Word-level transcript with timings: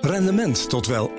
Rendement 0.00 0.68
tot 0.68 0.86
wel 0.86 1.10
8%. 1.10 1.12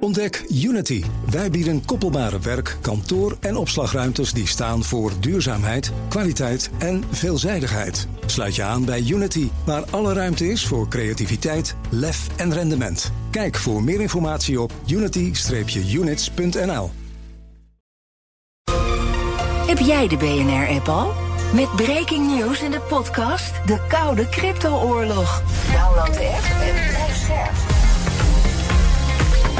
Ontdek 0.00 0.44
Unity. 0.48 1.04
Wij 1.30 1.50
bieden 1.50 1.84
koppelbare 1.84 2.38
werk, 2.38 2.76
kantoor 2.80 3.36
en 3.40 3.56
opslagruimtes 3.56 4.32
die 4.32 4.46
staan 4.46 4.84
voor 4.84 5.12
duurzaamheid, 5.20 5.92
kwaliteit 6.08 6.70
en 6.78 7.04
veelzijdigheid. 7.10 8.08
Sluit 8.26 8.54
je 8.54 8.62
aan 8.62 8.84
bij 8.84 9.04
Unity, 9.08 9.48
waar 9.66 9.84
alle 9.90 10.12
ruimte 10.12 10.48
is 10.48 10.66
voor 10.66 10.88
creativiteit, 10.88 11.76
lef 11.90 12.26
en 12.36 12.52
rendement. 12.52 13.12
Kijk 13.30 13.56
voor 13.56 13.82
meer 13.82 14.00
informatie 14.00 14.60
op 14.60 14.72
unity-units.nl. 14.86 16.90
Heb 19.66 19.78
jij 19.78 20.08
de 20.08 20.16
BNR-app 20.16 20.88
al? 20.88 21.12
Met 21.54 21.76
breaking 21.76 22.36
news 22.36 22.62
in 22.62 22.70
de 22.70 22.80
podcast 22.80 23.66
De 23.66 23.78
Koude 23.88 24.28
Crypto-oorlog. 24.28 25.42
Download 25.72 26.12
de 26.12 26.26
app 26.26 26.60
en. 26.60 27.03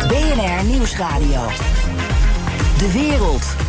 BNR 0.08 0.64
Nieuwsradio. 0.64 1.46
De 2.78 2.92
wereld. 2.92 3.63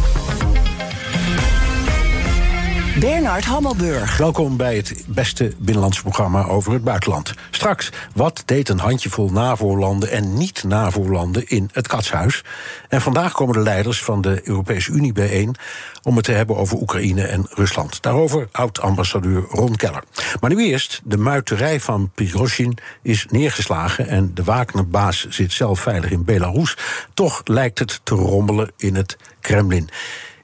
Bernard 3.00 3.46
Hammelburg. 3.46 4.18
Welkom 4.18 4.58
bij 4.58 4.76
het 4.76 5.04
beste 5.08 5.54
binnenlandse 5.58 6.02
programma 6.02 6.46
over 6.46 6.74
het 6.74 6.84
buitenland. 6.84 7.34
Straks, 7.52 7.90
wat 8.14 8.44
deed 8.46 8.70
een 8.70 8.80
handjevol 8.80 9.30
NAVO-landen 9.30 10.12
en 10.12 10.34
niet-NAVO-landen 10.34 11.48
in 11.48 11.70
het 11.72 11.88
katshuis? 11.88 12.44
En 12.90 13.02
vandaag 13.02 13.34
komen 13.34 13.54
de 13.54 13.62
leiders 13.62 14.04
van 14.04 14.22
de 14.22 14.42
Europese 14.44 14.92
Unie 14.92 15.14
bijeen 15.14 15.56
om 16.04 16.16
het 16.16 16.26
te 16.26 16.32
hebben 16.32 16.56
over 16.56 16.78
Oekraïne 16.78 17.24
en 17.24 17.48
Rusland. 17.50 18.02
Daarover 18.02 18.48
oud-ambassadeur 18.52 19.46
Ron 19.50 19.76
Keller. 19.76 20.04
Maar 20.40 20.50
nu 20.50 20.66
eerst, 20.66 21.02
de 21.04 21.18
muiterij 21.18 21.80
van 21.80 22.12
Prigozhin 22.14 22.78
is 23.02 23.26
neergeslagen 23.30 24.08
en 24.08 24.32
de 24.34 24.44
Wagner-baas 24.44 25.28
zit 25.30 25.52
zelf 25.52 25.80
veilig 25.80 26.12
in 26.12 26.26
Belarus. 26.26 26.78
Toch 27.14 27.42
lijkt 27.44 27.80
het 27.80 28.00
te 28.04 28.16
rommelen 28.16 28.72
in 28.78 28.96
het 28.96 29.18
Kremlin. 29.40 29.90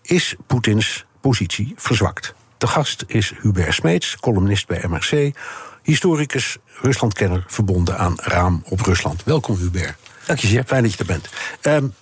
Is 0.01 0.35
Poetins 0.47 1.05
positie 1.21 1.73
verzwakt? 1.75 2.33
De 2.61 2.67
gast 2.67 3.03
is 3.07 3.33
Hubert 3.41 3.73
Smeets, 3.73 4.17
columnist 4.19 4.67
bij 4.67 4.83
MRC, 4.87 5.35
historicus, 5.83 6.57
Ruslandkenner 6.81 7.43
verbonden 7.47 7.97
aan 7.97 8.13
Raam 8.17 8.63
op 8.69 8.81
Rusland. 8.81 9.23
Welkom 9.23 9.55
Hubert. 9.55 9.95
Dank 10.25 10.39
je 10.39 10.47
zeer. 10.47 10.63
Fijn 10.63 10.83
dat 10.83 10.91
je 10.91 10.97
er 10.97 11.05
bent. 11.05 11.29
Um, 11.61 11.93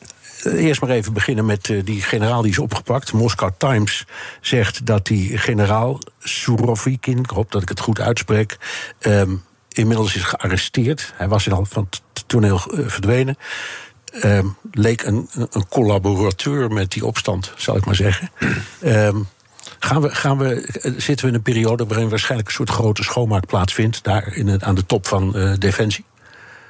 Eerst 0.44 0.82
maar 0.82 0.90
even 0.90 1.14
beginnen 1.14 1.46
met 1.46 1.68
uh, 1.68 1.86
die 1.86 2.02
generaal 2.02 2.42
die 2.42 2.52
is 2.52 2.60
opgepakt. 2.60 3.14
Moscow 3.14 3.52
Times 3.58 4.06
zegt 4.42 4.86
dat 4.86 5.06
die 5.06 5.38
generaal 5.38 6.00
Surovikin, 6.20 7.18
ik 7.18 7.30
hoop 7.30 7.52
dat 7.52 7.62
ik 7.62 7.70
het 7.70 7.80
goed 7.80 8.00
uitspreek, 8.00 8.58
um, 9.00 9.44
inmiddels 9.70 10.16
is 10.16 10.24
gearresteerd. 10.24 11.14
Hij 11.16 11.28
was 11.28 11.52
al 11.52 11.66
van 11.66 11.88
het 11.90 12.24
toneel 12.28 12.62
uh, 12.74 12.88
verdwenen. 12.88 13.38
Um, 14.24 14.58
leek 14.72 15.04
een, 15.04 15.30
een, 15.34 15.68
collaborateur 15.68 16.72
met 16.72 16.92
die 16.92 17.06
opstand, 17.06 17.54
zal 17.56 17.76
ik 17.76 17.86
maar 17.86 17.96
zeggen. 17.96 18.32
Um, 18.84 19.28
Gaan 19.80 20.02
we, 20.02 20.16
gaan 20.16 20.38
we, 20.38 20.70
zitten 20.98 21.26
we 21.26 21.32
in 21.32 21.38
een 21.38 21.42
periode 21.42 21.86
waarin 21.86 22.10
waarschijnlijk 22.10 22.50
een 22.50 22.56
soort 22.56 22.70
grote 22.70 23.04
schoonmaak 23.04 23.46
plaatsvindt, 23.46 24.04
daar 24.04 24.36
in 24.36 24.48
het, 24.48 24.64
aan 24.64 24.76
de 24.76 24.86
top 24.86 25.08
van 25.08 25.34
uh, 25.36 25.54
Defensie? 25.58 26.06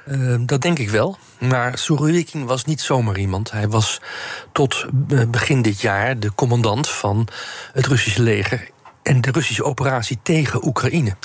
Uh, 0.06 0.36
dat 0.40 0.62
denk 0.62 0.78
ik 0.78 0.90
wel. 0.90 1.18
Maar 1.38 1.78
Surovikin 1.78 2.46
was 2.46 2.64
niet 2.64 2.80
zomaar 2.80 3.18
iemand. 3.18 3.50
Hij 3.50 3.68
was 3.68 4.00
tot 4.52 4.86
begin 5.28 5.62
dit 5.62 5.80
jaar 5.80 6.18
de 6.18 6.34
commandant 6.34 6.88
van 6.88 7.28
het 7.72 7.86
Russische 7.86 8.22
leger 8.22 8.68
en 9.02 9.20
de 9.20 9.30
Russische 9.30 9.64
operatie 9.64 10.18
tegen 10.22 10.66
Oekraïne. 10.66 11.16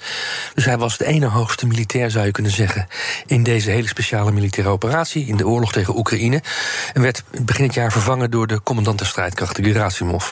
Dus 0.54 0.66
hij 0.66 0.78
was 0.78 0.98
de 0.98 1.06
ene 1.06 1.26
hoogste 1.26 1.68
militair, 1.68 2.12
zou 2.12 2.26
je 2.26 2.32
kunnen 2.32 2.52
zeggen, 2.52 2.88
in 3.26 3.44
deze 3.44 3.72
hele 3.72 3.88
speciale 3.88 4.32
militaire 4.32 4.74
operatie, 4.74 5.26
in 5.26 5.38
de 5.38 5.48
oorlog 5.48 5.72
tegen 5.72 5.98
Oekraïne. 5.98 6.42
En 6.94 7.02
werd 7.02 7.24
begin 7.42 7.66
het 7.66 7.74
jaar 7.74 7.92
vervangen 7.92 8.32
door 8.32 8.48
de 8.48 8.64
commandant 8.64 8.98
der 8.98 9.08
strijdkrachten, 9.08 9.64
Gerasimov. 9.64 10.30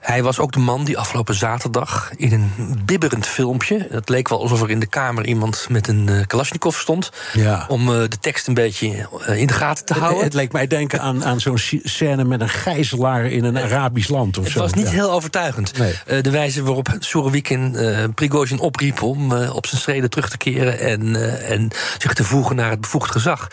Hij 0.00 0.22
was 0.22 0.38
ook 0.38 0.52
de 0.52 0.58
man 0.58 0.84
die 0.84 0.98
afgelopen 0.98 1.34
zaterdag 1.34 2.10
in 2.16 2.32
een 2.32 2.80
bibberend 2.84 3.26
filmpje, 3.26 3.86
het 3.90 4.08
leek 4.08 4.28
wel 4.28 4.40
alsof 4.40 4.62
er 4.62 4.70
in 4.70 4.80
de 4.80 4.86
kamer 4.86 5.26
iemand 5.26 5.66
met 5.68 5.88
een 5.88 6.06
uh, 6.10 6.20
Kalashnikov 6.26 6.78
stond, 6.78 7.10
ja. 7.32 7.64
om 7.68 7.88
uh, 7.88 7.94
de 8.08 8.18
tekst 8.20 8.46
een 8.46 8.54
beetje 8.54 9.08
uh, 9.28 9.40
in 9.40 9.46
de 9.46 9.52
gaten 9.52 9.84
te 9.84 9.92
houden. 9.92 10.16
Het, 10.16 10.24
het 10.24 10.34
leek 10.34 10.52
mij 10.52 10.66
denken 10.66 11.00
aan, 11.00 11.24
aan 11.24 11.40
zo'n 11.40 11.58
scène 11.82 12.24
met 12.24 12.40
een 12.40 12.48
gijzelaar 12.48 13.24
in 13.24 13.44
een 13.44 13.58
Arabisch 13.58 14.08
land 14.08 14.38
of 14.38 14.44
het 14.44 14.52
zo. 14.52 14.60
was 14.60 14.72
niet 14.72 14.86
ja. 14.86 14.90
heel 14.90 15.10
overtuigend. 15.10 15.78
Nee. 15.78 16.22
de 16.22 16.30
wijze 16.30 16.62
waarop 16.66 16.96
Surovikin 16.98 17.72
uh, 17.74 18.04
Prigozhin 18.14 18.58
opriep 18.58 19.02
om 19.02 19.32
uh, 19.32 19.54
op 19.54 19.66
zijn 19.66 19.80
schreden 19.80 20.10
terug 20.10 20.30
te 20.30 20.36
keren 20.36 20.78
en, 20.78 21.06
uh, 21.06 21.50
en 21.50 21.70
zich 21.98 22.14
te 22.14 22.24
voegen 22.24 22.56
naar 22.56 22.70
het 22.70 22.80
bevoegd 22.80 23.10
gezag. 23.10 23.48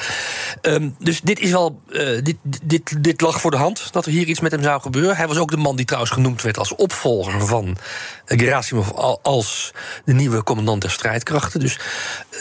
Um, 0.62 0.96
dus 1.00 1.22
dit 1.22 1.40
is 1.40 1.52
wel. 1.52 1.82
dit, 2.24 2.36
dit, 2.64 3.04
dit 3.04 3.22
lag 3.22 3.42
voor 3.42 3.52
de 3.52 3.58
hand 3.58 3.94
dat 3.94 4.06
er 4.06 4.12
hier 4.12 4.28
iets 4.28 4.40
met 4.40 4.52
hem 4.52 4.64
zou 4.64 4.82
gebeuren. 4.82 5.16
Hij 5.16 5.28
was 5.28 5.38
ook 5.38 5.52
de 5.52 5.58
man 5.58 5.76
die 5.76 5.86
trouwens 5.86 6.14
genoemd 6.14 6.42
werd 6.42 6.58
als 6.58 6.76
opvolger 6.76 7.48
van 7.48 7.78
Gerasimov 8.40 8.90
als 9.22 9.74
de 10.06 10.14
nieuwe 10.14 10.44
commandant 10.44 10.82
der 10.82 10.92
strijdkrachten. 10.92 11.60
Dus 11.60 11.80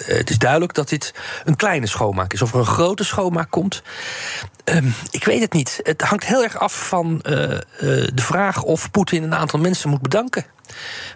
het 0.05 0.31
is 0.31 0.39
duidelijk 0.39 0.75
dat 0.75 0.89
dit 0.89 1.15
een 1.45 1.57
kleine 1.57 1.87
schoonmaak 1.87 2.33
is. 2.33 2.43
Of 2.43 2.53
er 2.53 2.59
een 2.59 2.67
grote 2.67 3.05
schoonmaak 3.05 3.51
komt. 3.51 3.83
Um, 4.65 4.95
ik 5.11 5.25
weet 5.25 5.41
het 5.41 5.53
niet. 5.53 5.81
Het 5.83 6.03
hangt 6.03 6.25
heel 6.25 6.43
erg 6.43 6.59
af 6.59 6.89
van 6.89 7.25
uh, 7.29 7.41
uh, 7.43 7.59
de 8.15 8.23
vraag 8.23 8.63
of 8.63 8.91
Poetin 8.91 9.23
een 9.23 9.35
aantal 9.35 9.59
mensen 9.59 9.91
moet 9.91 10.03
bedanken. 10.03 10.45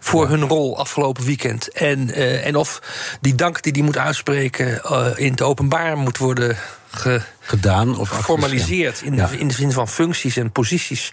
Voor 0.00 0.22
ja. 0.22 0.28
hun 0.28 0.42
rol 0.42 0.78
afgelopen 0.78 1.24
weekend. 1.24 1.72
En, 1.72 2.08
uh, 2.08 2.46
en 2.46 2.56
of 2.56 2.82
die 3.20 3.34
dank 3.34 3.62
die 3.62 3.72
hij 3.72 3.82
moet 3.82 3.98
uitspreken 3.98 4.82
in 5.16 5.30
het 5.30 5.42
openbaar 5.42 5.96
moet 5.96 6.18
worden 6.18 6.56
ge, 6.90 7.20
gedaan 7.40 7.98
of 7.98 8.08
geformaliseerd. 8.08 9.02
In, 9.02 9.14
ja. 9.14 9.28
in 9.28 9.48
de 9.48 9.54
zin 9.54 9.72
van 9.72 9.88
functies 9.88 10.36
en 10.36 10.52
posities. 10.52 11.12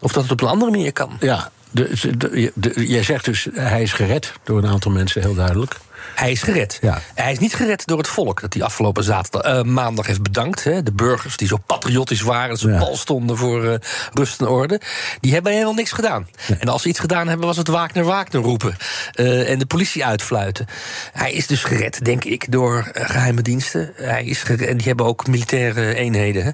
Of 0.00 0.12
dat 0.12 0.22
het 0.22 0.32
op 0.32 0.40
een 0.40 0.48
andere 0.48 0.70
manier 0.70 0.92
kan. 0.92 1.16
Ja, 1.20 1.50
de, 1.74 2.16
de, 2.16 2.52
de, 2.54 2.86
jij 2.86 3.02
zegt 3.02 3.24
dus 3.24 3.48
hij 3.52 3.82
is 3.82 3.92
gered 3.92 4.32
door 4.44 4.58
een 4.58 4.66
aantal 4.66 4.90
mensen, 4.90 5.20
heel 5.20 5.34
duidelijk. 5.34 5.76
Hij 6.14 6.30
is 6.30 6.42
gered. 6.42 6.78
Ja. 6.80 7.00
Hij 7.14 7.32
is 7.32 7.38
niet 7.38 7.54
gered 7.54 7.86
door 7.86 7.98
het 7.98 8.08
volk 8.08 8.40
dat 8.40 8.54
hij 8.54 8.62
afgelopen 8.62 9.04
zaterdag, 9.04 9.54
uh, 9.54 9.62
maandag 9.62 10.06
heeft 10.06 10.22
bedankt. 10.22 10.64
Hè. 10.64 10.82
De 10.82 10.92
burgers 10.92 11.36
die 11.36 11.48
zo 11.48 11.56
patriotisch 11.66 12.20
waren, 12.20 12.56
zo 12.56 12.68
ja. 12.68 12.78
pal 12.78 12.96
stonden 12.96 13.36
voor 13.36 13.64
uh, 13.64 13.74
rust 14.12 14.40
en 14.40 14.48
orde. 14.48 14.80
Die 15.20 15.32
hebben 15.32 15.52
helemaal 15.52 15.74
niks 15.74 15.92
gedaan. 15.92 16.28
En 16.58 16.68
als 16.68 16.82
ze 16.82 16.88
iets 16.88 16.98
gedaan 16.98 17.28
hebben, 17.28 17.46
was 17.46 17.56
het 17.56 17.68
Wagner 17.68 18.04
Wagner 18.04 18.42
roepen. 18.42 18.76
Uh, 19.14 19.50
en 19.50 19.58
de 19.58 19.66
politie 19.66 20.04
uitfluiten. 20.04 20.66
Hij 21.12 21.32
is 21.32 21.46
dus 21.46 21.64
gered, 21.64 22.04
denk 22.04 22.24
ik, 22.24 22.52
door 22.52 22.90
geheime 22.94 23.42
diensten. 23.42 23.92
Hij 23.94 24.24
is 24.24 24.42
gered, 24.42 24.68
en 24.68 24.76
die 24.76 24.86
hebben 24.86 25.06
ook 25.06 25.26
militaire 25.26 25.94
eenheden. 25.94 26.44
Hè. 26.44 26.50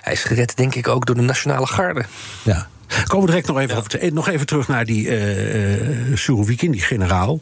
Hij 0.00 0.12
is 0.12 0.24
gered, 0.24 0.56
denk 0.56 0.74
ik, 0.74 0.88
ook 0.88 1.06
door 1.06 1.16
de 1.16 1.22
Nationale 1.22 1.66
Garde. 1.66 2.04
Ja. 2.42 2.68
Komen 3.06 3.26
we 3.26 3.32
direct 3.32 3.46
nog 3.46 3.58
even, 3.58 3.76
ja. 3.76 3.82
te, 3.82 4.10
nog 4.12 4.28
even 4.28 4.46
terug 4.46 4.68
naar 4.68 4.84
die 4.84 5.06
uh, 5.06 6.16
Surovikin, 6.16 6.70
die 6.70 6.80
generaal. 6.80 7.38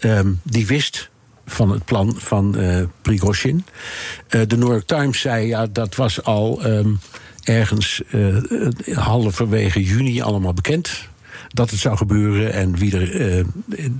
Um, 0.00 0.40
die 0.42 0.66
wist 0.66 1.10
van 1.46 1.70
het 1.70 1.84
plan 1.84 2.14
van 2.18 2.58
uh, 2.58 2.82
Prigozhin. 3.02 3.64
Uh, 4.30 4.40
de 4.46 4.56
New 4.56 4.68
York 4.68 4.86
Times 4.86 5.20
zei, 5.20 5.46
ja, 5.46 5.66
dat 5.66 5.94
was 5.94 6.22
al 6.22 6.66
um, 6.66 7.00
ergens 7.44 8.02
uh, 8.10 8.36
halverwege 8.96 9.82
juni 9.82 10.22
allemaal 10.22 10.54
bekend 10.54 11.07
dat 11.48 11.70
het 11.70 11.80
zou 11.80 11.96
gebeuren 11.96 12.52
en 12.52 12.76
wie 12.76 12.96
er 12.96 13.14
uh, 13.14 13.44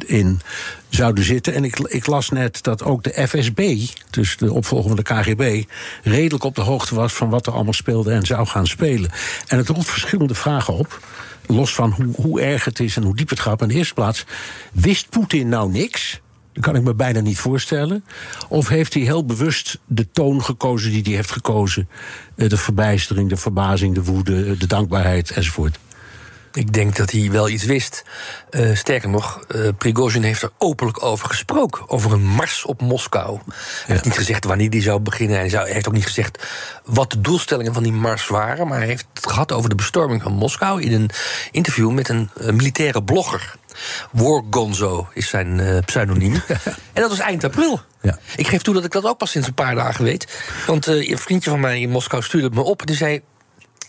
in 0.07 0.41
zouden 0.89 1.25
zitten. 1.25 1.55
En 1.55 1.65
ik, 1.65 1.79
ik, 1.79 2.07
las 2.07 2.31
net 2.31 2.63
dat 2.63 2.83
ook 2.83 3.03
de 3.03 3.27
FSB, 3.29 3.87
dus 4.11 4.37
de 4.37 4.53
opvolger 4.53 4.89
van 4.89 4.97
de 4.97 5.03
KGB, 5.03 5.65
redelijk 6.03 6.45
op 6.45 6.55
de 6.55 6.61
hoogte 6.61 6.95
was 6.95 7.13
van 7.13 7.29
wat 7.29 7.47
er 7.47 7.53
allemaal 7.53 7.73
speelde 7.73 8.13
en 8.13 8.27
zou 8.27 8.47
gaan 8.47 8.67
spelen. 8.67 9.11
En 9.47 9.59
het 9.59 9.69
roept 9.69 9.91
verschillende 9.91 10.35
vragen 10.35 10.75
op. 10.75 11.01
Los 11.47 11.75
van 11.75 11.91
hoe, 11.91 12.15
hoe 12.15 12.41
erg 12.41 12.65
het 12.65 12.81
is 12.81 12.97
en 12.97 13.03
hoe 13.03 13.17
diep 13.17 13.29
het 13.29 13.41
gaat. 13.41 13.63
In 13.63 13.69
de 13.69 13.75
eerste 13.75 13.95
plaats, 13.95 14.25
wist 14.73 15.11
Poetin 15.11 15.49
nou 15.49 15.71
niks? 15.71 16.21
Dat 16.53 16.65
kan 16.65 16.77
ik 16.77 16.83
me 16.83 16.95
bijna 16.95 17.21
niet 17.21 17.39
voorstellen. 17.39 18.05
Of 18.49 18.69
heeft 18.69 18.95
hij 18.95 19.03
heel 19.03 19.25
bewust 19.25 19.79
de 19.87 20.11
toon 20.11 20.45
gekozen 20.45 20.91
die 20.91 21.03
hij 21.03 21.13
heeft 21.13 21.31
gekozen? 21.31 21.89
De 22.35 22.57
verbijstering, 22.57 23.29
de 23.29 23.37
verbazing, 23.37 23.95
de 23.95 24.05
woede, 24.05 24.57
de 24.57 24.67
dankbaarheid 24.67 25.31
enzovoort. 25.31 25.79
Ik 26.59 26.73
denk 26.73 26.97
dat 26.97 27.11
hij 27.11 27.31
wel 27.31 27.49
iets 27.49 27.65
wist. 27.65 28.05
Uh, 28.51 28.77
sterker 28.77 29.09
nog, 29.09 29.45
uh, 29.55 29.69
Prigozhin 29.79 30.23
heeft 30.23 30.43
er 30.43 30.51
openlijk 30.59 31.03
over 31.03 31.29
gesproken. 31.29 31.89
Over 31.89 32.13
een 32.13 32.27
mars 32.27 32.65
op 32.65 32.81
Moskou. 32.81 33.39
Hij 33.47 33.55
ja. 33.87 33.93
heeft 33.93 34.05
niet 34.05 34.17
gezegd 34.17 34.45
wanneer 34.45 34.71
die 34.71 34.83
zou 34.83 35.01
beginnen. 35.01 35.39
Hij, 35.39 35.49
zou, 35.49 35.65
hij 35.65 35.73
heeft 35.73 35.89
ook 35.89 35.95
niet 35.95 36.07
gezegd 36.07 36.47
wat 36.85 37.11
de 37.11 37.21
doelstellingen 37.21 37.75
van 37.75 37.83
die 37.83 37.93
mars 37.93 38.27
waren. 38.27 38.69
Maar 38.69 38.79
hij 38.79 38.87
heeft 38.87 39.07
het 39.15 39.27
gehad 39.27 39.53
over 39.53 39.69
de 39.69 39.75
bestorming 39.75 40.23
van 40.23 40.33
Moskou... 40.33 40.83
in 40.83 40.93
een 40.93 41.11
interview 41.51 41.91
met 41.91 42.09
een 42.09 42.31
uh, 42.41 42.51
militaire 42.51 43.03
blogger. 43.03 43.55
War 44.13 44.43
Gonzo 44.51 45.09
is 45.15 45.29
zijn 45.29 45.59
uh, 45.59 45.79
pseudoniem. 45.85 46.35
en 46.93 47.03
dat 47.03 47.11
was 47.11 47.19
eind 47.19 47.45
april. 47.45 47.81
Ja. 48.01 48.19
Ik 48.37 48.47
geef 48.47 48.63
toe 48.63 48.75
dat 48.75 48.85
ik 48.85 48.93
dat 48.93 49.05
ook 49.05 49.19
pas 49.19 49.31
sinds 49.31 49.47
een 49.47 49.55
paar 49.55 49.75
dagen 49.75 50.05
weet. 50.05 50.43
Want 50.67 50.89
uh, 50.89 51.11
een 51.11 51.19
vriendje 51.19 51.51
van 51.51 51.61
mij 51.61 51.81
in 51.81 51.91
Moskou 51.91 52.23
stuurde 52.23 52.47
het 52.47 52.55
me 52.55 52.63
op. 52.63 52.87
Die 52.87 52.97
zei... 52.97 53.23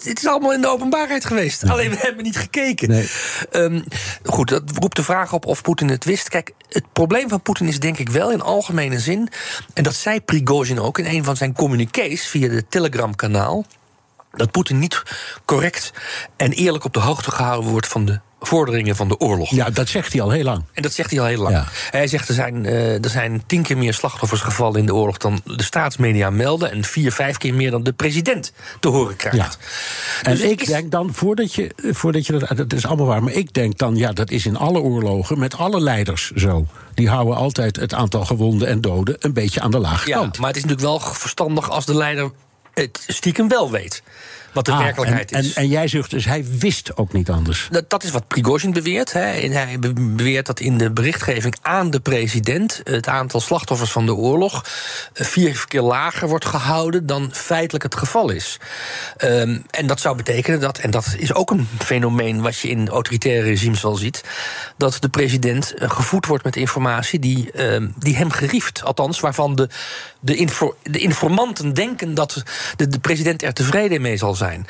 het 0.04 0.20
is 0.20 0.28
allemaal 0.28 0.54
in 0.54 0.62
de 0.62 0.68
openbaarheid 0.68 1.26
geweest. 1.26 1.70
Alleen 1.70 1.90
we 1.90 1.98
hebben 2.00 2.24
niet 2.24 2.38
gekeken. 2.38 2.90
Nee. 2.90 3.10
Ehm, 3.52 3.82
goed, 4.24 4.50
dat 4.50 4.64
roept 4.80 4.96
de 4.96 5.04
vraag 5.04 5.34
op 5.34 5.46
of 5.46 5.62
Poetin 5.62 5.90
het 5.90 6.06
wist. 6.06 6.30
Kijk, 6.30 6.52
het 6.70 6.94
probleem 6.94 7.30
van 7.30 7.42
Poetin 7.42 7.68
is 7.68 7.80
denk 7.80 7.98
ik 7.98 8.10
wel 8.10 8.32
in 8.32 8.42
algemene 8.42 9.00
zin... 9.00 9.30
en 9.74 9.84
dat 9.84 9.96
zei 9.96 10.22
Prigozhin 10.22 10.80
ook 10.80 10.98
in 10.98 11.06
een 11.06 11.24
van 11.24 11.36
zijn 11.36 11.54
communiqués... 11.54 12.28
via 12.28 12.48
de 12.48 12.68
Telegram-kanaal 12.68 13.66
dat 14.32 14.52
Poetin 14.52 14.80
niet 14.80 15.04
correct 15.46 15.92
en 16.36 16.52
eerlijk 16.52 16.84
op 16.84 16.94
de 16.94 17.00
hoogte 17.00 17.32
gehouden 17.32 17.70
wordt 17.70 17.88
van 17.88 18.06
de 18.06 18.20
vorderingen 18.40 18.96
van 18.96 19.08
de 19.08 19.20
oorlog. 19.20 19.50
Ja, 19.50 19.70
dat 19.70 19.88
zegt 19.88 20.14
hij 20.14 20.22
al 20.22 20.30
heel 20.30 20.44
lang. 20.44 20.64
En 20.74 20.82
dat 20.82 20.94
zegt 20.94 21.10
hij 21.12 21.20
al 21.20 21.26
heel 21.26 21.42
lang. 21.42 21.56
Ja. 21.56 21.66
Hij 21.92 22.08
zegt 22.08 22.28
er 22.28 22.34
zijn, 22.34 22.66
eh, 22.66 23.04
er 23.04 23.10
zijn 23.10 23.44
tien 23.46 23.62
keer 23.64 23.78
meer 23.78 23.94
slachtoffers 23.94 24.42
gevallen 24.42 24.80
in 24.80 24.86
de 24.86 24.94
oorlog 24.96 25.18
dan 25.18 25.42
de 25.46 25.64
staatsmedia 25.64 26.30
melden. 26.30 26.72
En 26.72 26.84
vier, 26.84 27.12
vijf 27.12 27.38
keer 27.38 27.54
meer 27.54 27.72
dan 27.72 27.84
de 27.84 27.94
president 27.94 28.52
te 28.80 28.88
horen 28.88 29.16
krijgt. 29.16 29.38
Ja. 29.38 29.50
En 30.24 30.32
Dus 30.32 30.42
het 30.42 30.52
ik 30.52 30.62
is- 30.62 30.68
denk 30.68 30.92
dan, 30.92 31.14
voordat 31.14 31.54
je, 31.54 31.72
voordat 31.92 32.26
je 32.26 32.38
dat. 32.38 32.58
Dat 32.58 32.74
is 32.74 32.86
allemaal 32.86 33.06
waar. 33.06 33.24
Maar 33.24 33.34
ik 33.34 33.54
denk 33.54 33.78
dan, 33.78 33.96
ja, 33.96 34.12
dat 34.14 34.30
is 34.32 34.46
in 34.46 34.58
alle 34.58 34.80
oorlogen 34.80 35.40
met 35.40 35.58
alle 35.58 35.82
leiders 35.82 36.32
zo. 36.32 36.66
Die 36.94 37.10
houden 37.10 37.36
altijd 37.36 37.76
het 37.76 37.94
aantal 37.94 38.26
gewonden 38.26 38.68
en 38.68 38.82
doden 38.82 39.16
een 39.20 39.34
beetje 39.34 39.62
aan 39.62 39.72
de 39.72 39.80
lage 39.80 40.08
Ja, 40.10 40.18
kant. 40.18 40.38
maar 40.38 40.48
het 40.48 40.58
is 40.58 40.64
natuurlijk 40.66 40.90
wel 40.90 41.00
verstandig 41.14 41.70
als 41.70 41.86
de 41.86 41.96
leider 41.96 42.32
het 42.74 43.04
stiekem 43.08 43.48
wel 43.48 43.72
weet. 43.72 44.04
Wat 44.54 44.66
de 44.66 44.72
Ah, 44.72 44.80
werkelijkheid 44.80 45.32
en, 45.32 45.40
is. 45.40 45.54
En, 45.54 45.62
en 45.62 45.68
jij 45.68 45.88
zegt 45.88 46.10
dus, 46.10 46.26
hij 46.26 46.46
wist 46.60 46.98
ook 46.98 47.14
niet 47.14 47.30
anders. 47.30 47.68
Dat, 47.72 47.90
dat 47.90 48.04
is 48.04 48.12
wat 48.12 48.28
Prigozhin 48.28 48.74
beweert. 48.74 49.14
Hè. 49.14 49.32
En 49.32 49.52
hij 49.52 49.80
be- 49.80 49.94
beweert 49.94 50.46
dat 50.46 50.60
in 50.60 50.78
de 50.78 50.92
berichtgeving 50.92 51.56
aan 51.62 51.90
de 51.90 52.00
president 52.00 52.82
het 52.84 53.08
aantal 53.08 53.40
slachtoffers 53.40 53.92
van 53.92 54.06
de 54.06 54.14
oorlog 54.14 54.66
eh, 55.14 55.26
vier 55.26 55.66
keer 55.68 55.82
lager 55.82 56.28
wordt 56.28 56.46
gehouden 56.46 57.06
dan 57.06 57.30
feitelijk 57.34 57.84
het 57.84 57.96
geval 57.96 58.30
is. 58.30 58.58
Ehm, 59.18 59.58
en 59.70 59.88
dat 59.88 60.00
zou 60.00 60.16
betekenen 60.16 60.60
dat, 60.60 60.78
en 60.78 60.92
dat 60.92 61.16
is 61.18 61.34
ook 61.34 61.52
een 61.52 61.68
fenomeen 61.78 62.42
wat 62.42 62.58
je 62.60 62.70
in 62.70 62.90
autoritaire 62.90 63.44
regimes 63.44 63.82
wel 63.82 63.96
ziet, 63.96 64.24
dat 64.78 64.98
de 65.00 65.10
president 65.10 65.74
eh, 65.74 65.90
gevoed 65.90 66.26
wordt 66.26 66.44
met 66.44 66.56
informatie 66.56 67.20
die, 67.20 67.52
ehm, 67.52 67.88
die 67.98 68.16
hem 68.16 68.32
gerieft. 68.32 68.84
Althans, 68.84 69.20
waarvan 69.20 69.56
de, 69.56 69.70
de, 70.20 70.36
info- 70.36 70.76
de 70.84 71.00
informanten 71.00 71.74
denken 71.74 72.14
dat 72.14 72.44
de, 72.76 72.88
de 72.88 73.00
president 73.00 73.44
er 73.44 73.54
tevreden 73.54 74.02
mee 74.02 74.18
zal 74.18 74.36
zijn. 74.36 74.66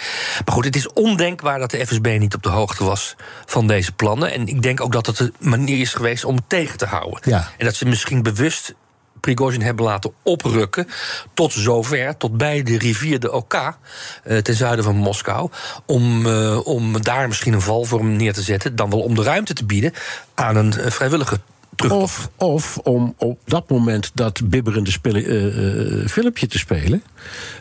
Maar 0.46 0.56
goed, 0.56 0.66
het 0.66 0.76
is 0.76 0.94
ondenkbaar 0.94 1.60
dat 1.60 1.72
de 1.72 1.86
FSB 1.86 2.16
niet 2.20 2.36
op 2.36 2.44
de 2.44 2.50
hoogte 2.50 2.84
was 2.84 3.16
van 3.46 3.68
deze 3.68 3.92
plannen. 3.92 4.32
En 4.34 4.48
ik 4.48 4.62
denk 4.62 4.82
ook 4.82 4.92
dat 4.92 5.06
het 5.06 5.20
een 5.20 5.34
manier 5.40 5.80
is 5.80 5.94
geweest 5.94 6.26
om 6.26 6.36
het 6.36 6.44
tegen 6.48 6.78
te 6.78 6.86
houden. 6.86 7.20
Ja. 7.24 7.52
En 7.58 7.66
dat 7.66 7.76
ze 7.76 7.86
misschien 7.86 8.24
bewust 8.24 8.74
Prigozhin 9.20 9.62
hebben 9.62 9.86
laten 9.86 10.12
oprukken 10.24 10.88
tot 11.34 11.54
zover, 11.54 12.18
tot 12.18 12.38
bij 12.38 12.64
de 12.64 12.78
rivier 12.78 13.20
de 13.20 13.32
Oka, 13.32 13.78
eh, 14.24 14.38
ten 14.38 14.56
zuiden 14.56 14.84
van 14.84 14.96
Moskou, 14.96 15.50
om, 15.86 16.26
eh, 16.26 16.68
om 16.68 17.02
daar 17.02 17.28
misschien 17.28 17.54
een 17.54 17.62
val 17.62 17.84
voor 17.84 18.00
hem 18.00 18.16
neer 18.16 18.34
te 18.34 18.42
zetten, 18.42 18.76
dan 18.76 18.90
wel 18.90 19.02
om 19.02 19.16
de 19.16 19.24
ruimte 19.24 19.54
te 19.54 19.66
bieden 19.66 19.94
aan 20.34 20.56
een 20.56 20.74
eh, 20.74 20.92
vrijwillige. 20.92 21.40
Of, 21.88 22.30
of 22.36 22.78
om 22.78 23.14
op 23.18 23.40
dat 23.46 23.70
moment 23.70 24.12
dat 24.14 24.50
bibberende 24.50 24.92
spille- 24.92 25.24
eh, 25.26 26.02
eh, 26.02 26.08
filmpje 26.08 26.48
te 26.48 26.58
spelen. 26.58 27.04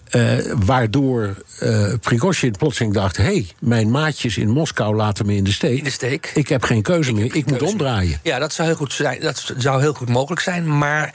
eh, 0.09 0.37
waardoor 0.65 1.35
eh 1.59 1.93
Prigozhin 2.01 2.51
plotseling 2.59 2.95
dacht: 2.95 3.17
hé, 3.17 3.23
hey, 3.23 3.47
mijn 3.61 3.91
maatjes 3.91 4.37
in 4.37 4.49
Moskou 4.51 4.97
laten 4.97 5.27
me 5.27 5.35
in 5.35 5.45
de 5.45 5.53
steek. 5.53 5.79
In 5.79 5.85
de 5.85 5.91
steek. 5.91 6.31
Ik 6.35 6.49
heb 6.49 6.63
geen 6.65 6.83
keuze 6.83 7.13
meer, 7.13 7.25
ik 7.25 7.35
moet 7.35 7.45
keuze. 7.59 7.65
omdraaien. 7.73 8.21
Ja, 8.23 8.39
dat 8.39 8.53
zou 8.53 8.69
heel 8.69 8.77
goed 8.77 8.93
zijn. 8.93 9.21
Dat 9.21 9.55
zou 9.57 9.81
heel 9.81 9.95
goed 9.95 10.09
mogelijk 10.09 10.41
zijn. 10.41 10.79
Maar 10.79 11.15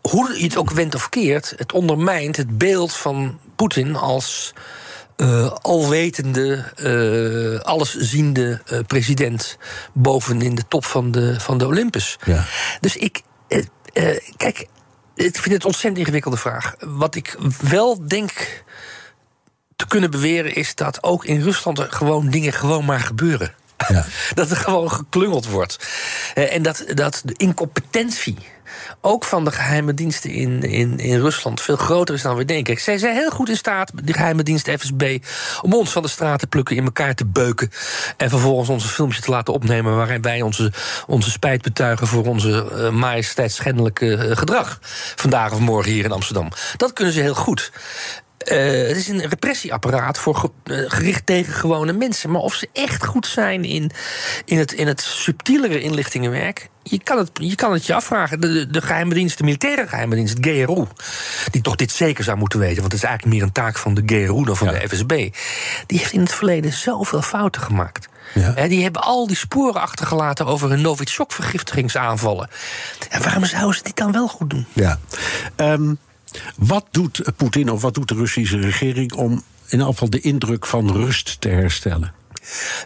hoe 0.00 0.34
je 0.36 0.44
het 0.44 0.56
ook 0.56 0.70
wendt 0.70 0.94
of 0.94 1.08
keert, 1.08 1.54
het 1.56 1.72
ondermijnt 1.72 2.36
het 2.36 2.58
beeld 2.58 2.92
van 2.92 3.38
Poetin 3.56 3.96
als 3.96 4.52
eh, 5.16 5.50
alwetende, 5.62 6.64
eh, 6.76 7.64
allesziende 7.64 8.60
eh, 8.66 8.78
president 8.86 9.58
boven 9.92 10.42
in 10.42 10.54
de 10.54 10.62
top 10.68 10.84
van 10.84 11.10
de, 11.10 11.40
van 11.40 11.58
de 11.58 11.66
Olympus. 11.66 12.18
Ja. 12.24 12.44
Dus 12.80 12.96
ik, 12.96 13.22
kijk, 14.36 14.68
ik 15.14 15.36
vind 15.36 15.44
het 15.44 15.54
een 15.54 15.64
ontzettend 15.64 15.98
ingewikkelde 15.98 16.36
vraag. 16.36 16.74
Wat 16.78 17.14
ik 17.14 17.36
wel 17.60 18.06
denk 18.06 18.62
te 19.76 19.86
kunnen 19.86 20.10
beweren 20.10 20.54
is 20.54 20.74
dat 20.74 21.02
ook 21.02 21.24
in 21.24 21.42
Rusland 21.42 21.78
er 21.78 21.92
gewoon 21.92 22.30
dingen 22.30 22.52
gewoon 22.52 22.84
maar 22.84 23.00
gebeuren. 23.00 23.54
Ja. 23.88 24.04
dat 24.34 24.50
er 24.50 24.56
gewoon 24.56 24.90
geklungeld 24.90 25.46
wordt. 25.46 25.78
Eh, 26.34 26.54
en 26.54 26.62
dat, 26.62 26.84
dat 26.94 27.22
de 27.24 27.34
incompetentie. 27.36 28.36
Ook 29.00 29.24
van 29.24 29.44
de 29.44 29.50
geheime 29.50 29.94
diensten 29.94 30.30
in, 30.30 30.62
in, 30.62 30.98
in 30.98 31.20
Rusland 31.20 31.60
veel 31.60 31.76
groter 31.76 32.14
is 32.14 32.22
dan 32.22 32.36
we 32.36 32.44
denken. 32.44 32.80
Zij 32.80 32.98
zijn 32.98 33.14
heel 33.14 33.30
goed 33.30 33.48
in 33.48 33.56
staat, 33.56 33.90
de 34.04 34.12
geheime 34.12 34.42
dienst 34.42 34.70
FSB, 34.70 35.18
om 35.62 35.74
ons 35.74 35.90
van 35.90 36.02
de 36.02 36.08
straat 36.08 36.38
te 36.38 36.46
plukken, 36.46 36.76
in 36.76 36.84
elkaar 36.84 37.14
te 37.14 37.26
beuken. 37.26 37.70
En 38.16 38.30
vervolgens 38.30 38.68
onze 38.68 38.88
filmpje 38.88 39.20
te 39.20 39.30
laten 39.30 39.54
opnemen. 39.54 39.96
waarin 39.96 40.22
wij 40.22 40.42
onze, 40.42 40.72
onze 41.06 41.30
spijt 41.30 41.62
betuigen 41.62 42.06
voor 42.06 42.24
onze 42.24 42.70
uh, 42.72 42.90
majesteitsschendelijke 42.90 44.06
uh, 44.06 44.36
gedrag. 44.36 44.78
Vandaag 45.16 45.52
of 45.52 45.58
morgen 45.58 45.92
hier 45.92 46.04
in 46.04 46.12
Amsterdam. 46.12 46.48
Dat 46.76 46.92
kunnen 46.92 47.14
ze 47.14 47.20
heel 47.20 47.34
goed. 47.34 47.72
Uh, 48.52 48.88
het 48.88 48.96
is 48.96 49.08
een 49.08 49.28
repressieapparaat 49.28 50.18
voor 50.18 50.34
ge, 50.34 50.50
uh, 50.64 50.90
gericht 50.90 51.26
tegen 51.26 51.52
gewone 51.52 51.92
mensen. 51.92 52.30
Maar 52.30 52.40
of 52.40 52.54
ze 52.54 52.68
echt 52.72 53.04
goed 53.04 53.26
zijn 53.26 53.64
in, 53.64 53.90
in, 54.44 54.58
het, 54.58 54.72
in 54.72 54.86
het 54.86 55.00
subtielere 55.00 55.80
inlichtingenwerk. 55.80 56.68
Je 56.82 57.02
kan, 57.02 57.18
het, 57.18 57.30
je 57.34 57.54
kan 57.54 57.72
het 57.72 57.86
je 57.86 57.94
afvragen. 57.94 58.40
De, 58.40 58.52
de, 58.52 58.66
de 58.66 58.82
geheime 58.82 59.14
dienst, 59.14 59.38
de 59.38 59.44
militaire 59.44 59.86
geheime 59.86 60.14
dienst, 60.14 60.36
het 60.36 60.46
GRU. 60.46 60.84
Die 61.50 61.62
toch 61.62 61.76
dit 61.76 61.90
zeker 61.90 62.24
zou 62.24 62.38
moeten 62.38 62.58
weten. 62.58 62.80
Want 62.80 62.92
het 62.92 63.02
is 63.02 63.08
eigenlijk 63.08 63.36
meer 63.36 63.46
een 63.46 63.52
taak 63.52 63.78
van 63.78 63.94
de 63.94 64.02
GRU 64.06 64.44
dan 64.44 64.56
van 64.56 64.72
ja. 64.72 64.78
de 64.78 64.88
FSB. 64.88 65.08
Die 65.86 65.98
heeft 65.98 66.12
in 66.12 66.20
het 66.20 66.32
verleden 66.32 66.72
zoveel 66.72 67.22
fouten 67.22 67.62
gemaakt. 67.62 68.08
Ja. 68.34 68.52
He, 68.54 68.68
die 68.68 68.82
hebben 68.82 69.02
al 69.02 69.26
die 69.26 69.36
sporen 69.36 69.80
achtergelaten 69.80 70.46
over 70.46 70.68
hun 70.70 70.80
Novichok-vergiftigingsaanvallen. 70.80 72.48
En 73.08 73.22
waarom 73.22 73.44
zouden 73.44 73.76
ze 73.76 73.82
dit 73.82 73.96
dan 73.96 74.12
wel 74.12 74.28
goed 74.28 74.50
doen? 74.50 74.66
Ja. 74.72 74.98
Um, 75.56 75.98
wat 76.56 76.86
doet 76.90 77.22
Poetin 77.36 77.70
of 77.70 77.82
wat 77.82 77.94
doet 77.94 78.08
de 78.08 78.14
Russische 78.14 78.60
regering 78.60 79.12
om 79.12 79.32
in 79.32 79.42
ieder 79.70 79.86
geval 79.86 80.10
de 80.10 80.20
indruk 80.20 80.66
van 80.66 80.92
rust 80.92 81.40
te 81.40 81.48
herstellen? 81.48 82.12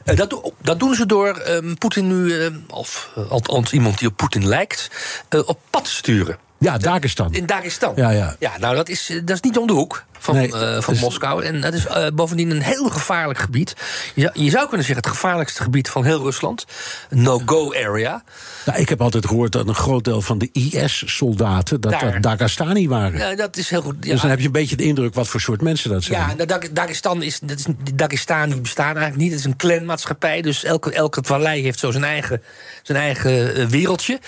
Uh, 0.04 0.16
dat, 0.16 0.52
dat, 0.62 0.78
doen 0.78 0.94
ze 0.94 1.06
door 1.06 1.42
uh, 1.62 1.74
Poetin 1.74 2.06
nu, 2.06 2.34
uh, 2.34 2.46
of 2.68 3.10
althans 3.28 3.72
iemand 3.72 3.98
die 3.98 4.08
op 4.08 4.16
Poetin 4.16 4.46
lijkt, 4.46 4.90
eh, 5.28 5.40
op 5.48 5.60
pad 5.70 5.84
te 5.84 5.90
sturen. 5.90 6.38
Ja, 6.58 6.78
Dagestan. 6.78 7.34
In 7.34 7.46
Dagestan. 7.46 7.92
Ja, 7.96 8.10
ja. 8.10 8.36
ja 8.38 8.58
nou, 8.58 8.76
dat 8.76 8.88
is, 8.88 9.20
dat 9.24 9.36
is 9.36 9.40
niet 9.40 9.58
om 9.58 9.66
de 9.66 9.72
hoek 9.72 10.04
van, 10.20 10.34
nee, 10.34 10.48
uh, 10.48 10.80
van 10.80 10.94
dus... 10.94 11.02
Moskou. 11.02 11.44
En 11.44 11.60
dat 11.60 11.74
is 11.74 11.86
uh, 11.86 12.06
bovendien 12.14 12.50
een 12.50 12.62
heel 12.62 12.88
gevaarlijk 12.88 13.38
gebied. 13.38 13.74
Je, 14.14 14.30
je, 14.32 14.50
zou 14.50 14.68
kunnen 14.68 14.86
zeggen 14.86 15.04
het 15.04 15.14
gevaarlijkste 15.14 15.62
gebied 15.62 15.88
van 15.88 16.04
heel 16.04 16.22
Rusland. 16.22 16.66
No-go 17.10 17.74
area. 17.74 18.22
Nou, 18.64 18.78
ik 18.78 18.88
heb 18.88 19.00
altijd 19.00 19.26
gehoord 19.26 19.52
dat 19.52 19.68
een 19.68 19.74
groot 19.74 20.04
deel 20.04 20.22
van 20.22 20.38
de 20.38 20.48
IS-soldaten... 20.52 21.80
dat 21.80 21.92
Daar. 21.92 22.12
dat 22.12 22.22
Dagestani 22.22 22.88
waren. 22.88 23.18
Ja, 23.18 23.34
dat 23.34 23.56
is 23.56 23.70
heel 23.70 23.82
goed. 23.82 23.96
Ja. 24.00 24.10
Dus 24.10 24.20
dan 24.20 24.30
heb 24.30 24.38
je 24.38 24.46
een 24.46 24.52
beetje 24.52 24.76
de 24.76 24.84
indruk 24.84 25.14
wat 25.14 25.28
voor 25.28 25.40
soort 25.40 25.62
mensen 25.62 25.90
dat 25.90 26.02
zijn. 26.02 26.36
Ja, 26.36 26.44
nou, 26.44 26.72
Dagestan 26.72 27.22
is, 27.22 27.38
dat 27.40 27.58
is, 27.58 27.64
Dagestani 27.94 28.60
bestaat 28.60 28.96
eigenlijk 28.96 29.16
niet. 29.16 29.30
Het 29.30 29.38
is 29.38 29.44
een 29.44 29.56
clanmaatschappij. 29.56 30.42
Dus 30.42 30.64
elke, 30.64 30.92
elke 30.92 31.20
vallei 31.24 31.62
heeft 31.62 31.78
zo 31.78 31.90
zijn 31.90 32.04
eigen, 32.04 32.42
zijn 32.82 32.98
eigen 32.98 33.58
uh, 33.58 33.66
wereldje. 33.66 34.18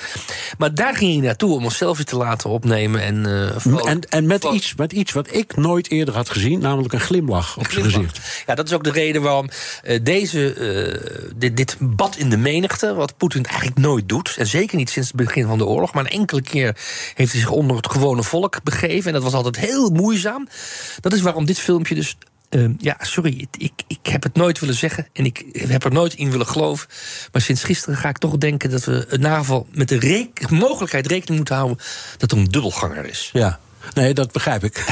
Maar 0.58 0.74
daar 0.74 0.96
ging 0.96 1.12
hij 1.12 1.26
naartoe 1.26 1.54
om 1.54 1.64
een 1.64 1.70
selfie 1.70 2.04
te 2.04 2.16
laten 2.16 2.50
opnemen. 2.50 3.02
En, 3.02 3.26
uh, 3.26 3.86
en, 3.86 4.00
en 4.08 4.26
met, 4.26 4.44
iets, 4.44 4.74
met 4.74 4.92
iets 4.92 5.12
wat 5.12 5.34
ik 5.34 5.56
nooit 5.56 5.81
eerder 5.90 6.14
had 6.14 6.30
gezien, 6.30 6.60
namelijk 6.60 6.92
een 6.92 7.00
glimlach 7.00 7.56
op 7.56 7.70
zijn 7.70 7.84
gezicht. 7.84 8.20
Ja, 8.46 8.54
dat 8.54 8.66
is 8.66 8.72
ook 8.72 8.84
de 8.84 8.90
reden 8.90 9.22
waarom 9.22 9.48
uh, 9.84 9.98
deze, 10.02 10.54
uh, 10.56 11.30
dit, 11.36 11.56
dit 11.56 11.76
bad 11.80 12.16
in 12.16 12.30
de 12.30 12.36
menigte, 12.36 12.94
wat 12.94 13.16
Poetin 13.16 13.44
eigenlijk 13.44 13.78
nooit 13.78 14.08
doet, 14.08 14.34
en 14.38 14.46
zeker 14.46 14.76
niet 14.76 14.90
sinds 14.90 15.08
het 15.08 15.16
begin 15.16 15.46
van 15.46 15.58
de 15.58 15.66
oorlog, 15.66 15.94
maar 15.94 16.04
een 16.04 16.10
enkele 16.10 16.42
keer 16.42 16.76
heeft 17.14 17.32
hij 17.32 17.40
zich 17.40 17.50
onder 17.50 17.76
het 17.76 17.90
gewone 17.90 18.22
volk 18.22 18.62
begeven, 18.62 19.06
en 19.06 19.12
dat 19.12 19.22
was 19.22 19.32
altijd 19.34 19.56
heel 19.56 19.90
moeizaam. 19.90 20.48
Dat 21.00 21.12
is 21.12 21.20
waarom 21.20 21.44
dit 21.44 21.58
filmpje 21.58 21.94
dus 21.94 22.16
uh, 22.54 22.70
ja, 22.78 22.96
sorry, 23.00 23.46
ik, 23.58 23.72
ik 23.86 24.06
heb 24.06 24.22
het 24.22 24.34
nooit 24.34 24.58
willen 24.58 24.74
zeggen 24.74 25.06
en 25.12 25.24
ik 25.24 25.44
heb 25.52 25.84
er 25.84 25.92
nooit 25.92 26.14
in 26.14 26.30
willen 26.30 26.46
geloven. 26.46 26.88
Maar 27.32 27.42
sinds 27.42 27.64
gisteren 27.64 27.96
ga 27.96 28.08
ik 28.08 28.18
toch 28.18 28.36
denken 28.36 28.70
dat 28.70 28.84
we 28.84 29.06
ieder 29.10 29.30
geval 29.30 29.66
met 29.70 29.88
de 29.88 30.30
mogelijkheid 30.50 31.06
rekening 31.06 31.36
moeten 31.36 31.54
houden 31.54 31.78
dat 32.18 32.32
er 32.32 32.38
een 32.38 32.44
dubbelganger 32.44 33.06
is. 33.06 33.30
Ja. 33.32 33.60
Nee, 33.94 34.14
dat 34.14 34.32
begrijp 34.32 34.64
ik. 34.64 34.76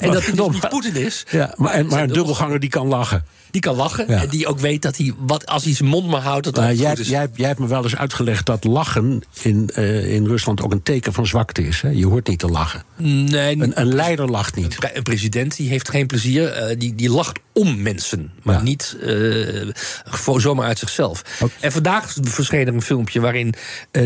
en 0.00 0.12
dat 0.12 0.26
het 0.26 0.36
dus 0.36 0.48
niet 0.48 0.68
Poetin 0.68 0.96
is. 0.96 1.24
Ja, 1.30 1.54
maar, 1.56 1.72
en, 1.72 1.86
maar 1.86 2.02
een 2.02 2.12
dubbelganger 2.12 2.60
die 2.60 2.70
kan 2.70 2.86
lachen. 2.86 3.24
Die 3.54 3.62
kan 3.62 3.76
lachen 3.76 4.04
ja. 4.08 4.22
en 4.22 4.28
die 4.28 4.46
ook 4.46 4.58
weet 4.58 4.82
dat 4.82 4.96
hij, 4.96 5.12
wat, 5.18 5.46
als 5.46 5.64
hij 5.64 5.74
zijn 5.74 5.88
mond 5.88 6.06
maar 6.06 6.20
houdt, 6.20 6.44
dat 6.44 6.54
nou, 6.54 6.74
jij, 6.74 6.90
goed 6.90 6.98
is. 6.98 7.08
Jij, 7.08 7.28
jij 7.34 7.46
hebt 7.46 7.60
me 7.60 7.66
wel 7.66 7.82
eens 7.82 7.96
uitgelegd 7.96 8.46
dat 8.46 8.64
lachen 8.64 9.22
in, 9.42 9.70
uh, 9.76 10.14
in 10.14 10.26
Rusland 10.26 10.62
ook 10.62 10.72
een 10.72 10.82
teken 10.82 11.12
van 11.12 11.26
zwakte 11.26 11.66
is. 11.66 11.80
Hè? 11.80 11.88
Je 11.88 12.06
hoort 12.06 12.28
niet 12.28 12.38
te 12.38 12.48
lachen. 12.48 12.82
Nee, 12.96 13.60
een, 13.60 13.80
een 13.80 13.94
leider 13.94 14.30
lacht 14.30 14.56
niet. 14.56 14.76
Een 14.94 15.02
president 15.02 15.56
die 15.56 15.68
heeft 15.68 15.88
geen 15.88 16.06
plezier, 16.06 16.70
uh, 16.70 16.76
die, 16.78 16.94
die 16.94 17.10
lacht 17.10 17.38
om 17.52 17.82
mensen, 17.82 18.32
maar 18.42 18.54
ja. 18.54 18.62
niet 18.62 18.96
uh, 19.02 20.36
zomaar 20.36 20.66
uit 20.66 20.78
zichzelf. 20.78 21.22
Okay. 21.40 21.56
En 21.60 21.72
vandaag 21.72 22.14
verscheen 22.22 22.66
er 22.66 22.74
een 22.74 22.82
filmpje 22.82 23.20
waarin 23.20 23.54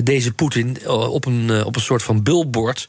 deze 0.02 0.32
Poetin 0.32 0.88
op, 0.88 1.24
een, 1.24 1.64
op 1.64 1.76
een 1.76 1.82
soort 1.82 2.02
van 2.02 2.22
billboard 2.22 2.88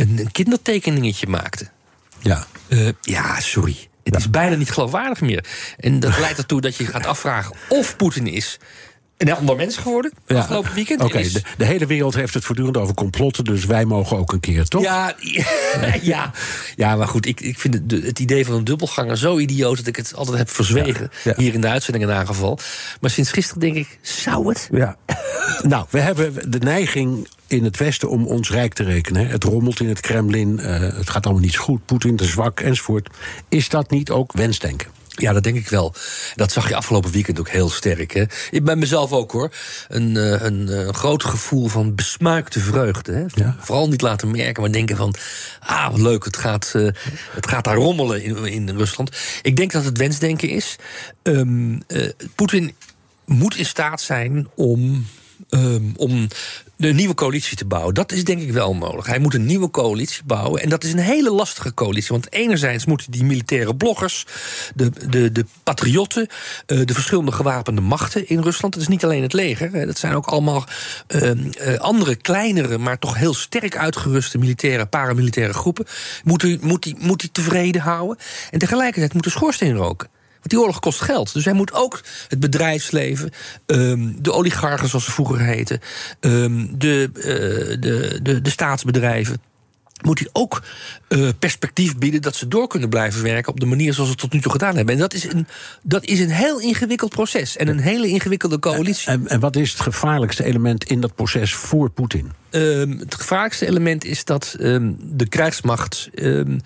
een, 0.00 0.28
kindertekeningetje 0.32 1.26
maakte. 1.26 1.68
Ja. 2.18 2.46
Uh, 2.68 2.88
ja, 3.00 3.40
sorry. 3.40 3.88
Het 4.02 4.16
is 4.16 4.30
bijna 4.30 4.56
niet 4.56 4.70
geloofwaardig 4.70 5.20
meer. 5.20 5.44
En 5.76 6.00
dat 6.00 6.18
leidt 6.24 6.38
ertoe 6.38 6.60
dat 6.60 6.76
je 6.76 6.86
gaat 6.86 7.06
afvragen 7.06 7.56
of 7.68 7.96
Poetin 7.96 8.26
is 8.26 8.58
een 9.28 9.34
ander 9.34 9.56
mens 9.56 9.76
geworden 9.76 10.12
afgelopen 10.26 10.74
weekend. 10.74 11.00
Oké, 11.02 11.22
de, 11.22 11.42
de, 11.56 11.64
hele 11.64 11.86
wereld 11.86 12.14
heeft 12.14 12.34
het 12.34 12.44
voortdurend 12.44 12.76
over 12.76 12.94
complotten, 12.94 13.44
dus 13.44 13.64
wij 13.64 13.84
mogen 13.84 14.16
ook 14.16 14.32
een 14.32 14.40
keer, 14.40 14.64
toch? 14.64 14.82
Ja, 14.82 15.14
ja, 16.02 16.32
ja 16.76 16.96
maar 16.96 17.08
goed, 17.08 17.26
ik, 17.26 17.40
ik 17.40 17.58
vind 17.58 17.74
het, 17.74 18.04
het, 18.04 18.18
idee 18.18 18.44
van 18.44 18.54
een 18.54 18.64
dubbelganger 18.64 19.18
zo 19.18 19.38
idioot 19.38 19.76
dat 19.76 19.86
ik 19.86 19.96
het 19.96 20.14
altijd 20.14 20.38
heb 20.38 20.50
verzwegen. 20.50 21.10
Hier 21.36 21.54
in 21.54 21.60
de 21.60 21.68
uitzending 21.68 22.04
in 22.04 22.12
aangeval. 22.12 22.58
Maar 23.00 23.10
sinds 23.10 23.32
gisteren 23.32 23.60
denk 23.60 23.76
ik, 23.76 23.98
zou 24.02 24.48
het? 24.48 24.68
Ja. 24.72 24.96
nou, 25.62 25.86
we 25.90 26.00
hebben 26.00 26.50
de 26.50 26.58
neiging 26.58 27.28
in 27.46 27.64
het 27.64 27.76
Westen 27.76 28.10
om 28.10 28.26
ons 28.26 28.50
rijk 28.50 28.74
te 28.74 28.82
rekenen. 28.82 29.26
Het 29.26 29.44
rommelt 29.44 29.80
in 29.80 29.88
het 29.88 30.00
Kremlin, 30.00 30.58
uh, 30.60 30.80
het 30.80 31.10
gaat 31.10 31.24
allemaal 31.24 31.44
niet 31.44 31.56
goed, 31.56 31.84
Poetin 31.84 32.16
te 32.16 32.24
zwak 32.24 32.60
enzovoort. 32.60 33.08
Is 33.48 33.68
dat 33.68 33.90
niet 33.90 34.10
ook 34.10 34.32
wensdenken? 34.32 34.99
Ja, 35.20 35.32
dat 35.32 35.42
denk 35.42 35.56
ik 35.56 35.68
wel. 35.68 35.94
Dat 36.34 36.52
zag 36.52 36.68
je 36.68 36.76
afgelopen 36.76 37.10
weekend 37.10 37.40
ook 37.40 37.48
heel 37.48 37.70
sterk. 37.70 38.12
Hè? 38.12 38.24
Ik 38.50 38.64
ben 38.64 38.78
mezelf 38.78 39.12
ook 39.12 39.32
hoor. 39.32 39.52
Een, 39.88 40.14
een, 40.46 40.86
een 40.86 40.94
groot 40.94 41.24
gevoel 41.24 41.68
van 41.68 41.94
besmuikte 41.94 42.60
vreugde. 42.60 43.12
Hè? 43.12 43.24
Ja. 43.42 43.56
Vooral 43.60 43.88
niet 43.88 44.02
laten 44.02 44.30
merken, 44.30 44.62
maar 44.62 44.72
denken 44.72 44.96
van... 44.96 45.14
ah, 45.60 45.90
wat 45.90 46.00
leuk, 46.00 46.24
het 46.24 46.36
gaat, 46.36 46.72
uh, 46.76 46.88
het 47.30 47.48
gaat 47.48 47.64
daar 47.64 47.76
rommelen 47.76 48.22
in, 48.22 48.46
in 48.46 48.76
Rusland. 48.76 49.16
Ik 49.42 49.56
denk 49.56 49.72
dat 49.72 49.84
het 49.84 49.98
wensdenken 49.98 50.48
is. 50.48 50.76
Um, 51.22 51.82
uh, 51.88 52.08
Poetin 52.34 52.74
moet 53.24 53.56
in 53.56 53.66
staat 53.66 54.00
zijn 54.00 54.48
om 54.54 55.06
Um, 55.50 55.92
om 55.96 56.28
de 56.76 56.92
nieuwe 56.92 57.14
coalitie 57.14 57.56
te 57.56 57.64
bouwen. 57.64 57.94
Dat 57.94 58.12
is 58.12 58.24
denk 58.24 58.40
ik 58.40 58.52
wel 58.52 58.76
nodig. 58.76 59.06
Hij 59.06 59.18
moet 59.18 59.34
een 59.34 59.46
nieuwe 59.46 59.70
coalitie 59.70 60.22
bouwen. 60.24 60.62
En 60.62 60.68
dat 60.68 60.84
is 60.84 60.92
een 60.92 60.98
hele 60.98 61.30
lastige 61.30 61.74
coalitie. 61.74 62.08
Want 62.08 62.32
enerzijds 62.32 62.86
moeten 62.86 63.10
die 63.10 63.24
militaire 63.24 63.76
bloggers, 63.76 64.26
de, 64.74 64.90
de, 65.08 65.32
de 65.32 65.44
patriotten, 65.62 66.26
uh, 66.66 66.86
de 66.86 66.94
verschillende 66.94 67.32
gewapende 67.32 67.80
machten 67.80 68.28
in 68.28 68.42
Rusland. 68.42 68.72
Dat 68.72 68.82
is 68.82 68.88
niet 68.88 69.04
alleen 69.04 69.22
het 69.22 69.32
leger. 69.32 69.86
Dat 69.86 69.98
zijn 69.98 70.14
ook 70.14 70.26
allemaal 70.26 70.64
uh, 71.08 71.30
uh, 71.30 71.78
andere, 71.78 72.16
kleinere, 72.16 72.78
maar 72.78 72.98
toch 72.98 73.16
heel 73.16 73.34
sterk 73.34 73.76
uitgeruste 73.76 74.38
militaire, 74.38 74.86
paramilitaire 74.86 75.52
groepen. 75.52 75.86
Moet 76.24 76.42
hij 76.42 76.58
moet 76.60 76.82
die, 76.82 76.96
moet 76.98 77.20
die 77.20 77.32
tevreden 77.32 77.80
houden. 77.80 78.18
En 78.50 78.58
tegelijkertijd 78.58 79.14
moet 79.14 79.24
de 79.24 79.30
schoorsteen 79.30 79.76
roken. 79.76 80.08
Want 80.40 80.48
die 80.48 80.60
oorlog 80.60 80.80
kost 80.80 81.00
geld. 81.00 81.32
Dus 81.32 81.44
hij 81.44 81.52
moet 81.52 81.72
ook 81.72 82.00
het 82.28 82.40
bedrijfsleven, 82.40 83.30
um, 83.66 84.22
de 84.22 84.32
oligarchen 84.32 84.88
zoals 84.88 85.04
ze 85.04 85.10
vroeger 85.10 85.40
heten, 85.40 85.80
um, 86.20 86.78
de, 86.78 87.10
uh, 87.14 87.24
de, 87.80 88.18
de, 88.22 88.42
de 88.42 88.50
staatsbedrijven 88.50 89.40
moet 90.02 90.18
hij 90.18 90.28
ook 90.32 90.62
uh, 91.08 91.28
perspectief 91.38 91.96
bieden 91.96 92.22
dat 92.22 92.36
ze 92.36 92.48
door 92.48 92.68
kunnen 92.68 92.88
blijven 92.88 93.22
werken 93.22 93.52
op 93.52 93.60
de 93.60 93.66
manier 93.66 93.92
zoals 93.92 94.08
ze 94.08 94.14
het 94.14 94.22
tot 94.22 94.32
nu 94.32 94.40
toe 94.40 94.52
gedaan 94.52 94.76
hebben. 94.76 94.94
En 94.94 95.00
dat 95.00 95.14
is 95.14 95.24
een, 95.24 95.46
dat 95.82 96.04
is 96.04 96.20
een 96.20 96.30
heel 96.30 96.60
ingewikkeld 96.60 97.10
proces 97.10 97.56
en 97.56 97.68
een 97.68 97.78
hele 97.78 98.08
ingewikkelde 98.08 98.58
coalitie. 98.58 99.08
En, 99.08 99.28
en 99.28 99.40
wat 99.40 99.56
is 99.56 99.70
het 99.70 99.80
gevaarlijkste 99.80 100.44
element 100.44 100.84
in 100.84 101.00
dat 101.00 101.14
proces 101.14 101.54
voor 101.54 101.90
Poetin? 101.90 102.32
Um, 102.50 102.98
het 102.98 103.14
gevaarlijkste 103.14 103.66
element 103.66 104.04
is 104.04 104.24
dat 104.24 104.56
um, 104.60 104.96
de 105.00 105.28
krijgsmacht 105.28 106.08
um, 106.14 106.60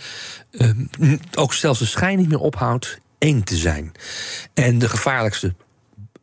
ook 1.34 1.54
zelfs 1.54 1.78
de 1.78 1.86
schijn 1.86 2.18
niet 2.18 2.28
meer 2.28 2.38
ophoudt 2.38 2.98
één 3.18 3.44
te 3.44 3.56
zijn. 3.56 3.92
En 4.54 4.78
de 4.78 4.88
gevaarlijkste 4.88 5.54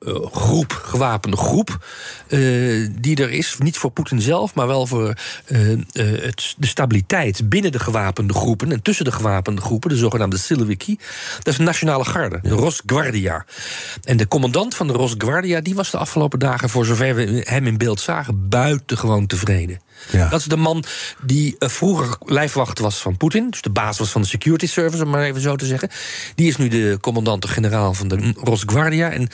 uh, 0.08 0.26
groep, 0.32 0.82
gewapende 0.84 1.38
groep, 1.38 1.86
uh, 2.28 2.90
die 3.00 3.16
er 3.16 3.32
is. 3.32 3.56
Niet 3.60 3.78
voor 3.78 3.92
Poetin 3.92 4.22
zelf, 4.22 4.54
maar 4.54 4.68
wel 4.68 4.88
voor 4.88 5.14
uh, 5.48 5.80
het, 5.94 6.56
de 6.58 6.68
stabiliteit 6.68 7.50
binnen 7.50 7.72
de 7.72 7.80
gewapende 7.80 8.34
groepen 8.34 8.72
en 8.72 8.82
tussen 8.82 9.06
de 9.06 9.12
gewapende 9.12 9.62
groepen, 9.62 9.90
de 9.90 9.96
zogenaamde 9.96 10.38
Siloviki. 10.38 10.98
Dat 11.38 11.48
is 11.48 11.58
de 11.58 11.64
Nationale 11.64 12.06
Garde, 12.06 12.40
de 12.42 12.50
Rosgwardia. 12.50 13.46
En 14.04 14.18
de 14.18 14.28
commandant 14.28 14.76
van 14.76 14.88
de 14.88 14.94
Rosgwardia, 14.94 15.62
die 15.62 15.76
was 15.76 15.92
de 15.92 15.98
afgelopen 15.98 16.40
dagen, 16.40 16.70
voor 16.70 16.86
zover 16.86 17.16
we 17.16 17.44
hem 17.48 17.68
in 17.68 17.78
beeld 17.78 18.00
zagen, 18.00 18.50
buitengewoon 18.50 19.28
tevreden. 19.28 19.80
Ja. 20.12 20.30
Dat 20.30 20.40
is 20.40 20.46
de 20.46 20.58
man 20.58 20.84
die 21.22 21.56
vroeger 21.60 22.16
lijfwacht 22.26 22.80
was 22.80 22.98
van 22.98 23.18
Poetin. 23.18 23.50
Dus 23.50 23.62
de 23.62 23.70
baas 23.70 23.98
was 23.98 24.10
van 24.10 24.22
de 24.22 24.28
security 24.28 24.68
service, 24.68 25.04
om 25.04 25.10
maar 25.10 25.24
even 25.24 25.42
zo 25.42 25.56
te 25.56 25.66
zeggen. 25.66 25.90
Die 26.36 26.48
is 26.48 26.58
nu 26.58 26.68
de 26.68 26.98
commandant-generaal 27.02 27.94
van 27.94 28.08
de 28.08 28.34
Rosgwardia. 28.36 29.12
En 29.12 29.30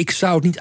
ik 0.00 0.10
zou 0.10 0.34
het 0.34 0.44
niet 0.44 0.58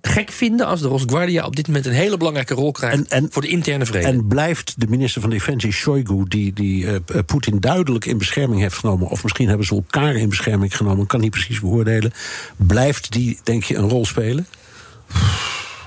gek 0.00 0.30
vinden 0.30 0.66
als 0.66 0.80
de 0.80 0.88
Rosgwardia 0.88 1.44
op 1.44 1.56
dit 1.56 1.66
moment 1.66 1.86
een 1.86 1.92
hele 1.92 2.16
belangrijke 2.16 2.54
rol 2.54 2.72
krijgt 2.72 2.96
en, 2.96 3.08
en, 3.08 3.28
voor 3.30 3.42
de 3.42 3.48
interne 3.48 3.86
vrede. 3.86 4.06
En 4.06 4.26
blijft 4.26 4.74
de 4.80 4.86
minister 4.88 5.20
van 5.20 5.30
Defensie 5.30 5.72
Shoigu, 5.72 6.24
die, 6.28 6.52
die 6.52 6.84
uh, 6.84 6.94
Poetin 7.26 7.60
duidelijk 7.60 8.04
in 8.04 8.18
bescherming 8.18 8.60
heeft 8.60 8.76
genomen, 8.76 9.08
of 9.08 9.22
misschien 9.22 9.48
hebben 9.48 9.66
ze 9.66 9.74
elkaar 9.74 10.14
in 10.14 10.28
bescherming 10.28 10.76
genomen, 10.76 11.06
kan 11.06 11.20
niet 11.20 11.30
precies 11.30 11.60
beoordelen. 11.60 12.12
Blijft 12.56 13.12
die, 13.12 13.38
denk 13.42 13.64
je, 13.64 13.76
een 13.76 13.88
rol 13.88 14.06
spelen? 14.06 14.46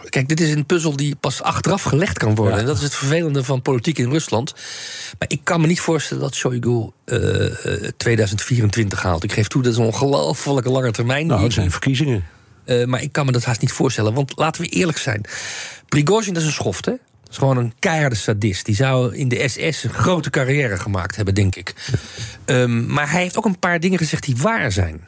Kijk, 0.10 0.28
dit 0.28 0.40
is 0.40 0.52
een 0.52 0.66
puzzel 0.66 0.96
die 0.96 1.16
pas 1.16 1.42
achteraf 1.42 1.84
gelegd 1.84 2.18
kan 2.18 2.36
worden. 2.36 2.54
Ja. 2.54 2.60
En 2.60 2.66
dat 2.66 2.78
is 2.78 2.84
het 2.84 2.96
vervelende 2.96 3.44
van 3.44 3.62
politiek 3.62 3.98
in 3.98 4.10
Rusland. 4.10 4.54
Maar 5.20 5.30
ik 5.30 5.40
kan 5.44 5.62
me 5.62 5.68
niet 5.68 5.80
voorstellen 5.80 6.24
dat 6.24 6.36
Shoigu 6.36 6.90
uh, 7.06 7.46
2024 7.98 9.02
haalt. 9.02 9.24
Ik 9.24 9.32
geef 9.32 9.48
toe, 9.48 9.62
dat 9.62 9.72
is 9.72 9.78
een 9.78 9.86
ongelooflijke 9.86 10.70
lange 10.70 10.92
termijn. 10.92 11.28
Nou, 11.28 11.44
het 11.44 11.54
zijn 11.54 11.72
verkiezingen. 11.72 12.24
Uh, 12.66 12.86
maar 12.86 13.02
ik 13.02 13.12
kan 13.12 13.26
me 13.26 13.32
dat 13.32 13.44
haast 13.44 13.62
niet 13.62 13.72
voorstellen. 13.72 14.14
Want 14.14 14.32
laten 14.36 14.62
we 14.62 14.68
eerlijk 14.68 14.98
zijn. 14.98 15.22
Prigozhin 15.88 16.36
is 16.36 16.44
een 16.44 16.52
schoft, 16.52 16.86
hè? 16.86 16.92
Dat 16.92 17.32
is 17.32 17.38
gewoon 17.38 17.58
een 17.58 17.74
keiharde 17.80 18.16
sadist. 18.16 18.66
Die 18.66 18.76
zou 18.76 19.16
in 19.16 19.28
de 19.28 19.48
SS 19.48 19.84
een 19.84 19.94
grote 19.94 20.30
carrière 20.30 20.78
gemaakt 20.78 21.16
hebben, 21.16 21.36
denk 21.36 21.56
ik. 21.56 21.74
Um, 22.46 22.86
maar 22.86 23.12
hij 23.12 23.22
heeft 23.22 23.38
ook 23.38 23.46
een 23.46 23.60
paar 23.60 23.80
dingen 23.80 23.98
gezegd 23.98 24.24
die 24.24 24.38
waar 24.38 24.72
zijn. 24.72 25.08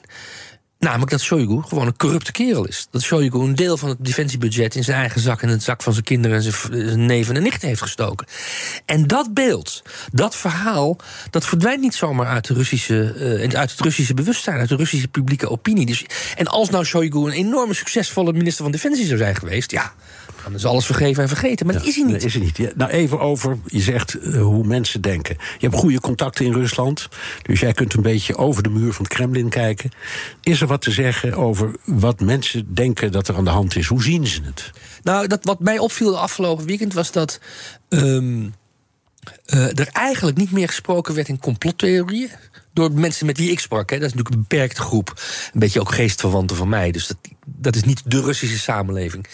Namelijk 0.84 1.12
dat 1.12 1.22
Shoigu 1.22 1.62
gewoon 1.62 1.88
een 1.88 1.98
corrupte 1.98 2.32
kerel 2.32 2.66
is. 2.66 2.88
Dat 2.92 3.02
Shoigu 3.02 3.40
een 3.40 3.56
deel 3.56 3.78
van 3.78 3.90
het 3.90 3.98
defensiebudget 4.02 4.76
in 4.76 4.84
zijn 4.84 4.98
eigen 4.98 5.22
zak... 5.22 5.42
en 5.42 5.50
het 5.50 5.64
zak 5.64 5.84
van 5.84 5.94
zijn 5.94 6.06
kinderen 6.06 6.38
en 6.38 6.44
zijn 6.44 7.06
neven 7.06 7.36
en 7.36 7.44
nichten 7.44 7.68
heeft 7.68 7.82
gestoken. 7.82 8.28
En 8.86 9.08
dat 9.08 9.34
beeld, 9.34 9.82
dat 10.12 10.36
verhaal, 10.36 10.98
dat 11.30 11.46
verdwijnt 11.46 11.82
niet 11.82 11.96
zomaar 11.96 12.28
uit, 12.28 12.50
Russische, 12.50 13.16
uh, 13.18 13.60
uit 13.60 13.72
het 13.72 13.80
Russische 13.80 14.14
bewustzijn... 14.14 14.60
uit 14.60 14.70
de 14.70 14.76
Russische 14.76 15.08
publieke 15.08 15.50
opinie. 15.50 15.86
Dus, 15.86 16.06
en 16.36 16.48
als 16.48 16.70
nou 16.70 16.86
Shoigu 16.86 17.18
een 17.18 17.32
enorme 17.32 17.74
succesvolle 17.74 18.34
minister 18.34 18.64
van 18.64 18.72
Defensie 18.72 19.06
zou 19.06 19.18
zijn 19.18 19.36
geweest... 19.36 19.72
ja, 19.72 19.94
dan 20.44 20.54
is 20.54 20.66
alles 20.66 20.86
vergeven 20.86 21.24
en 21.24 21.30
vergeten. 21.30 21.66
Maar 21.66 21.76
ja, 21.76 21.82
dat 21.82 21.90
is 21.90 21.96
hij 21.96 22.06
niet. 22.06 22.16
Nee, 22.16 22.26
is 22.26 22.34
hij 22.34 22.44
niet. 22.44 22.58
Ja, 22.58 22.72
nou, 22.76 22.92
even 22.92 23.20
over, 23.20 23.58
je 23.66 23.82
zegt 23.82 24.16
uh, 24.16 24.42
hoe 24.42 24.66
mensen 24.66 25.02
denken. 25.02 25.36
Je 25.58 25.68
hebt 25.68 25.80
goede 25.80 26.00
contacten 26.00 26.46
in 26.46 26.54
Rusland. 26.54 27.08
Dus 27.42 27.60
jij 27.60 27.74
kunt 27.74 27.94
een 27.94 28.02
beetje 28.02 28.36
over 28.38 28.64
de 28.64 28.70
muur 28.70 28.94
van 28.94 29.06
het 29.06 29.14
Kremlin 29.14 29.50
kijken. 29.50 29.92
Is 30.42 30.62
er 30.62 30.68
wat 30.68 30.82
te 30.82 30.92
zeggen 30.92 31.34
over 31.34 31.76
wat 31.86 32.20
mensen 32.20 32.74
denken 32.74 33.12
dat 33.12 33.28
er 33.28 33.36
aan 33.36 33.44
de 33.44 33.50
hand 33.50 33.76
is? 33.76 33.88
Hoe 33.88 34.04
zien 34.04 34.28
ze 34.28 34.42
het? 34.44 34.72
Nou, 35.04 35.28
dat, 35.28 35.44
wat 35.44 35.60
mij 35.60 35.80
opviel 35.80 36.12
de 36.12 36.18
afgelopen 36.18 36.66
weekend 36.66 36.94
was 36.94 37.12
dat. 37.12 37.40
Um, 37.90 38.54
uh, 39.46 39.80
er 39.80 39.88
eigenlijk 39.92 40.38
niet 40.38 40.52
meer 40.52 40.68
gesproken 40.68 41.16
werd 41.16 41.28
in 41.28 41.40
complottheorieën 41.40 42.30
door 42.74 42.92
mensen 42.92 43.26
met 43.26 43.38
wie 43.38 43.52
ik 43.52 43.60
sprak. 43.60 43.90
Hè. 43.90 43.98
Dat 43.98 44.08
is 44.08 44.14
natuurlijk 44.14 44.36
een 44.36 44.48
beperkte 44.50 44.82
groep. 44.82 45.22
Een 45.54 45.60
beetje 45.60 45.80
ook 45.80 45.94
geestverwanten 45.94 46.56
van 46.56 46.70
mij. 46.70 46.92
Dus 46.92 47.08
dat, 47.08 47.18
dat 47.46 47.76
is 47.76 47.84
niet 47.84 48.02
de 48.06 48.22
Russische 48.22 48.60
samenleving. 48.60 49.28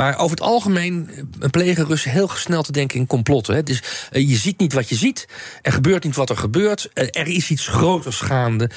Maar 0.00 0.18
over 0.18 0.30
het 0.30 0.46
algemeen 0.46 1.10
plegen 1.50 1.86
Russen 1.86 2.10
heel 2.10 2.28
snel 2.28 2.62
te 2.62 2.72
denken 2.72 2.98
in 2.98 3.06
complotten. 3.06 3.54
Hè. 3.54 3.62
Dus 3.62 3.82
uh, 4.12 4.28
je 4.28 4.36
ziet 4.36 4.58
niet 4.58 4.72
wat 4.72 4.88
je 4.88 4.94
ziet. 4.94 5.28
Er 5.62 5.72
gebeurt 5.72 6.04
niet 6.04 6.16
wat 6.16 6.30
er 6.30 6.36
gebeurt. 6.36 6.90
Uh, 6.94 7.04
er 7.10 7.26
is 7.26 7.50
iets 7.50 7.68
groters 7.68 8.20
gaande. 8.20 8.70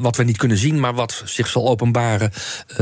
Wat 0.00 0.16
we 0.16 0.24
niet 0.24 0.36
kunnen 0.36 0.56
zien, 0.56 0.80
maar 0.80 0.94
wat 0.94 1.22
zich 1.24 1.46
zal 1.46 1.68
openbaren 1.68 2.32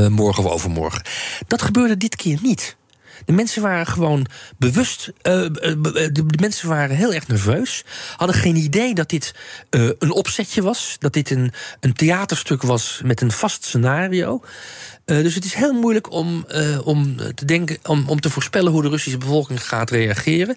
morgen 0.09 0.43
of 0.43 0.51
overmorgen. 0.51 1.01
Dat 1.47 1.61
gebeurde 1.61 1.97
dit 1.97 2.15
keer 2.15 2.39
niet. 2.41 2.75
De 3.25 3.31
mensen 3.31 3.61
waren 3.61 3.87
gewoon 3.87 4.25
bewust. 4.57 5.07
Uh, 5.07 5.13
de, 5.23 6.09
de, 6.11 6.23
mensen 6.39 6.69
waren 6.69 6.95
heel 6.95 7.13
erg 7.13 7.27
nerveus. 7.27 7.83
Hadden 8.15 8.35
geen 8.35 8.55
idee 8.55 8.93
dat 8.93 9.09
dit 9.09 9.35
een 9.69 10.11
opzetje 10.11 10.61
was. 10.61 10.95
Dat 10.99 11.13
dit 11.13 11.29
een, 11.29 11.51
een 11.79 11.93
theaterstuk 11.93 12.61
was 12.61 13.01
met 13.03 13.21
een 13.21 13.31
vast 13.31 13.65
scenario. 13.65 14.43
Dus 15.05 15.35
het 15.35 15.45
is 15.45 15.53
heel 15.53 15.73
moeilijk 15.73 16.11
om, 16.11 16.45
om 16.83 17.15
te 17.35 17.45
denken, 17.45 17.77
om, 17.83 18.09
om 18.09 18.19
te 18.19 18.29
voorspellen 18.29 18.71
hoe 18.71 18.81
de 18.81 18.89
Russische 18.89 19.17
bevolking 19.17 19.67
gaat 19.67 19.89
reageren. 19.89 20.55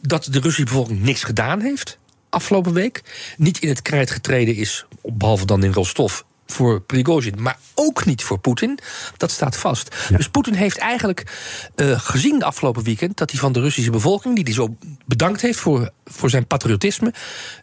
Dat 0.00 0.24
de 0.30 0.40
Russische 0.40 0.64
bevolking 0.64 1.02
niks 1.02 1.22
gedaan 1.24 1.60
heeft 1.60 1.98
afgelopen 2.34 2.72
week. 2.72 3.02
Niet 3.36 3.58
in 3.58 3.68
het 3.68 3.82
krijt 3.82 4.10
getreden 4.10 4.56
is, 4.56 4.84
behalve 5.02 5.46
dan 5.46 5.64
in 5.64 5.72
Rostov, 5.72 6.20
voor 6.46 6.80
Prigozhin, 6.80 7.34
maar 7.38 7.58
ook 7.74 8.04
niet 8.04 8.22
voor 8.22 8.38
Poetin. 8.38 8.78
Dat 9.16 9.30
staat 9.30 9.56
vast. 9.56 9.96
Ja. 10.08 10.16
Dus 10.16 10.28
Poetin 10.28 10.54
heeft 10.54 10.78
eigenlijk 10.78 11.32
uh, 11.76 12.00
gezien 12.00 12.38
de 12.38 12.44
afgelopen 12.44 12.82
weekend 12.82 13.16
dat 13.16 13.30
hij 13.30 13.40
van 13.40 13.52
de 13.52 13.60
Russische 13.60 13.90
bevolking, 13.90 14.34
die 14.34 14.44
hij 14.44 14.52
zo 14.52 14.76
bedankt 15.06 15.40
heeft 15.40 15.58
voor, 15.58 15.90
voor 16.04 16.30
zijn 16.30 16.46
patriotisme, 16.46 17.12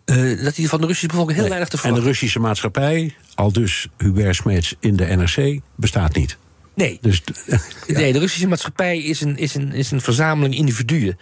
uh, 0.05 0.43
dat 0.43 0.55
hij 0.55 0.65
van 0.65 0.81
de 0.81 0.87
Russische 0.87 1.07
bevolking 1.07 1.37
heel 1.37 1.47
nee. 1.47 1.57
weinig 1.57 1.79
te 1.79 1.87
En 1.87 1.93
de 1.93 2.01
Russische 2.01 2.39
maatschappij, 2.39 3.15
al 3.35 3.51
dus 3.51 3.87
Hubert 3.97 4.35
Smeets 4.35 4.75
in 4.79 4.95
de 4.95 5.05
NRC, 5.05 5.59
bestaat 5.75 6.15
niet. 6.15 6.37
Nee. 6.73 6.97
Dus, 7.01 7.23
nee, 7.87 8.13
de 8.13 8.19
Russische 8.19 8.47
maatschappij 8.47 8.97
is 8.97 9.21
een, 9.21 9.37
is 9.37 9.55
een, 9.55 9.73
is 9.73 9.91
een 9.91 10.01
verzameling 10.01 10.55
individuen. 10.55 11.17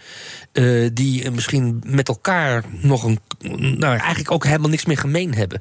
eh, 0.52 0.88
die 0.92 1.24
eh, 1.24 1.30
misschien 1.30 1.82
met 1.86 2.08
elkaar 2.08 2.64
nog 2.80 3.04
een. 3.04 3.18
Nou, 3.78 3.96
eigenlijk 3.98 4.30
ook 4.30 4.44
helemaal 4.44 4.68
niks 4.70 4.84
meer 4.84 4.98
gemeen 4.98 5.34
hebben. 5.34 5.60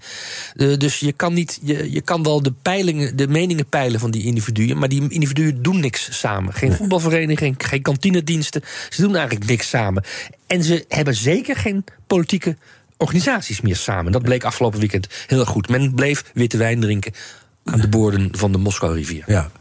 Eh, 0.55 0.77
dus 0.77 0.99
je 0.99 1.11
kan, 1.11 1.33
niet, 1.33 1.59
je, 1.61 1.91
je 1.91 2.01
kan 2.01 2.23
wel 2.23 2.41
de, 2.41 2.53
peilingen, 2.61 3.15
de 3.15 3.27
meningen 3.27 3.65
peilen 3.65 3.99
van 3.99 4.11
die 4.11 4.23
individuen. 4.23 4.77
maar 4.77 4.89
die 4.89 5.09
individuen 5.09 5.61
doen 5.61 5.79
niks 5.79 6.19
samen. 6.19 6.53
Geen 6.53 6.73
voetbalvereniging, 6.73 7.39
geen, 7.39 7.69
geen 7.69 7.81
kantinediensten. 7.81 8.63
Ze 8.89 9.01
doen 9.01 9.15
eigenlijk 9.15 9.49
niks 9.49 9.69
samen. 9.69 10.03
En 10.47 10.63
ze 10.63 10.85
hebben 10.87 11.15
zeker 11.15 11.55
geen 11.55 11.83
politieke 12.07 12.57
organisaties 12.97 13.61
meer 13.61 13.75
samen. 13.75 14.11
Dat 14.11 14.21
bleek 14.21 14.43
afgelopen 14.43 14.79
weekend 14.79 15.07
heel 15.27 15.39
erg 15.39 15.49
goed. 15.49 15.69
Men 15.69 15.93
bleef 15.93 16.23
witte 16.33 16.57
wijn 16.57 16.79
drinken 16.79 17.13
aan 17.63 17.79
de 17.79 17.89
boorden 17.89 18.29
van 18.31 18.51
de 18.51 18.57
Moskou-rivier. 18.57 19.23
Ja. 19.27 19.51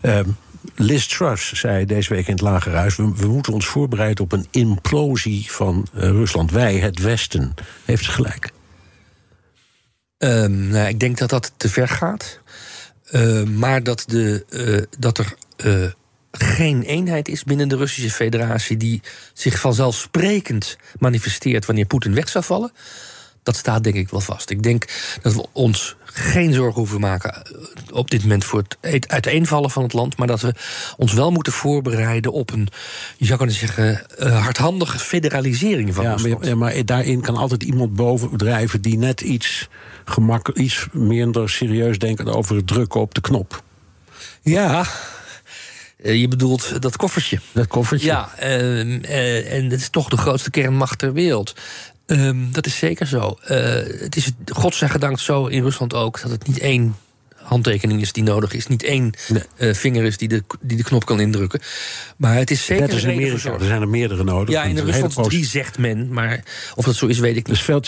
Ehm, 0.00 0.28
Liz 0.74 1.06
Truss 1.06 1.52
zei 1.52 1.84
deze 1.84 2.14
week 2.14 2.26
in 2.26 2.32
het 2.32 2.42
Lagerhuis... 2.42 2.96
We, 2.96 3.12
we 3.16 3.26
moeten 3.26 3.52
ons 3.52 3.66
voorbereiden 3.66 4.24
op 4.24 4.32
een 4.32 4.46
implosie 4.50 5.50
van 5.50 5.86
eh, 5.94 6.00
Rusland. 6.00 6.50
Wij, 6.50 6.76
het 6.76 6.98
Westen. 6.98 7.54
Heeft 7.84 8.04
ze 8.04 8.10
gelijk? 8.10 8.50
Ehm, 10.18 10.68
nou, 10.68 10.88
ik 10.88 11.00
denk 11.00 11.18
dat 11.18 11.30
dat 11.30 11.52
te 11.56 11.68
ver 11.68 11.88
gaat. 11.88 12.40
Ehm, 13.10 13.58
maar 13.58 13.82
dat, 13.82 14.04
de, 14.06 14.44
eh, 14.48 14.98
dat 14.98 15.18
er 15.18 15.34
eh, 15.56 15.90
geen 16.30 16.82
eenheid 16.82 17.28
is 17.28 17.44
binnen 17.44 17.68
de 17.68 17.76
Russische 17.76 18.10
federatie... 18.10 18.76
die 18.76 19.02
zich 19.32 19.60
vanzelfsprekend 19.60 20.76
manifesteert 20.98 21.66
wanneer 21.66 21.86
Poetin 21.86 22.14
weg 22.14 22.28
zou 22.28 22.44
vallen... 22.44 22.72
dat 23.48 23.56
staat 23.56 23.84
denk 23.84 23.96
ik 23.96 24.08
wel 24.08 24.20
vast. 24.20 24.50
Ik 24.50 24.62
denk 24.62 24.84
dat 25.22 25.34
we 25.34 25.46
ons 25.52 25.96
geen 26.04 26.52
zorgen 26.52 26.74
hoeven 26.74 27.00
maken 27.00 27.34
eh, 27.34 27.52
op 27.90 28.10
dit 28.10 28.22
moment 28.22 28.44
voor 28.44 28.64
het 28.80 29.08
uiteenvallen 29.08 29.70
van 29.70 29.82
het 29.82 29.92
land, 29.92 30.16
maar 30.16 30.26
dat 30.26 30.40
we 30.40 30.54
ons 30.96 31.12
wel 31.12 31.30
moeten 31.30 31.52
voorbereiden 31.52 32.32
op 32.32 32.52
een, 32.52 32.68
je 33.16 33.24
zou 33.24 33.38
kunnen 33.38 33.56
zeggen, 33.56 34.02
uh, 34.18 34.42
hardhandige 34.42 34.98
federalisering 34.98 35.94
van 35.94 36.04
ja, 36.04 36.12
Rusland. 36.12 36.38
Maar, 36.38 36.48
ja, 36.48 36.54
maar 36.54 36.84
daarin 36.84 37.20
kan 37.20 37.36
altijd 37.36 37.62
iemand 37.62 37.94
bovendrijven 37.94 38.80
die 38.80 38.98
net 38.98 39.20
iets, 39.20 39.68
gemak, 40.04 40.48
iets 40.48 40.86
minder 40.92 41.50
serieus 41.50 41.98
denkt 41.98 42.28
over 42.28 42.56
het 42.56 42.66
drukken 42.66 43.00
op 43.00 43.14
de 43.14 43.20
knop. 43.20 43.62
Ja, 44.42 44.86
uh, 46.02 46.20
je 46.20 46.28
bedoelt 46.28 46.82
dat 46.82 46.96
koffertje. 46.96 47.40
Dat 47.52 47.66
koffertje. 47.66 48.06
Ja, 48.06 48.30
uh, 48.42 49.52
en 49.52 49.70
het 49.70 49.80
is 49.80 49.88
toch 49.88 50.08
de 50.08 50.16
grootste 50.16 50.50
kernmacht 50.50 50.98
ter 50.98 51.12
wereld. 51.12 51.54
Um, 52.10 52.52
dat 52.52 52.66
is 52.66 52.76
zeker 52.76 53.06
zo. 53.06 53.38
Uh, 53.42 53.48
het 54.00 54.16
is 54.16 54.32
godzijdank 54.52 55.20
zo 55.20 55.46
in 55.46 55.62
Rusland 55.62 55.94
ook 55.94 56.20
dat 56.22 56.30
het 56.30 56.46
niet 56.46 56.58
één 56.58 56.96
handtekening 57.48 58.00
is 58.00 58.12
die 58.12 58.22
nodig 58.22 58.52
is. 58.52 58.66
Niet 58.66 58.82
één 58.82 59.12
nee. 59.28 59.42
uh, 59.56 59.74
vinger 59.74 60.04
is 60.04 60.16
die 60.16 60.28
de, 60.28 60.42
die 60.60 60.76
de 60.76 60.82
knop 60.82 61.04
kan 61.04 61.20
indrukken. 61.20 61.60
Maar 62.16 62.34
het 62.34 62.50
is 62.50 62.64
zeker. 62.64 62.84
Net 62.84 62.92
als 62.92 63.02
in 63.02 63.10
Amerika, 63.10 63.52
er 63.52 63.64
zijn 63.64 63.80
er 63.80 63.88
meerdere 63.88 64.24
nodig. 64.24 64.54
Ja, 64.54 64.62
in 64.62 64.78
Rusland 64.78 65.14
drie 65.14 65.46
zegt 65.46 65.78
men. 65.78 66.12
Maar 66.12 66.42
of 66.74 66.84
dat 66.84 66.94
zo 66.94 67.06
is, 67.06 67.18
weet 67.18 67.36
ik 67.36 67.46
niet. 67.46 67.56
Dus 67.56 67.62
veel, 67.62 67.82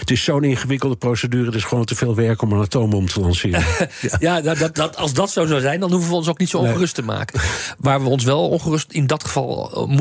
het 0.00 0.10
is 0.10 0.24
zo'n 0.24 0.44
ingewikkelde 0.44 0.96
procedure. 0.96 1.46
Het 1.46 1.54
is 1.54 1.64
gewoon 1.64 1.84
te 1.84 1.94
veel 1.94 2.14
werk 2.14 2.42
om 2.42 2.52
een 2.52 2.60
atoombom 2.60 3.06
te 3.06 3.20
lanceren. 3.20 3.64
ja, 4.00 4.16
ja 4.20 4.40
dat, 4.40 4.58
dat, 4.58 4.74
dat, 4.74 4.96
als 4.96 5.12
dat 5.12 5.30
zo 5.30 5.46
zou 5.46 5.60
zijn, 5.60 5.80
dan 5.80 5.92
hoeven 5.92 6.10
we 6.10 6.16
ons 6.16 6.28
ook 6.28 6.38
niet 6.38 6.48
zo 6.48 6.58
ongerust 6.58 6.94
te 6.94 7.02
maken. 7.02 7.40
Waar 7.78 8.02
we 8.02 8.08
ons 8.08 8.24
wel 8.24 8.48
ongerust 8.48 8.92
in 8.92 9.06
dat 9.06 9.24
geval 9.24 9.46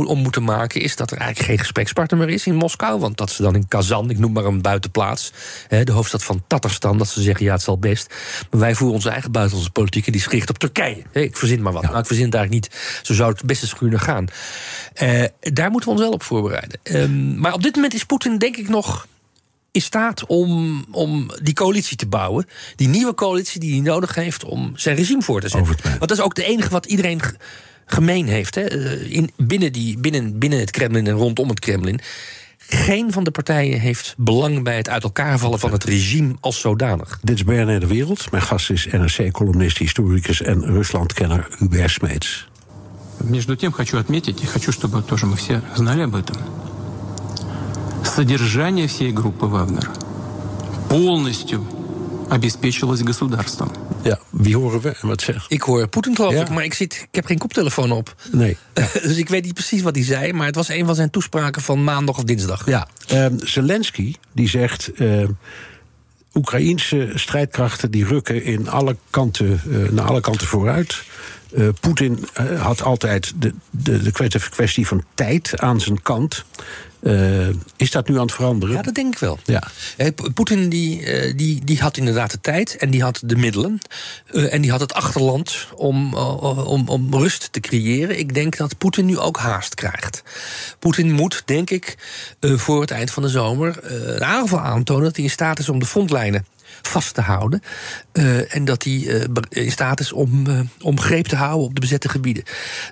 om 0.06 0.20
moeten 0.20 0.44
maken, 0.44 0.82
is 0.82 0.96
dat 0.96 1.12
er 1.12 1.18
eigenlijk 1.18 1.50
geen 1.50 1.60
gesprekspartner 1.60 2.20
meer 2.20 2.30
is 2.30 2.48
in 2.48 2.56
Moskou. 2.56 3.00
Want 3.00 3.18
dat 3.18 3.32
ze 3.32 3.42
dan 3.42 3.56
in 3.56 3.68
Kazan, 3.68 4.10
ik 4.10 4.20
noem 4.20 4.32
maar 4.32 4.46
een 4.46 4.62
buitenplaats, 4.62 5.32
hè, 5.68 5.84
de 5.84 5.92
hoofdstad 5.92 6.24
van 6.24 6.44
Tatarstan, 6.48 6.98
dat 6.98 7.08
ze 7.08 7.22
zeggen 7.22 7.46
ja, 7.46 7.54
het 7.54 7.62
zal 7.62 7.78
best. 7.78 8.14
Maar 8.52 8.60
wij 8.60 8.76
voeren 8.76 8.93
onze 8.94 9.10
eigen 9.10 9.32
buitenlandse 9.32 9.72
politiek 9.72 10.06
en 10.06 10.12
die 10.12 10.22
is 10.22 10.28
gericht 10.28 10.50
op 10.50 10.58
Turkije. 10.58 11.04
Ik 11.12 11.38
verzin 11.38 11.62
maar 11.62 11.74
wat. 11.74 11.82
Ja. 11.82 11.88
Nou, 11.88 12.00
ik 12.00 12.08
verzin 12.08 12.26
het 12.26 12.36
eigenlijk 12.36 12.64
niet. 12.64 13.00
Zo 13.04 13.14
zou 13.14 13.32
het 13.32 13.46
best 13.46 13.62
eens 13.62 13.76
kunnen 13.76 14.00
gaan. 14.00 14.28
Uh, 15.04 15.24
daar 15.40 15.72
moeten 15.72 15.90
we 15.90 15.96
ons 15.96 16.02
wel 16.02 16.12
op 16.12 16.24
voorbereiden. 16.24 16.80
Um, 16.84 17.40
maar 17.40 17.54
op 17.54 17.64
dit 17.64 17.76
moment 17.76 17.94
is 17.94 18.04
Poetin 18.04 18.38
denk 18.38 18.58
ik 18.58 18.70
nog 18.70 19.08
in 19.72 19.82
staat 19.82 20.26
om, 20.26 20.86
om 20.92 21.32
die 21.42 21.54
coalitie 21.54 21.98
te 21.98 22.08
bouwen. 22.08 22.48
Die 22.76 22.88
nieuwe 22.88 23.14
coalitie 23.14 23.60
die 23.60 23.72
hij 23.72 23.82
nodig 23.82 24.16
heeft 24.16 24.44
om 24.44 24.72
zijn 24.76 24.96
regime 24.96 25.22
voor 25.22 25.42
te 25.42 25.50
zetten. 25.50 25.76
Want 25.84 26.00
dat 26.00 26.12
is 26.12 26.22
ook 26.22 26.38
het 26.38 26.46
enige 26.46 26.70
wat 26.70 26.86
iedereen 26.86 27.22
gemeen 27.86 28.28
heeft. 28.28 28.56
Hè. 28.56 28.70
In, 29.06 29.32
binnen, 29.38 29.72
die, 29.72 29.98
binnen, 29.98 30.40
binnen 30.40 30.60
het 30.60 30.72
Kremlin 30.72 31.08
en 31.08 31.14
rondom 31.14 31.50
het 31.50 31.60
Kremlin. 31.60 32.00
Geen 32.73 33.13
van 33.13 33.25
de 33.25 33.31
partijen 33.31 33.81
heeft 33.81 34.15
belang 34.17 34.63
bij 34.63 34.77
het 34.77 34.89
uit 34.89 35.03
elkaar 35.03 35.39
vallen 35.39 35.59
van 35.59 35.73
het 35.73 35.85
regime 35.85 36.35
als 36.41 36.61
zodanig. 36.61 37.19
Dit 37.23 37.37
is 37.37 37.45
BNR 37.45 37.81
De 37.81 37.87
Wereld. 37.87 38.31
Mijn 38.31 38.43
gast 38.43 38.71
is 38.71 38.87
NRC-columnist, 38.87 39.79
historicus 39.79 40.43
en 40.43 40.65
Ruslandkenner 40.65 41.47
Hubert 41.59 41.91
Smeets. 41.91 42.49
Между 43.25 43.57
тем 43.57 43.73
хочу 43.73 43.99
отметить, 43.99 44.43
и 44.43 44.47
хочу, 44.47 44.71
чтобы 44.73 45.03
тоже 45.03 45.27
мы 45.27 45.37
все 45.37 45.61
знали 45.75 46.03
об 46.03 46.15
этом, 46.15 46.37
содержание 48.05 48.87
всей 48.87 49.13
группы 49.13 49.47
Вагнер 49.47 49.91
полностью 50.89 51.65
обеспечилось 52.29 53.03
государством. 53.03 53.71
Ja, 54.03 54.19
wie 54.31 54.57
horen 54.57 54.81
we 54.81 54.89
en 54.89 55.09
wat 55.09 55.23
zegt? 55.23 55.45
Ik 55.49 55.63
hoor 55.63 55.89
Poetin 55.89 56.15
geloof 56.15 56.33
ja. 56.33 56.41
ik, 56.41 56.49
maar 56.49 56.65
ik, 56.65 56.75
zit, 56.75 56.95
ik 56.95 57.15
heb 57.15 57.27
geen 57.27 57.39
koptelefoon 57.39 57.93
op. 57.93 58.15
Nee. 58.33 58.57
Ja. 58.75 58.89
dus 59.03 59.17
ik 59.17 59.29
weet 59.29 59.45
niet 59.45 59.55
precies 59.55 59.83
wat 59.83 59.95
hij 59.95 60.05
zei, 60.05 60.33
maar 60.33 60.47
het 60.47 60.55
was 60.55 60.69
een 60.69 60.87
van 60.87 60.95
zijn 60.95 61.11
toespraken 61.11 61.63
van 61.63 61.85
maandag 61.85 62.17
of 62.17 62.25
dinsdag. 62.25 62.67
Ja, 62.67 62.89
um, 63.13 63.39
Zelensky 63.41 64.15
die 64.33 64.49
zegt... 64.49 64.91
Uh, 64.95 65.29
Oekraïense 66.35 67.11
strijdkrachten 67.15 67.91
die 67.91 68.05
rukken 68.05 68.43
in 68.45 68.69
alle 68.69 68.97
kanten, 69.11 69.61
uh, 69.67 69.89
naar 69.89 70.05
alle 70.05 70.21
kanten 70.21 70.47
vooruit. 70.47 71.03
Uh, 71.53 71.69
Poetin 71.81 72.27
uh, 72.41 72.63
had 72.63 72.83
altijd 72.83 73.33
de, 73.37 73.55
de, 73.71 74.03
de 74.03 74.41
kwestie 74.51 74.87
van 74.87 75.05
tijd 75.15 75.59
aan 75.61 75.81
zijn 75.81 76.03
kant. 76.03 76.45
Uh, 77.04 77.48
is 77.76 77.92
dat 77.92 78.08
nu 78.08 78.16
aan 78.16 78.22
het 78.22 78.34
veranderen? 78.34 78.76
Ja, 78.76 78.82
dat 78.82 78.96
denk 78.96 79.14
ik 79.14 79.20
wel. 79.20 79.40
Ja. 79.44 79.64
Poetin 80.34 80.70
die, 80.70 81.06
die, 81.36 81.64
die 81.64 81.80
had 81.82 81.98
inderdaad 81.98 82.32
de 82.32 82.42
tijd 82.42 82.76
en 82.78 82.90
die 82.90 83.02
had 83.02 83.22
de 83.26 83.36
middelen. 83.36 83.80
en 84.32 84.62
die 84.62 84.72
had 84.72 84.80
het 84.80 84.94
achterland 84.94 85.68
om, 85.76 86.14
om, 86.14 86.90
om 86.90 87.14
rust 87.14 87.48
te 87.52 87.60
creëren. 87.60 88.20
Ik 88.20 88.34
denk 88.34 88.58
dat 88.58 88.78
Poetin 88.78 89.06
nu 89.06 89.18
ook 89.18 89.38
haast 89.38 89.76
krijgt. 89.76 90.24
Poetin 90.80 91.12
moet, 91.12 91.42
denk 91.46 91.70
ik, 91.70 91.98
voor 92.40 92.82
het 92.82 92.92
eind 92.92 93.12
van 93.12 93.24
de 93.24 93.30
zomer 93.30 93.78
een 94.14 94.24
aanval 94.24 94.60
aantonen 94.60 95.04
dat 95.04 95.16
hij 95.16 95.26
in 95.26 95.32
staat 95.32 95.60
is 95.60 95.70
om 95.70 95.80
de 95.80 95.86
frontlijnen 95.86 96.46
vast 96.82 97.14
te 97.14 97.22
houden. 97.22 97.62
Uh, 98.14 98.56
en 98.56 98.66
dat 98.66 98.84
hij 98.84 98.94
uh, 98.94 99.24
in 99.50 99.72
staat 99.72 100.00
is 100.00 100.12
om, 100.12 100.48
uh, 100.48 100.60
om 100.82 101.00
greep 101.00 101.26
te 101.26 101.36
houden 101.36 101.68
op 101.68 101.76
de 101.76 101.82
bezette 101.82 102.10
gebieden. 102.10 102.44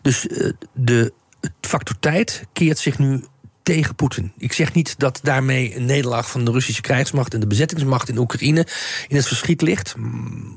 Dus 0.02 0.28
de 0.74 1.14
factor 1.62 2.00
tijd 2.00 2.44
keert 2.54 2.80
zich 2.80 3.00
nu 3.00 3.24
tegen 3.64 3.96
Poetin. 3.96 4.32
Ik 4.38 4.54
zeg 4.54 4.74
niet 4.74 5.00
dat 5.00 5.20
daarmee 5.24 5.76
een 5.76 5.86
nederlaag 5.86 6.30
van 6.30 6.46
de 6.46 6.52
Russische 6.52 6.82
krijgsmacht 6.82 7.34
en 7.34 7.40
de 7.40 7.48
bezettingsmacht 7.48 8.10
in 8.10 8.18
Oekraïne 8.18 8.68
in 9.08 9.16
het 9.16 9.28
verschiet 9.28 9.62
ligt. 9.62 9.96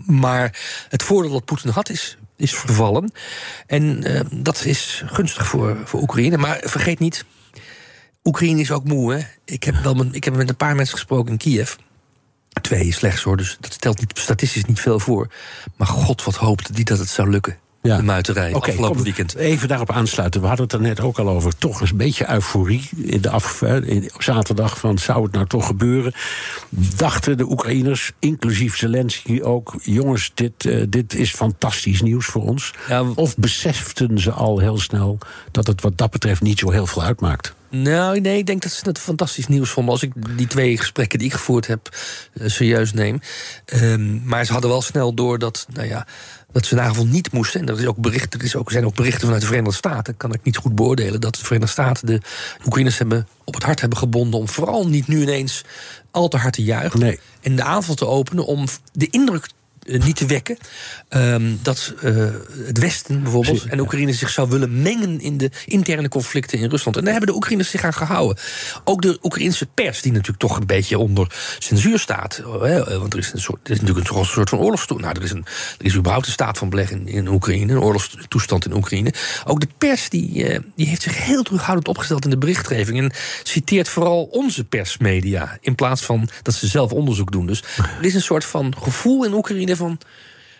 Maar 0.07 0.59
het 0.88 1.03
voordeel 1.03 1.33
dat 1.33 1.45
Poetin 1.45 1.71
had 1.71 1.88
is, 1.88 2.19
is 2.37 2.55
vervallen. 2.55 3.12
En 3.67 4.05
dat 4.33 4.64
is 4.64 5.03
gunstig 5.07 5.47
voor, 5.47 5.77
voor 5.85 6.01
Oekraïne. 6.01 6.37
Maar 6.37 6.61
vergeet 6.64 6.99
niet, 6.99 7.25
Oekraïne 8.25 8.61
is 8.61 8.71
ook 8.71 8.85
moe. 8.85 9.27
Ik, 9.45 9.64
heb 9.64 9.75
wel 9.75 9.95
met, 9.95 10.14
ik 10.14 10.25
heb 10.25 10.37
met 10.37 10.49
een 10.49 10.57
paar 10.57 10.75
mensen 10.75 10.95
gesproken 10.95 11.33
in 11.33 11.38
Kiev. 11.38 11.75
Twee 12.61 12.93
slechts 12.93 13.23
hoor, 13.23 13.37
dus 13.37 13.57
dat 13.61 13.73
stelt 13.73 14.01
niet, 14.01 14.19
statistisch 14.19 14.64
niet 14.64 14.81
veel 14.81 15.01
voor. 15.01 15.29
Maar 15.77 15.87
god, 15.87 16.25
wat 16.25 16.35
hoopte 16.35 16.73
die 16.73 16.85
dat 16.85 16.99
het 16.99 17.09
zou 17.09 17.31
lukken. 17.31 17.59
Ja. 17.88 17.97
De 17.97 18.03
muiterij 18.03 18.55
okay, 18.55 18.70
afgelopen 18.70 18.94
kom, 18.94 19.05
weekend. 19.05 19.35
Even 19.35 19.68
daarop 19.68 19.90
aansluiten. 19.90 20.40
We 20.40 20.47
hadden 20.47 20.64
het 20.64 20.75
er 20.75 20.81
net 20.81 21.01
ook 21.01 21.18
al 21.18 21.29
over. 21.29 21.57
Toch 21.59 21.81
een 21.81 21.97
beetje 21.97 22.31
euforie 22.31 22.88
in 22.97 23.20
de 23.20 23.31
af, 23.31 23.62
in, 23.62 24.11
op 24.14 24.23
zaterdag. 24.23 24.79
Van 24.79 24.99
zou 24.99 25.23
het 25.23 25.33
nou 25.33 25.47
toch 25.47 25.66
gebeuren? 25.66 26.12
Dachten 26.97 27.37
de 27.37 27.51
Oekraïners, 27.51 28.12
inclusief 28.18 28.77
Zelensky 28.77 29.40
ook. 29.40 29.75
Jongens, 29.83 30.31
dit, 30.35 30.64
uh, 30.64 30.85
dit 30.88 31.14
is 31.14 31.31
fantastisch 31.31 32.03
nieuws 32.03 32.27
voor 32.27 32.42
ons. 32.42 32.73
Ja, 32.88 33.03
of 33.14 33.37
beseften 33.37 34.18
ze 34.18 34.31
al 34.31 34.59
heel 34.59 34.79
snel 34.79 35.18
dat 35.51 35.66
het 35.66 35.81
wat 35.81 35.99
dat 35.99 36.11
betreft 36.11 36.42
niet 36.42 36.59
zo 36.59 36.70
heel 36.70 36.87
veel 36.87 37.03
uitmaakt? 37.03 37.55
Nou, 37.70 38.20
nee, 38.20 38.38
ik 38.38 38.47
denk 38.47 38.62
dat 38.62 38.73
ze 38.73 38.88
het 38.88 38.99
fantastisch 38.99 39.47
nieuws 39.47 39.70
vonden. 39.70 39.92
Als 39.92 40.03
ik 40.03 40.12
die 40.37 40.47
twee 40.47 40.79
gesprekken 40.79 41.18
die 41.18 41.29
ik 41.29 41.35
gevoerd 41.35 41.66
heb 41.66 41.97
uh, 42.35 42.49
serieus 42.49 42.92
neem. 42.92 43.20
Um, 43.83 44.23
maar 44.25 44.44
ze 44.44 44.53
hadden 44.53 44.70
wel 44.70 44.83
snel 44.83 45.14
door 45.14 45.38
dat, 45.38 45.66
nou 45.73 45.88
ja, 45.88 46.07
dat 46.55 46.67
ze 46.67 46.79
geval 46.79 47.07
niet 47.07 47.33
moesten. 47.33 47.61
En 47.61 47.69
er, 47.69 47.81
is 47.81 47.87
ook 47.87 47.97
bericht, 47.97 48.35
er 48.35 48.43
is 48.43 48.57
ook, 48.57 48.71
zijn 48.71 48.87
ook 48.87 48.95
berichten 48.95 49.21
vanuit 49.21 49.40
de 49.40 49.47
Verenigde 49.47 49.77
Staten. 49.77 50.17
Kan 50.17 50.33
ik 50.33 50.43
niet 50.43 50.57
goed 50.57 50.75
beoordelen. 50.75 51.21
Dat 51.21 51.35
de 51.35 51.45
Verenigde 51.45 51.73
Staten 51.73 52.07
de 52.07 52.21
Oekraïners 52.64 52.99
hebben 52.99 53.29
op 53.45 53.55
het 53.55 53.62
hart 53.62 53.81
hebben 53.81 53.99
gebonden. 53.99 54.40
om 54.40 54.49
vooral 54.49 54.88
niet 54.88 55.07
nu 55.07 55.23
ineens 55.23 55.64
al 56.11 56.29
te 56.29 56.37
hard 56.37 56.55
te 56.55 56.62
juichen. 56.62 57.01
Nee. 57.01 57.21
En 57.40 57.57
de 57.57 57.62
aanval 57.62 57.95
te 57.95 58.07
openen 58.07 58.47
om 58.47 58.67
de 58.93 59.09
indruk 59.11 59.49
niet 59.85 60.16
te 60.16 60.27
wekken. 60.27 60.57
Ehm, 61.09 61.55
dat 61.62 61.94
eh, 62.03 62.27
het 62.66 62.79
Westen 62.79 63.23
bijvoorbeeld 63.23 63.64
en 63.64 63.81
Oekraïne 63.81 64.12
zich 64.12 64.31
zou 64.31 64.49
willen 64.49 64.83
mengen 64.83 65.20
in 65.20 65.38
de 65.38 65.51
interne 65.66 66.09
conflicten 66.09 66.59
in 66.59 66.70
Rusland. 66.70 66.97
En 66.97 67.03
daar 67.03 67.12
hebben 67.12 67.31
de 67.31 67.37
Oekraïners 67.37 67.70
zich 67.70 67.85
aan 67.85 67.94
gehouden. 67.94 68.37
Ook 68.85 69.03
de 69.03 69.18
Oekraïnse 69.23 69.66
pers, 69.66 70.03
die 70.03 70.12
natuurlijk 70.12 70.38
toch 70.38 70.57
een 70.57 70.66
beetje 70.66 70.99
onder 70.99 71.35
censuur 71.59 71.99
staat. 71.99 72.38
eh, 72.38 72.61
hè, 72.61 72.99
Want 72.99 73.12
er 73.12 73.18
is, 73.18 73.33
een 73.33 73.40
soort, 73.40 73.61
er 73.64 73.73
is 73.73 73.81
natuurlijk 73.81 74.09
een 74.09 74.25
soort 74.25 74.49
van 74.49 74.59
oorlogstoestand. 74.59 75.01
Nou, 75.01 75.16
er 75.16 75.23
is, 75.25 75.31
een, 75.31 75.44
er 75.79 75.85
is 75.85 75.97
überhaupt 75.97 76.27
een 76.27 76.33
staat 76.33 76.59
van 76.59 76.70
beleg 76.70 76.90
in, 76.90 77.09
in 77.09 77.29
Oekraïne, 77.29 77.73
een 77.73 77.81
oorlogstoestand 77.81 78.64
in 78.64 78.75
Oekraïne. 78.75 79.12
Ook 79.44 79.61
de 79.61 79.68
pers 79.79 80.09
die, 80.09 80.47
eh, 80.47 80.61
die 80.77 80.87
heeft 80.87 81.03
zich 81.03 81.25
heel 81.25 81.42
terughoudend 81.42 81.88
opgesteld 81.88 82.25
in 82.25 82.31
de 82.31 82.38
berichtgeving. 82.38 82.99
En 82.99 83.12
citeert 83.42 83.88
vooral 83.88 84.23
onze 84.23 84.64
persmedia. 84.64 85.59
In 85.61 85.75
plaats 85.75 86.03
van 86.03 86.29
dat 86.42 86.55
ze 86.55 86.66
zelf 86.66 86.92
onderzoek 86.92 87.33
doen. 87.33 87.47
Dus 87.47 87.62
er 87.99 88.05
is 88.05 88.14
een 88.14 88.23
soort 88.23 88.44
van 88.44 88.75
gevoel 88.83 89.25
in 89.25 89.33
Oekraïne 89.33 89.74
van. 89.77 89.99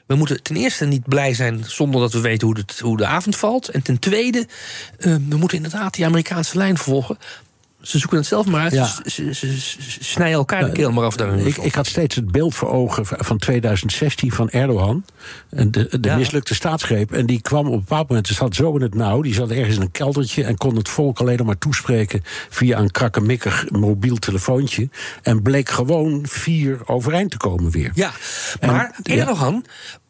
We 0.07 0.15
moeten 0.15 0.43
ten 0.43 0.57
eerste 0.57 0.85
niet 0.85 1.09
blij 1.09 1.35
zijn 1.35 1.65
zonder 1.67 2.01
dat 2.01 2.13
we 2.13 2.21
weten 2.21 2.47
hoe, 2.47 2.57
het, 2.57 2.79
hoe 2.79 2.97
de 2.97 3.07
avond 3.07 3.37
valt. 3.37 3.69
En 3.69 3.83
ten 3.83 3.99
tweede, 3.99 4.47
eh, 4.99 5.15
we 5.29 5.37
moeten 5.37 5.57
inderdaad 5.57 5.95
die 5.95 6.05
Amerikaanse 6.05 6.59
lijn 6.59 6.79
volgen. 6.79 7.19
Ze 7.85 7.99
zoeken 7.99 8.19
het 8.19 8.27
zelf 8.27 8.47
maar 8.47 8.61
uit. 8.63 8.73
Ja. 8.73 8.87
Ze, 8.87 9.03
ze, 9.07 9.33
ze- 9.35 9.57
ze 9.83 10.05
snijden 10.05 10.37
elkaar 10.39 10.65
de 10.65 10.73
keel 10.73 10.93
maar 10.93 11.05
af 11.05 11.17
daar 11.17 11.39
Ik, 11.39 11.57
ik 11.57 11.75
had 11.75 11.87
steeds 11.87 12.15
het 12.15 12.33
beeld 12.33 12.55
voor 12.55 12.69
ogen 12.71 13.07
van 13.07 13.39
2016 13.39 14.33
van 14.33 14.51
Erdogan. 14.51 15.05
En 15.51 15.71
de 15.71 15.89
de 16.01 16.09
Ja. 16.09 16.17
mislukte 16.17 16.55
staatsgreep. 16.55 17.13
En 17.13 17.27
die 17.27 17.41
kwam 17.41 17.67
op 17.67 17.73
een 17.73 17.79
bepaald 17.79 18.09
moment, 18.09 18.27
ze 18.27 18.35
zat 18.35 18.55
zo 18.55 18.75
in 18.77 18.83
het 18.83 18.95
nauw. 18.95 19.21
Die 19.23 19.35
zat 19.35 19.51
ergens 19.51 19.77
in 19.77 19.83
een 19.83 19.91
keldertje 19.91 20.45
en 20.45 20.57
kon 20.57 20.77
het 20.77 20.89
volk 20.89 21.21
alleen 21.21 21.37
nog 21.37 21.47
maar 21.47 21.59
toespreken... 21.59 22.23
via 22.51 22.79
een 22.79 22.91
krakkemikkig 22.91 23.71
mobiel 23.71 24.17
telefoontje. 24.17 24.89
En 25.23 25.43
bleek 25.43 25.69
gewoon 25.69 26.21
vier 26.29 26.79
overeind 26.85 27.31
te 27.31 27.37
komen 27.37 27.71
weer. 27.71 27.91
Ja, 27.95 28.11
maar 28.67 28.95
En- 29.03 29.19
Erdogan 29.19 29.65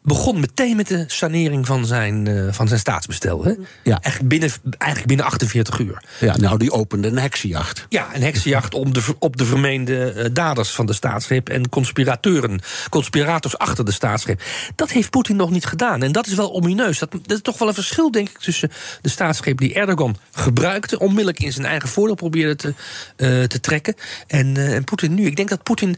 begon 0.05 0.39
meteen 0.39 0.75
met 0.75 0.87
de 0.87 1.03
sanering 1.07 1.65
van 1.65 1.85
zijn, 1.85 2.27
eh, 2.27 2.47
van 2.51 2.67
zijn 2.67 2.79
staatsbestel. 2.79 3.43
Hè? 3.43 3.53
Ja. 3.83 3.99
Eigenlijk, 4.01 4.27
binnen, 4.27 4.49
eigenlijk 4.77 5.07
binnen 5.07 5.25
48 5.25 5.79
uur. 5.79 6.03
Ja, 6.19 6.37
nou, 6.37 6.57
die 6.57 6.71
opende 6.71 7.07
een 7.07 7.17
heksenjacht. 7.17 7.85
Ja, 7.89 8.07
een 8.13 8.21
heksenjacht 8.21 8.73
om 8.73 8.93
de, 8.93 9.03
op 9.19 9.37
de 9.37 9.45
vermeende 9.45 10.11
eh, 10.11 10.29
daders 10.33 10.69
van 10.69 10.85
de 10.85 10.93
staatsgreep 10.93 11.49
en 11.49 11.69
conspirateuren, 11.69 12.59
conspirators 12.89 13.57
achter 13.57 13.85
de 13.85 13.91
staatsgreep. 13.91 14.41
Dat 14.75 14.91
heeft 14.91 15.09
Poetin 15.09 15.35
nog 15.35 15.49
niet 15.49 15.65
gedaan. 15.65 16.03
En 16.03 16.11
dat 16.11 16.27
is 16.27 16.33
wel 16.33 16.53
omineus. 16.53 16.99
Dat, 16.99 17.11
dat 17.11 17.31
is 17.37 17.41
toch 17.41 17.57
wel 17.57 17.67
een 17.67 17.73
verschil, 17.73 18.11
denk 18.11 18.29
ik, 18.29 18.37
tussen 18.37 18.71
de 19.01 19.09
staatsgreep 19.09 19.57
die 19.57 19.73
Erdogan 19.73 20.17
gebruikte, 20.31 20.99
onmiddellijk 20.99 21.39
in 21.39 21.53
zijn 21.53 21.65
eigen 21.65 21.89
voordeel 21.89 22.15
probeerde 22.15 22.55
te, 22.55 22.73
eh, 23.15 23.43
te 23.43 23.59
trekken. 23.59 23.95
En, 24.27 24.57
eh, 24.57 24.75
en 24.75 24.83
Poetin 24.83 25.13
nu. 25.13 25.25
Ik 25.25 25.35
denk 25.35 25.49
dat 25.49 25.63
Poetin 25.63 25.97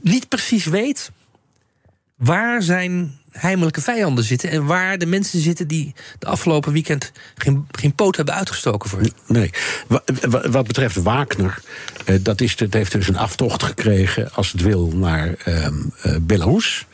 niet 0.00 0.28
precies 0.28 0.64
weet 0.64 1.10
waar 2.16 2.62
zijn 2.62 3.18
heimelijke 3.30 3.80
vijanden 3.80 4.24
zitten 4.24 4.50
en 4.50 4.66
waar 4.66 4.98
de 4.98 5.06
mensen 5.06 5.40
zitten 5.40 5.68
die 5.68 5.94
de 6.18 6.26
afgelopen 6.26 6.72
weekend 6.72 7.12
geen, 7.36 7.66
geen 7.70 7.94
poot 7.94 8.16
hebben 8.16 8.34
uitgestoken 8.34 8.90
voor. 8.90 9.00
Nee. 9.26 9.50
Wa- 9.86 10.02
wa- 10.28 10.50
Wat 10.50 10.66
betreft 10.66 10.96
Wagner, 10.96 11.58
eh, 12.04 12.16
dat, 12.20 12.40
is, 12.40 12.56
dat 12.56 12.72
heeft 12.72 12.92
dus 12.92 13.08
een 13.08 13.16
aftocht 13.16 13.62
gekregen, 13.62 14.32
als 14.32 14.52
het 14.52 14.60
wil, 14.60 14.92
naar 14.94 15.34
eh, 15.44 15.68
Belarus. 16.20 16.86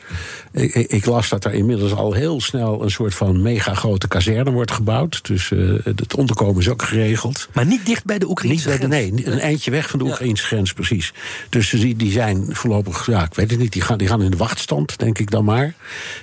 Ik, 0.51 1.05
las 1.05 1.29
dat 1.29 1.45
er 1.45 1.53
inmiddels 1.53 1.93
al 1.93 2.13
heel 2.13 2.41
snel 2.41 2.83
een 2.83 2.91
soort 2.91 3.15
van 3.15 3.41
mega 3.41 3.73
grote 3.73 4.07
kazerne 4.07 4.51
wordt 4.51 4.71
gebouwd. 4.71 5.27
Dus 5.27 5.51
eh, 5.51 5.73
het 5.83 6.15
onderkomen 6.15 6.61
is 6.61 6.69
ook 6.69 6.81
geregeld. 6.81 7.47
Maar 7.53 7.65
niet 7.65 7.85
dicht 7.85 8.05
bij 8.05 8.17
de 8.19 8.25
Niet 8.25 8.31
Oekraïnse 8.31 8.67
bij 8.67 8.77
de, 8.77 8.85
grens. 8.85 9.01
nee, 9.01 9.11
niet- 9.11 9.25
een 9.27 9.39
eindje 9.39 9.71
weg 9.71 9.89
van 9.89 9.99
de 9.99 10.05
Ja. 10.05 10.11
Oekraïnse 10.11 10.43
grens, 10.43 10.73
precies. 10.73 11.13
Dus 11.49 11.69
die, 11.69 11.95
die 11.95 12.11
zijn 12.11 12.45
voorlopig, 12.49 13.05
ja, 13.05 13.23
ik 13.23 13.33
weet 13.33 13.49
het 13.51 13.59
niet, 13.59 13.71
die 13.73 13.81
gaan, 13.81 13.97
die 13.97 14.07
gaan 14.07 14.21
in 14.21 14.31
de 14.31 14.37
wachtstand, 14.37 14.99
denk 14.99 15.19
ik 15.19 15.31
dan 15.31 15.43
maar. 15.45 15.73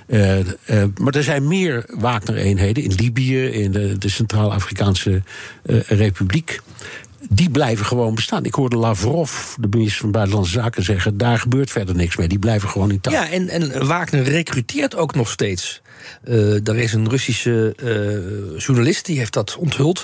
Eh, 0.07 0.39
eh, 0.39 0.45
maar 0.97 1.13
er 1.15 1.23
zijn 1.23 1.47
meer 1.47 1.83
Wagner-eenheden 1.87 2.83
in 2.83 2.93
Libië, 2.93 3.43
in 3.45 3.71
de, 3.71 3.97
de 3.97 4.09
Centraal-Afrikaanse 4.09 5.21
Republiek. 5.87 6.59
Die 7.29 7.49
blijven 7.49 7.85
gewoon 7.85 8.15
bestaan. 8.15 8.45
Ik 8.45 8.53
hoorde 8.53 8.75
Lavrov, 8.75 9.31
de 9.59 9.67
minister 9.69 10.01
van 10.01 10.11
Buitenlandse 10.11 10.53
Zaken, 10.53 10.83
zeggen: 10.83 11.17
daar 11.17 11.39
gebeurt 11.39 11.71
verder 11.71 11.95
niks 11.95 12.17
mee. 12.17 12.27
Die 12.27 12.39
blijven 12.39 12.69
gewoon 12.69 12.91
in 12.91 13.01
touw. 13.01 13.13
Ja, 13.13 13.29
en, 13.29 13.49
en 13.49 13.87
Wagner 13.87 14.23
recruteert 14.23 14.95
ook 14.95 15.15
nog 15.15 15.29
steeds. 15.29 15.81
Eh 16.23 16.67
er 16.67 16.75
is 16.77 16.93
een 16.93 17.09
Russische 17.09 17.73
eh, 17.77 18.59
journalist 18.61 19.05
die 19.05 19.17
heeft 19.17 19.33
dat 19.33 19.55
onthuld. 19.55 20.03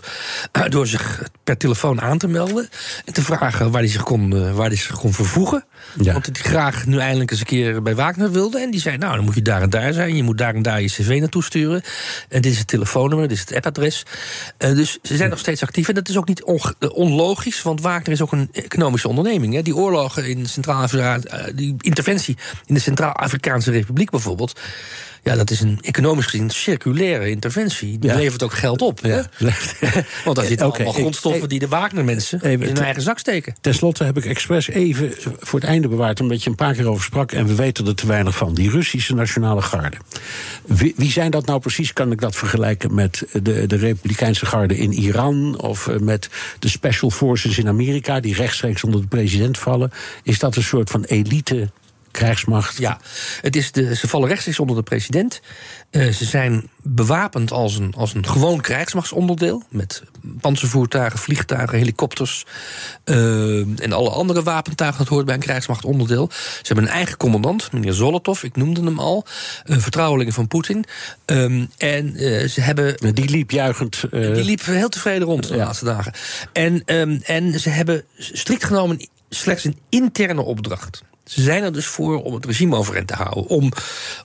door 0.70 0.88
zich 0.88 1.24
per 1.44 1.58
telefoon 1.58 2.02
aan 2.02 2.18
te 2.18 2.28
melden. 2.28 2.70
En 3.06 3.14
te 3.14 3.22
vragen 3.22 3.72
waar 3.72 3.82
hij 3.82 3.90
zich 3.92 4.04
kon, 4.04 4.36
eh, 4.36 4.56
waar 4.56 4.68
hij 4.68 4.76
zich 4.78 5.00
kon 5.00 5.14
vervoegen. 5.14 5.66
Ja. 6.02 6.14
Want 6.14 6.26
hij 6.26 6.36
graag 6.36 6.86
nu 6.86 6.98
eindelijk 6.98 7.32
eens 7.32 7.40
een 7.40 7.46
keer 7.46 7.82
bij 7.82 7.96
Wagner 7.96 8.32
wilde. 8.32 8.60
En 8.60 8.72
die 8.72 8.80
zei: 8.80 8.98
Nou, 8.98 9.16
dan 9.16 9.26
moet 9.26 9.36
je 9.36 9.42
daar 9.42 9.62
en 9.62 9.70
daar 9.70 9.94
zijn. 9.94 10.16
Je 10.16 10.24
moet 10.24 10.38
daar 10.38 10.56
en 10.56 10.62
daar 10.62 10.82
je 10.82 10.88
cv 10.88 11.18
naartoe 11.20 11.44
sturen. 11.44 11.82
En 12.30 12.42
dit 12.42 12.52
is 12.52 12.58
het 12.58 12.68
telefoonnummer, 12.68 13.28
dit 13.28 13.38
is 13.38 13.44
het 13.44 13.56
appadres. 13.56 14.04
Dus 14.58 14.98
ze 15.04 15.16
zijn 15.16 15.30
nog 15.30 15.40
steeds 15.40 15.62
actief. 15.64 15.88
En 15.88 15.96
dat 15.96 16.10
is 16.10 16.18
ook 16.18 16.28
niet 16.28 16.44
onge- 16.44 16.76
eh, 16.80 16.90
onlogisch, 17.06 17.62
want 17.62 17.82
Wagner 17.82 18.12
is 18.12 18.22
ook 18.22 18.32
een 18.32 18.50
economische 18.52 19.08
onderneming. 19.08 19.54
Hè. 19.54 19.62
Die 19.62 19.76
oorlogen 19.76 20.30
in 20.30 20.46
Centraal-Afrika, 20.46 21.20
eh, 21.20 21.44
die 21.56 21.76
interventie 21.78 22.38
in 22.66 22.74
de 22.74 22.80
Centraal-Afrikaanse 22.80 23.72
Republiek 23.72 24.10
bijvoorbeeld. 24.10 24.60
Ja, 25.26 25.36
dat 25.36 25.50
is 25.52 25.60
een 25.62 25.78
economisch 25.82 26.26
gezien 26.26 26.50
circulaire 26.50 27.30
interventie. 27.30 28.00
Die 28.00 28.10
Ja. 28.10 28.16
levert 28.16 28.44
ook 28.44 28.54
geld 28.54 28.82
op. 28.82 29.02
hè. 29.02 29.16
Ja. 29.16 29.26
Want 30.26 30.36
daar 30.36 30.46
zitten 30.46 30.68
Oké, 30.68 30.76
allemaal 30.76 30.94
grondstoffen 30.94 31.44
ik- 31.44 31.50
die 31.50 31.60
de 31.60 31.68
Wagner-mensen 31.68 32.42
in 32.42 32.62
hun 32.62 32.78
eigen 32.78 33.02
zak 33.02 33.20
steken. 33.20 33.56
Ten 33.62 33.74
slotte 33.74 34.04
heb 34.04 34.18
ik 34.18 34.26
expres 34.26 34.68
even 34.70 35.12
voor 35.40 35.60
het 35.60 35.70
einde 35.70 35.88
bewaard, 35.88 36.20
omdat 36.22 36.44
je 36.44 36.50
een 36.50 36.56
paar 36.56 36.74
keer 36.74 36.88
over 36.88 37.04
sprak 37.04 37.32
en 37.32 37.46
we 37.46 37.56
weten 37.56 37.88
er 37.88 37.96
te 37.96 38.08
weinig 38.08 38.36
van. 38.36 38.54
Die 38.54 38.70
Russische 38.70 39.14
Nationale 39.14 39.62
Garde. 39.62 39.98
Wie, 40.66 40.94
wie 40.98 41.12
zijn 41.12 41.32
dat 41.32 41.46
nou 41.46 41.60
precies? 41.60 41.94
Kan 41.94 42.12
ik 42.12 42.22
dat 42.22 42.36
vergelijken 42.36 42.94
met 42.94 43.24
de, 43.44 43.68
de 43.68 43.76
Republikeinse 43.76 44.46
Garde 44.46 44.78
in 44.78 44.92
Iran 44.94 45.60
of 45.62 45.88
eh, 45.88 45.98
met 45.98 46.30
de 46.60 46.70
Special 46.70 47.10
Forces 47.10 47.58
in 47.58 47.68
Amerika, 47.68 48.20
die 48.20 48.36
rechtstreeks 48.36 48.84
onder 48.84 49.02
de 49.02 49.08
president 49.08 49.58
vallen? 49.58 49.92
Is 50.24 50.40
dat 50.40 50.56
een 50.56 50.64
soort 50.64 50.90
van 50.90 51.04
elite 51.04 51.70
krijgsmacht? 52.16 52.78
Ja, 52.78 53.00
het 53.42 53.56
is 53.56 53.72
de, 53.72 53.96
ze 53.96 54.08
vallen 54.08 54.28
rechtstreeks 54.28 54.60
onder 54.60 54.76
de 54.76 54.84
president. 54.84 55.42
Eh, 55.90 56.08
ze 56.12 56.26
zijn 56.26 56.70
bewapend 56.82 57.52
als 57.52 57.76
een, 57.78 57.94
als 57.98 58.14
een 58.14 58.28
gewoon 58.28 58.62
krijgsmachtsonderdeel. 58.62 59.64
Met 59.70 60.04
panzervoertuigen, 60.42 61.20
vliegtuigen, 61.20 61.78
helikopters. 61.78 62.46
eh, 63.04 63.58
en 63.82 63.92
alle 63.94 64.10
andere 64.10 64.44
wapentuigen. 64.44 64.98
Dat 65.00 65.08
hoort 65.08 65.26
bij 65.26 65.34
een 65.36 65.40
krijgsmachtonderdeel. 65.42 66.30
Ze 66.32 66.62
hebben 66.64 66.86
een 66.86 66.92
eigen 66.92 67.18
commandant, 67.18 67.72
meneer 67.72 67.94
Zolotov. 67.94 68.44
Ik 68.44 68.56
noemde 68.56 68.84
hem 68.84 69.00
al. 69.00 69.26
Een 69.64 69.82
vertrouweling 69.82 70.34
van 70.34 70.48
Poetin. 70.48 70.86
En 71.26 71.70
eh, 72.16 72.48
ze 72.48 72.62
hebben 72.62 73.14
Die 73.14 73.30
liep 73.30 73.52
juichend. 73.52 74.04
eh, 74.12 74.34
die 74.34 74.44
liep 74.44 74.66
heel 74.66 74.90
tevreden 74.90 75.28
rond 75.28 75.48
de 75.48 75.56
Ja. 75.56 75.64
laatste 75.66 75.86
dagen. 75.86 76.14
En, 76.54 76.82
ehm, 76.86 77.18
en 77.24 77.60
ze 77.60 77.70
hebben 77.70 78.04
strikt 78.18 78.64
genomen 78.64 79.10
slechts 79.30 79.64
een 79.64 79.80
interne 79.90 80.42
opdracht. 80.42 81.02
Ze 81.24 81.42
zijn 81.42 81.64
er 81.64 81.74
dus 81.74 81.86
voor 81.86 82.24
om 82.24 82.34
het 82.34 82.46
regime 82.46 82.76
overeind 82.76 83.08
te 83.08 83.14
houden. 83.14 83.48
Om, 83.48 83.72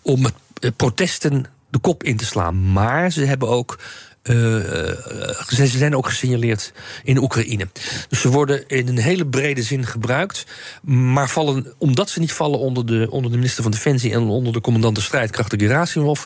om 0.03 0.27
eh, 0.27 0.71
protesten 0.77 1.45
de 1.71 1.79
kop 1.79 2.03
in 2.05 2.17
te 2.17 2.25
slaan. 2.25 2.73
Maar 2.73 3.11
ze 3.13 3.25
hebben 3.25 3.49
ook. 3.49 3.79
eh, 4.23 4.89
eh, 4.89 5.49
ze 5.49 5.67
zijn 5.67 5.97
ook 5.97 6.07
gesignaleerd 6.07 6.73
in 7.05 7.19
Oekraïne. 7.19 7.69
Dus 8.09 8.21
ze 8.21 8.29
worden 8.29 8.69
in 8.69 8.89
een 8.89 8.99
hele 8.99 9.27
brede 9.27 9.63
zin 9.63 9.87
gebruikt. 9.87 10.47
Maar 10.83 11.29
vallen, 11.29 11.75
omdat 11.79 12.11
ze 12.11 12.21
niet 12.21 12.33
vallen 12.33 12.59
onder 12.59 12.87
de, 12.87 13.07
onder 13.11 13.31
de 13.31 13.37
minister 13.37 13.63
van 13.63 13.73
Defensie 13.73 14.13
en 14.13 14.23
onder 14.23 14.53
de 14.53 14.61
commandant 14.61 14.95
de 14.97 15.03
strijdkrachten 15.03 15.61
Gerasimov, 15.61 16.23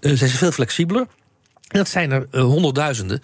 eh, 0.00 0.12
zijn 0.12 0.30
ze 0.30 0.36
veel 0.36 0.52
flexibeler. 0.52 1.06
Dat 1.66 1.88
zijn 1.88 2.10
er 2.10 2.26
eh, 2.30 2.40
honderdduizenden, 2.40 3.22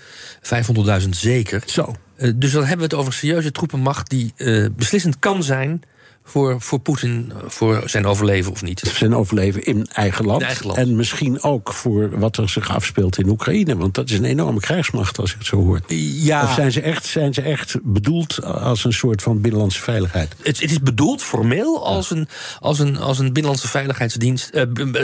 500.000 1.03 1.09
zeker. 1.09 1.63
Zo. 1.67 1.95
Eh, 2.17 2.31
dus 2.35 2.53
dan 2.53 2.61
hebben 2.61 2.79
we 2.79 2.85
het 2.85 2.95
over 2.95 3.07
een 3.07 3.19
serieuze 3.19 3.53
troepenmacht 3.53 4.11
die 4.11 4.33
eh, 4.37 4.67
beslissend 4.77 5.19
kan 5.19 5.43
zijn 5.43 5.83
voor, 6.25 6.61
voor 6.61 6.79
Poetin, 6.79 7.33
eh, 7.33 7.37
voor 7.49 7.83
zijn 7.87 8.07
overleven 8.07 8.53
of 8.53 8.63
niet. 8.63 8.81
zijn 8.95 9.15
overleven 9.15 9.65
in 9.65 9.87
eigen 9.93 10.25
land. 10.25 10.41
In 10.41 10.47
eigen 10.47 10.67
land. 10.67 10.79
En 10.79 10.97
misschien 10.97 11.43
ook 11.43 11.73
voor 11.73 12.19
wat 12.19 12.37
er 12.37 12.49
zich 12.49 12.71
afspeelt 12.71 13.19
in 13.19 13.29
Oekraïne. 13.29 13.77
Want 13.77 13.95
dat 13.95 14.11
is 14.11 14.19
een 14.19 14.25
enorme 14.25 14.61
krijgsmacht, 14.61 15.19
als 15.19 15.33
ik 15.33 15.39
het 15.39 15.47
zo 15.47 15.57
hoor. 15.57 15.81
Ja, 15.87 16.43
Of 16.43 16.53
zijn 16.55 16.73
ze, 16.73 16.81
echt, 16.81 17.07
zijn 17.07 17.35
ze 17.35 17.43
echt 17.43 17.77
bedoeld 17.83 18.43
als 18.45 18.85
een 18.85 18.93
soort 18.93 19.23
van 19.23 19.41
binnenlandse 19.41 19.81
veiligheid? 19.81 20.35
het, 20.43 20.61
het 20.61 20.71
is 20.71 20.81
bedoeld 20.81 21.23
formeel 21.23 21.87
als 21.87 22.11
een, 22.11 22.29
als 22.61 22.79
een, 22.79 22.97
als 22.97 23.19
een 23.19 23.25
binnenlandse 23.33 23.69
veiligheidsdienst, 23.69 24.49
eh, 24.49 24.63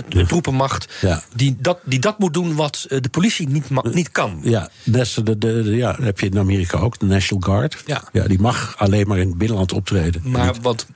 een 0.09 0.27
troepenmacht, 0.27 0.95
Ja. 1.01 1.23
die, 1.35 1.57
dat, 1.61 1.79
die 1.85 1.99
dat 1.99 2.19
moet 2.19 2.35
doen 2.35 2.55
wat 2.55 2.87
eh, 2.89 3.01
de 3.01 3.09
politie 3.09 3.49
niet, 3.49 3.71
ma- 3.71 3.85
niet 3.93 4.11
kan. 4.11 4.41
Ja, 4.43 4.71
de, 4.85 5.07
de, 5.25 5.39
de- 5.39 5.63
ja, 5.77 5.97
heb 6.01 6.21
je 6.21 6.27
in 6.27 6.39
Amerika 6.39 6.79
ook, 6.79 6.99
de 6.99 7.07
National 7.07 7.43
Guard. 7.43 7.83
Ja. 7.87 8.27
die 8.27 8.41
mag 8.41 8.75
alleen 8.79 9.07
maar 9.09 9.19
in 9.19 9.29
het 9.29 9.39
binnenland 9.39 9.73
optreden. 9.73 10.21
Maar 10.25 10.55
wat 10.63 10.87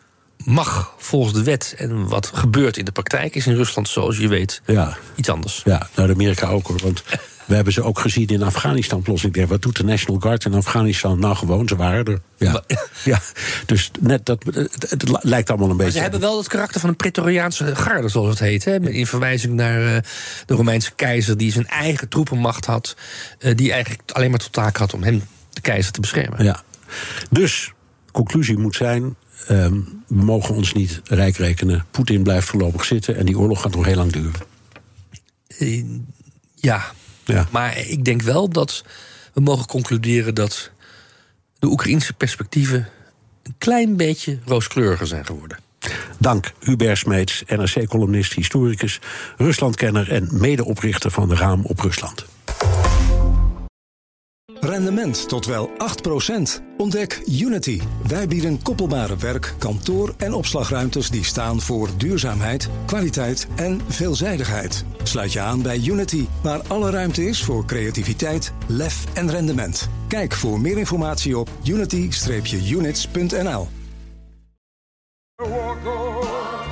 mag 0.44 0.94
volgens 0.98 1.32
de 1.34 1.42
wet. 1.42 1.74
En 1.78 2.08
wat 2.08 2.30
gebeurt 2.34 2.76
in 2.76 2.84
de 2.84 2.92
praktijk 2.92 3.34
is 3.34 3.46
in 3.46 3.54
Rusland, 3.54 3.88
zoals 3.88 4.18
je 4.18 4.28
weet, 4.28 4.62
Ja. 4.66 4.96
iets 5.14 5.28
anders. 5.28 5.62
Ja, 5.64 5.88
nou, 5.94 6.06
de 6.08 6.14
Amerika 6.14 6.46
ook 6.48 6.66
hoor. 6.66 6.78
Want 6.82 7.02
we 7.46 7.54
hebben 7.54 7.72
ze 7.72 7.82
ook 7.82 7.98
gezien 7.98 8.26
in 8.26 8.42
Afghanistan. 8.42 9.04
Ik 9.22 9.34
denk, 9.34 9.48
Wat 9.48 9.62
doet 9.62 9.76
de 9.76 9.84
National 9.84 10.20
Guard 10.20 10.44
in 10.44 10.54
Afghanistan? 10.54 11.18
Nou, 11.18 11.36
gewoon, 11.36 11.68
ze 11.68 11.76
waren 11.76 12.04
er. 12.04 12.20
Ja, 12.36 12.62
ja. 13.04 13.20
dus 13.66 13.90
net 14.00 14.26
dat, 14.26 14.44
het, 14.44 14.90
het 14.90 15.24
lijkt 15.24 15.48
allemaal 15.48 15.68
een 15.70 15.76
Maar 15.76 15.84
beetje... 15.84 15.92
ze 15.98 16.02
hebben 16.02 16.20
wel 16.20 16.38
het 16.38 16.48
karakter 16.48 16.80
van 16.80 16.88
een 16.88 16.96
Pretoriaanse 16.96 17.76
garde, 17.76 18.08
zoals 18.08 18.28
het 18.28 18.38
heet. 18.38 18.64
Hè? 18.64 18.90
In 18.90 19.06
verwijzing 19.06 19.54
naar 19.54 19.94
eh, 19.94 20.02
de 20.46 20.54
Romeinse 20.54 20.92
keizer, 20.94 21.36
die 21.36 21.52
zijn 21.52 21.66
eigen 21.66 22.08
troepenmacht 22.08 22.64
had. 22.66 22.96
eh, 23.38 23.56
die 23.56 23.72
eigenlijk 23.72 24.02
alleen 24.12 24.30
maar 24.30 24.38
tot 24.38 24.52
taak 24.52 24.76
had 24.76 24.94
om 24.94 25.02
hem, 25.02 25.22
de 25.50 25.60
keizer, 25.60 25.92
te 25.92 26.00
beschermen. 26.00 26.44
Ja. 26.44 26.62
Dus, 27.30 27.72
conclusie 28.12 28.58
moet 28.58 28.74
zijn... 28.76 29.16
ehm, 29.46 29.74
we 30.06 30.24
mogen 30.24 30.54
ons 30.54 30.72
niet 30.72 31.00
rijk 31.04 31.36
rekenen. 31.36 31.84
Poetin 31.90 32.22
blijft 32.22 32.48
voorlopig 32.48 32.84
zitten 32.84 33.16
en 33.16 33.26
die 33.26 33.38
oorlog 33.38 33.60
gaat 33.60 33.74
nog 33.74 33.84
heel 33.84 33.96
lang 33.96 34.12
duren. 34.12 34.40
Eh, 35.58 35.84
ja. 36.54 36.84
Ja. 37.24 37.48
maar 37.50 37.78
ik 37.78 38.04
denk 38.04 38.22
wel 38.22 38.48
dat 38.48 38.84
we 39.32 39.40
mogen 39.40 39.66
concluderen 39.66 40.34
dat 40.34 40.70
de 41.58 41.66
Oekraïnse 41.66 42.12
perspectieven 42.12 42.88
een 43.42 43.54
klein 43.58 43.96
beetje 43.96 44.38
rooskleuriger 44.44 45.06
zijn 45.06 45.26
geworden. 45.26 45.58
Dank 46.18 46.52
Hubert 46.60 46.98
Smeets, 46.98 47.42
NRC-columnist, 47.46 48.32
historicus, 48.32 49.00
Ruslandkenner 49.36 50.12
en 50.12 50.28
medeoprichter 50.30 51.10
van 51.10 51.28
de 51.28 51.34
Raam 51.34 51.64
op 51.64 51.80
Rusland. 51.80 52.24
Rendement 54.64 55.28
tot 55.28 55.46
wel 55.46 55.70
8%. 55.70 55.72
Ontdek 56.76 57.22
Unity. 57.26 57.80
Wij 58.06 58.28
bieden 58.28 58.62
koppelbare 58.62 59.16
werk, 59.16 59.54
kantoor 59.58 60.14
en 60.18 60.32
opslagruimtes 60.32 61.10
die 61.10 61.24
staan 61.24 61.60
voor 61.60 61.88
duurzaamheid, 61.96 62.68
kwaliteit 62.86 63.46
en 63.56 63.80
veelzijdigheid. 63.88 64.84
Sluit 65.02 65.32
je 65.32 65.40
aan 65.40 65.62
bij 65.62 65.80
Unity, 65.84 66.26
waar 66.42 66.60
alle 66.66 66.90
ruimte 66.90 67.24
is 67.24 67.44
voor 67.44 67.64
creativiteit, 67.64 68.52
lef 68.66 69.04
en 69.14 69.30
rendement. 69.30 69.88
Kijk 70.08 70.32
voor 70.32 70.60
meer 70.60 70.78
informatie 70.78 71.38
op 71.38 71.48
unity-units.nl. 71.64 73.68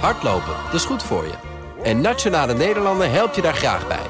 Hardlopen, 0.01 0.55
dat 0.65 0.75
is 0.75 0.85
goed 0.85 1.03
voor 1.03 1.25
je. 1.25 1.35
En 1.83 2.01
Nationale 2.01 2.55
Nederlanden 2.55 3.13
helpt 3.13 3.37
je 3.37 3.43
daar 3.43 3.55
graag 3.55 3.89
bij. 3.89 4.10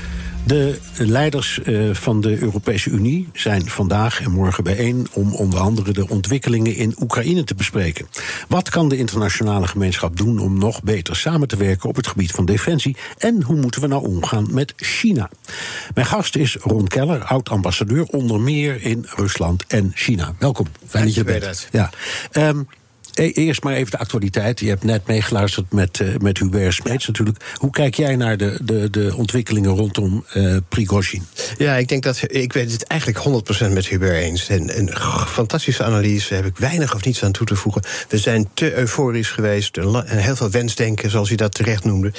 De 0.45 0.79
leiders 0.97 1.61
eh, 1.61 1.93
van 1.93 2.21
de 2.21 2.41
Europese 2.41 2.89
Unie 2.89 3.29
zijn 3.33 3.69
vandaag 3.69 4.21
en 4.21 4.31
morgen 4.31 4.63
bijeen 4.63 5.07
om 5.13 5.33
onder 5.33 5.59
andere 5.59 5.93
de 5.93 6.09
ontwikkelingen 6.09 6.75
in 6.75 6.95
Oekraïne 6.99 7.43
te 7.43 7.55
bespreken. 7.55 8.07
Wat 8.47 8.69
kan 8.69 8.89
de 8.89 8.97
internationale 8.97 9.67
gemeenschap 9.67 10.17
doen 10.17 10.39
om 10.39 10.59
nog 10.59 10.83
beter 10.83 11.15
samen 11.15 11.47
te 11.47 11.55
werken 11.55 11.89
op 11.89 11.95
het 11.95 12.07
gebied 12.07 12.31
van 12.31 12.45
defensie? 12.45 12.97
En 13.17 13.43
hoe 13.43 13.55
moeten 13.55 13.81
we 13.81 13.87
nou 13.87 14.07
omgaan 14.07 14.47
met 14.51 14.73
China? 14.75 15.29
Mijn 15.93 16.07
gast 16.07 16.35
is 16.35 16.55
Ron 16.55 16.87
Keller, 16.87 17.23
oud-ambassadeur 17.23 18.03
onder 18.03 18.39
meer 18.39 18.81
in 18.81 19.05
Rusland 19.15 19.65
en 19.67 19.91
China. 19.95 20.33
Welkom, 20.39 20.67
fijn 20.87 21.05
dat 21.05 21.13
je 21.13 21.23
er 21.23 21.39
bent. 21.39 21.67
Ja. 21.71 21.89
Ehm, 22.31 22.61
e- 23.13 23.31
Eerst 23.31 23.63
maar 23.63 23.73
even 23.73 23.91
de 23.91 23.97
actualiteit. 23.97 24.59
Je 24.59 24.67
hebt 24.67 24.83
net 24.83 25.07
meegeluisterd 25.07 25.73
met, 25.73 25.99
eh, 25.99 26.07
met 26.17 26.37
Hubert 26.37 26.73
Smeets 26.73 27.07
natuurlijk. 27.07 27.37
Hoe 27.55 27.71
kijk 27.71 27.95
jij 27.95 28.15
naar 28.15 28.37
de, 28.37 28.59
de, 28.63 28.89
de 28.89 29.13
ontwikkelingen 29.15 29.75
rondom 29.75 30.25
Prigozhin? 30.69 31.25
Ja, 31.57 31.75
ik 31.75 31.87
denk 31.87 32.03
dat 32.03 32.21
ik 32.27 32.53
weet 32.53 32.71
het 32.71 32.83
eigenlijk 32.83 33.45
100% 33.69 33.71
met 33.73 33.87
Hubert 33.87 34.15
eens. 34.15 34.49
En 34.49 34.77
een 34.77 34.89
fantastische 35.27 35.83
analyse, 35.83 36.33
heb 36.33 36.45
ik 36.45 36.57
weinig 36.57 36.95
of 36.95 37.05
niets 37.05 37.23
aan 37.23 37.31
toe 37.31 37.47
te 37.47 37.55
voegen. 37.55 37.81
We 38.09 38.17
zijn 38.17 38.49
te 38.53 38.73
euforisch 38.73 39.29
geweest, 39.29 39.77
en 39.77 40.17
heel 40.17 40.35
veel 40.35 40.49
wensdenken, 40.49 41.09
zoals 41.09 41.27
hij 41.27 41.37
dat 41.37 41.53
terecht 41.53 41.83
noemde. 41.83 42.11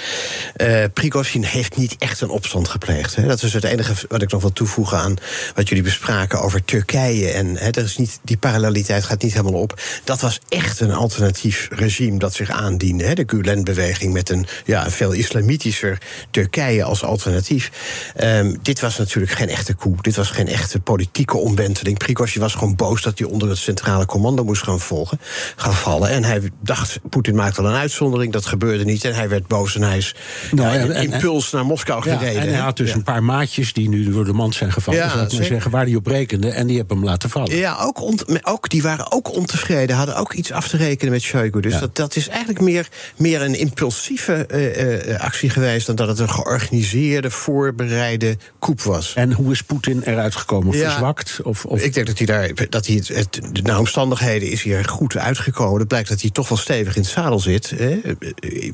Prigozhin 0.92 1.44
heeft 1.44 1.76
niet 1.76 1.96
echt 1.98 2.20
een 2.20 2.28
opstand 2.28 2.68
gepleegd. 2.68 3.14
Hè. 3.14 3.26
Dat 3.26 3.42
is 3.42 3.52
het 3.52 3.64
enige 3.64 4.06
wat 4.08 4.22
ik 4.22 4.30
nog 4.30 4.40
wil 4.40 4.52
toevoegen 4.52 4.98
aan 4.98 5.16
wat 5.54 5.68
jullie 5.68 5.84
bespraken 5.84 6.40
over 6.40 6.64
Turkije. 6.64 7.30
En 7.30 7.56
hè, 7.56 7.70
dat 7.70 7.84
is 7.84 7.96
niet, 7.96 8.18
die 8.22 8.36
paralleliteit 8.36 9.04
gaat 9.04 9.22
niet 9.22 9.32
helemaal 9.32 9.60
op. 9.60 9.80
Dat 10.04 10.20
was 10.20 10.40
echt 10.48 10.80
een 10.82 10.92
alternatief 10.92 11.68
regime 11.70 12.18
dat 12.18 12.34
zich 12.34 12.50
aandiende. 12.50 13.04
Hè. 13.04 13.14
De 13.14 13.22
Gulen-beweging 13.26 14.12
met 14.12 14.30
een 14.30 14.46
ja, 14.64 14.90
veel 14.90 15.12
islamitischer 15.12 15.98
Turkije 16.30 16.84
als 16.84 17.04
alternatief. 17.04 17.70
Ehm, 18.16 18.54
dit 18.62 18.80
was 18.80 18.98
natuurlijk 18.98 19.32
geen 19.32 19.48
echte 19.48 19.74
coup. 19.76 20.02
Dit 20.04 20.16
was 20.16 20.30
geen 20.30 20.48
echte 20.48 20.80
politieke 20.80 21.36
omwenteling. 21.36 21.98
Prigozhin 21.98 22.40
was 22.40 22.54
gewoon 22.54 22.76
boos 22.76 23.02
dat 23.02 23.18
hij 23.18 23.28
onder 23.28 23.48
het 23.48 23.58
centrale 23.58 24.06
commando 24.06 24.44
moest 24.44 24.62
gaan 24.62 24.80
volgen, 24.80 25.20
gaan 25.56 25.74
vallen. 25.74 26.08
En 26.10 26.24
hij 26.24 26.40
dacht, 26.62 26.98
Poetin 27.10 27.34
maakte 27.34 27.60
al 27.60 27.66
een 27.68 27.74
uitzondering. 27.74 28.32
Dat 28.32 28.46
gebeurde 28.46 28.84
niet. 28.84 29.04
En 29.04 29.14
hij 29.14 29.28
werd 29.28 29.46
boos 29.46 29.74
en 29.74 29.82
hij 29.82 29.96
is 29.96 30.14
Nou, 30.50 30.68
ja, 30.74 30.80
en- 30.80 30.86
in 30.86 30.92
en- 30.92 31.12
impuls 31.12 31.50
naar 31.50 31.64
Moskou 31.66 32.08
Ja, 32.10 32.16
gereden. 32.16 32.42
en 32.42 32.48
hij 32.48 32.58
had 32.58 32.76
dus 32.76 32.88
Ja. 32.90 32.94
een 32.94 33.02
paar 33.02 33.22
maatjes 33.22 33.72
die 33.72 33.88
nu 33.88 34.10
door 34.10 34.24
de 34.24 34.32
mand 34.32 34.54
zijn 34.54 34.72
gevallen. 34.72 35.00
Ja, 35.00 35.06
zal 35.08 35.16
ik 35.16 35.22
maar 35.22 35.30
zeker. 35.30 35.46
zeggen, 35.46 35.70
waar 35.70 35.84
die 35.84 35.96
op 35.96 36.06
rekende. 36.06 36.50
En 36.50 36.66
die 36.66 36.76
hebben 36.78 36.96
hem 36.96 37.06
laten 37.06 37.30
vallen. 37.30 37.56
Ja, 37.56 37.76
ook, 37.80 38.00
ont- 38.00 38.46
ook, 38.46 38.68
die 38.68 38.82
waren 38.82 39.12
ook 39.12 39.34
ontevreden, 39.36 39.96
hadden 39.96 40.16
ook 40.16 40.32
iets 40.32 40.52
af 40.52 40.68
te 40.68 40.71
rekenen 40.76 41.12
met 41.12 41.22
Shoigu. 41.22 41.60
Dus 41.60 41.72
Ja. 41.72 41.80
dat, 41.80 41.96
dat 41.96 42.16
is 42.16 42.28
eigenlijk 42.28 42.60
meer, 42.60 42.88
meer 43.16 43.42
een 43.42 43.54
impulsieve 43.54 44.32
eh, 44.46 45.10
eh, 45.14 45.20
actie 45.20 45.50
geweest... 45.50 45.86
dan 45.86 45.96
dat 45.96 46.08
het 46.08 46.18
een 46.18 46.30
georganiseerde, 46.30 47.30
voorbereide 47.30 48.36
coup 48.60 48.82
was. 48.82 49.12
En 49.14 49.32
hoe 49.32 49.52
is 49.52 49.62
Poetin 49.62 50.02
eruit 50.04 50.34
gekomen? 50.36 50.76
Ja. 50.76 50.90
Verzwakt? 50.90 51.40
Of, 51.42 51.64
of... 51.64 51.80
Ik 51.80 51.94
denk 51.94 52.06
dat 52.06 52.18
hij 52.18 52.26
daar, 52.26 52.50
dat 52.68 52.86
hij 52.86 52.96
het, 52.96 53.08
het, 53.08 53.40
de 53.64 53.78
omstandigheden 53.78 54.50
is 54.50 54.62
hij 54.62 54.72
er 54.72 54.84
goed 54.84 55.16
uitgekomen. 55.16 55.78
Het 55.78 55.88
blijkt 55.88 56.08
dat 56.08 56.20
hij 56.20 56.30
toch 56.30 56.48
wel 56.48 56.58
stevig 56.58 56.96
in 56.96 57.02
het 57.02 57.10
zadel 57.10 57.40
zit. 57.40 57.70
Hè. 57.70 58.00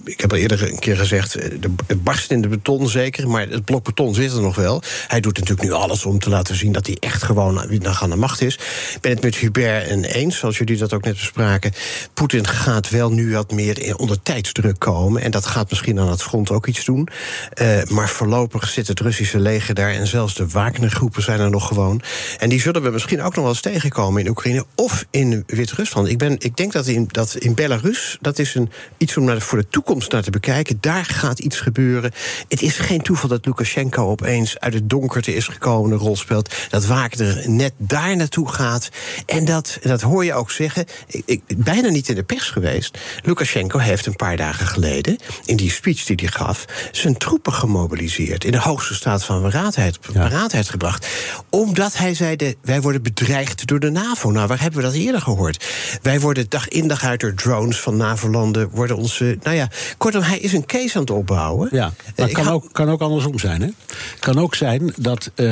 Ik 0.04 0.20
heb 0.20 0.32
al 0.32 0.38
eerder 0.38 0.68
een 0.68 0.78
keer 0.78 0.96
gezegd, 0.96 1.34
eh, 1.34 1.50
de 1.60 1.70
de 1.86 1.96
barst 1.96 2.30
in 2.30 2.40
de 2.40 2.48
beton 2.48 2.88
zeker, 2.88 3.28
maar 3.28 3.48
het 3.48 3.64
blok 3.64 3.84
beton 3.84 4.14
zit 4.14 4.32
er 4.32 4.40
nog 4.40 4.54
wel. 4.56 4.82
Hij 5.08 5.20
doet 5.20 5.38
natuurlijk 5.38 5.68
nu 5.68 5.74
alles 5.74 6.04
om 6.04 6.18
te 6.18 6.30
laten 6.30 6.56
zien 6.56 6.72
dat 6.72 6.86
hij 6.86 6.96
echt 7.00 7.22
gewoon 7.22 7.78
nog 7.78 8.02
aan 8.02 8.10
de 8.10 8.16
macht 8.16 8.40
is. 8.40 8.54
Ik 8.94 9.00
ben 9.00 9.12
het 9.12 9.22
met 9.22 9.36
Hubert 9.36 9.88
en 9.88 10.04
eens, 10.04 10.38
zoals 10.38 10.58
jullie 10.58 10.76
dat 10.76 10.92
ook 10.92 11.04
net 11.04 11.14
bespraken. 11.14 11.72
Poetin 12.14 12.46
gaat 12.46 12.90
wel 12.90 13.10
nu 13.10 13.32
wat 13.32 13.52
meer 13.52 13.96
onder 13.96 14.22
tijdsdruk 14.22 14.78
komen. 14.78 15.22
En 15.22 15.30
dat 15.30 15.46
gaat 15.46 15.70
misschien 15.70 15.98
aan 15.98 16.10
het 16.10 16.22
front 16.22 16.50
ook 16.50 16.66
iets 16.66 16.84
doen. 16.84 17.08
Eh, 17.52 17.82
maar 17.88 18.08
voorlopig 18.08 18.68
zit 18.68 18.88
het 18.88 19.00
Russische 19.00 19.38
leger 19.38 19.74
daar. 19.74 19.90
En 19.90 20.06
zelfs 20.06 20.34
de 20.34 20.48
Wagner-groepen 20.48 21.22
zijn 21.22 21.40
er 21.40 21.50
nog 21.50 21.66
gewoon. 21.66 22.02
En 22.38 22.48
die 22.48 22.60
zullen 22.60 22.82
we 22.82 22.90
misschien 22.90 23.22
ook 23.22 23.34
nog 23.34 23.44
wel 23.44 23.48
eens 23.48 23.60
tegenkomen 23.60 24.20
in 24.20 24.28
Oekraïne 24.28 24.64
of 24.74 25.04
in 25.10 25.44
Wit-Rusland. 25.46 26.08
Ik, 26.08 26.18
ben, 26.18 26.36
ik 26.38 26.56
denk 26.56 26.72
dat 26.72 26.86
in, 26.86 27.08
dat 27.10 27.34
in 27.34 27.54
Belarus, 27.54 28.18
dat 28.20 28.38
is 28.38 28.54
een, 28.54 28.70
iets 28.96 29.16
om 29.16 29.24
naar, 29.24 29.40
voor 29.40 29.58
de 29.58 29.68
toekomst 29.68 30.12
naar 30.12 30.22
te 30.22 30.30
bekijken. 30.30 30.78
Daar 30.80 31.04
gaat 31.04 31.38
iets 31.38 31.60
gebeuren. 31.60 32.12
Het 32.48 32.62
is 32.62 32.78
geen 32.78 33.02
toeval 33.02 33.28
dat 33.28 33.46
Lukashenko 33.46 34.08
opeens 34.08 34.58
uit 34.58 34.74
het 34.74 34.90
donkerte 34.90 35.34
is 35.34 35.46
gekomen, 35.46 35.92
een 35.92 35.98
rol 35.98 36.16
speelt. 36.16 36.54
Dat 36.68 36.86
Wagner 36.86 37.50
net 37.50 37.72
daar 37.76 38.16
naartoe 38.16 38.48
gaat. 38.48 38.88
En 39.26 39.44
dat, 39.44 39.78
dat 39.82 40.00
hoor 40.00 40.24
je 40.24 40.34
ook 40.34 40.50
zeggen. 40.50 40.84
Ik, 41.06 41.22
ik, 41.26 41.42
bijna 41.80 41.96
niet 41.96 42.08
in 42.08 42.14
de 42.14 42.22
pers 42.22 42.50
geweest. 42.50 42.98
Lukashenko 43.24 43.78
heeft 43.78 44.06
een 44.06 44.16
paar 44.16 44.36
dagen 44.36 44.66
geleden, 44.66 45.16
in 45.44 45.56
die 45.56 45.70
speech 45.70 46.04
die 46.04 46.16
hij 46.16 46.28
gaf, 46.28 46.64
zijn 46.92 47.16
troepen 47.16 47.52
gemobiliseerd. 47.52 48.44
In 48.44 48.52
de 48.52 48.58
hoogste 48.58 48.94
staat 48.94 49.24
van 49.24 49.42
paraatheid, 49.42 49.98
paraatheid 50.12 50.68
gebracht. 50.68 51.06
Omdat 51.50 51.96
hij 51.96 52.14
zei: 52.14 52.36
de, 52.36 52.56
wij 52.62 52.80
worden 52.80 53.02
bedreigd 53.02 53.66
door 53.66 53.80
de 53.80 53.90
NAVO. 53.90 54.30
Nou, 54.30 54.46
waar 54.46 54.60
hebben 54.60 54.80
we 54.80 54.86
dat 54.86 54.94
eerder 54.94 55.20
gehoord? 55.20 55.66
Wij 56.02 56.20
worden 56.20 56.46
dag 56.48 56.68
in 56.68 56.88
dag 56.88 57.04
uit 57.04 57.20
door 57.20 57.34
drones 57.34 57.80
van 57.80 57.96
NAVO-landen. 57.96 58.68
Worden 58.70 58.96
onze. 58.96 59.38
Nou 59.42 59.56
ja, 59.56 59.68
kortom, 59.98 60.22
hij 60.22 60.38
is 60.38 60.52
een 60.52 60.66
case 60.66 60.94
aan 60.94 61.00
het 61.00 61.10
opbouwen. 61.10 61.68
Ja, 61.72 61.92
maar 62.16 62.26
het 62.26 62.32
kan 62.32 62.44
hou- 62.44 62.54
ook, 62.56 62.72
kan 62.72 62.90
ook 62.90 63.00
andersom 63.00 63.38
zijn. 63.38 63.62
Het 63.62 63.74
kan 64.18 64.38
ook 64.38 64.54
zijn 64.54 64.92
dat 64.96 65.30
eh, 65.34 65.46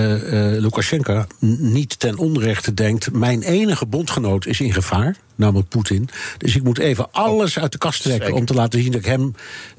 Lukashenko 0.59 1.25
niet 1.59 1.99
ten 1.99 2.19
onrechte 2.19 2.75
denkt... 2.75 3.13
mijn 3.13 3.43
enige 3.43 3.87
bondgenoot 3.87 4.47
is 4.47 4.61
in 4.61 4.73
gevaar, 4.73 5.17
namelijk 5.37 5.69
Poetin. 5.69 6.09
Dus 6.39 6.57
ik 6.57 6.63
moet 6.63 6.79
even 6.79 7.13
alles 7.13 7.59
uit 7.59 7.73
de 7.73 7.79
kast 7.79 8.03
trekken... 8.03 8.25
Zeker. 8.25 8.41
om 8.41 8.47
te 8.47 8.55
laten 8.55 8.83
zien 8.83 8.93
dat 8.93 9.01
ik 9.01 9.07
hem 9.07 9.35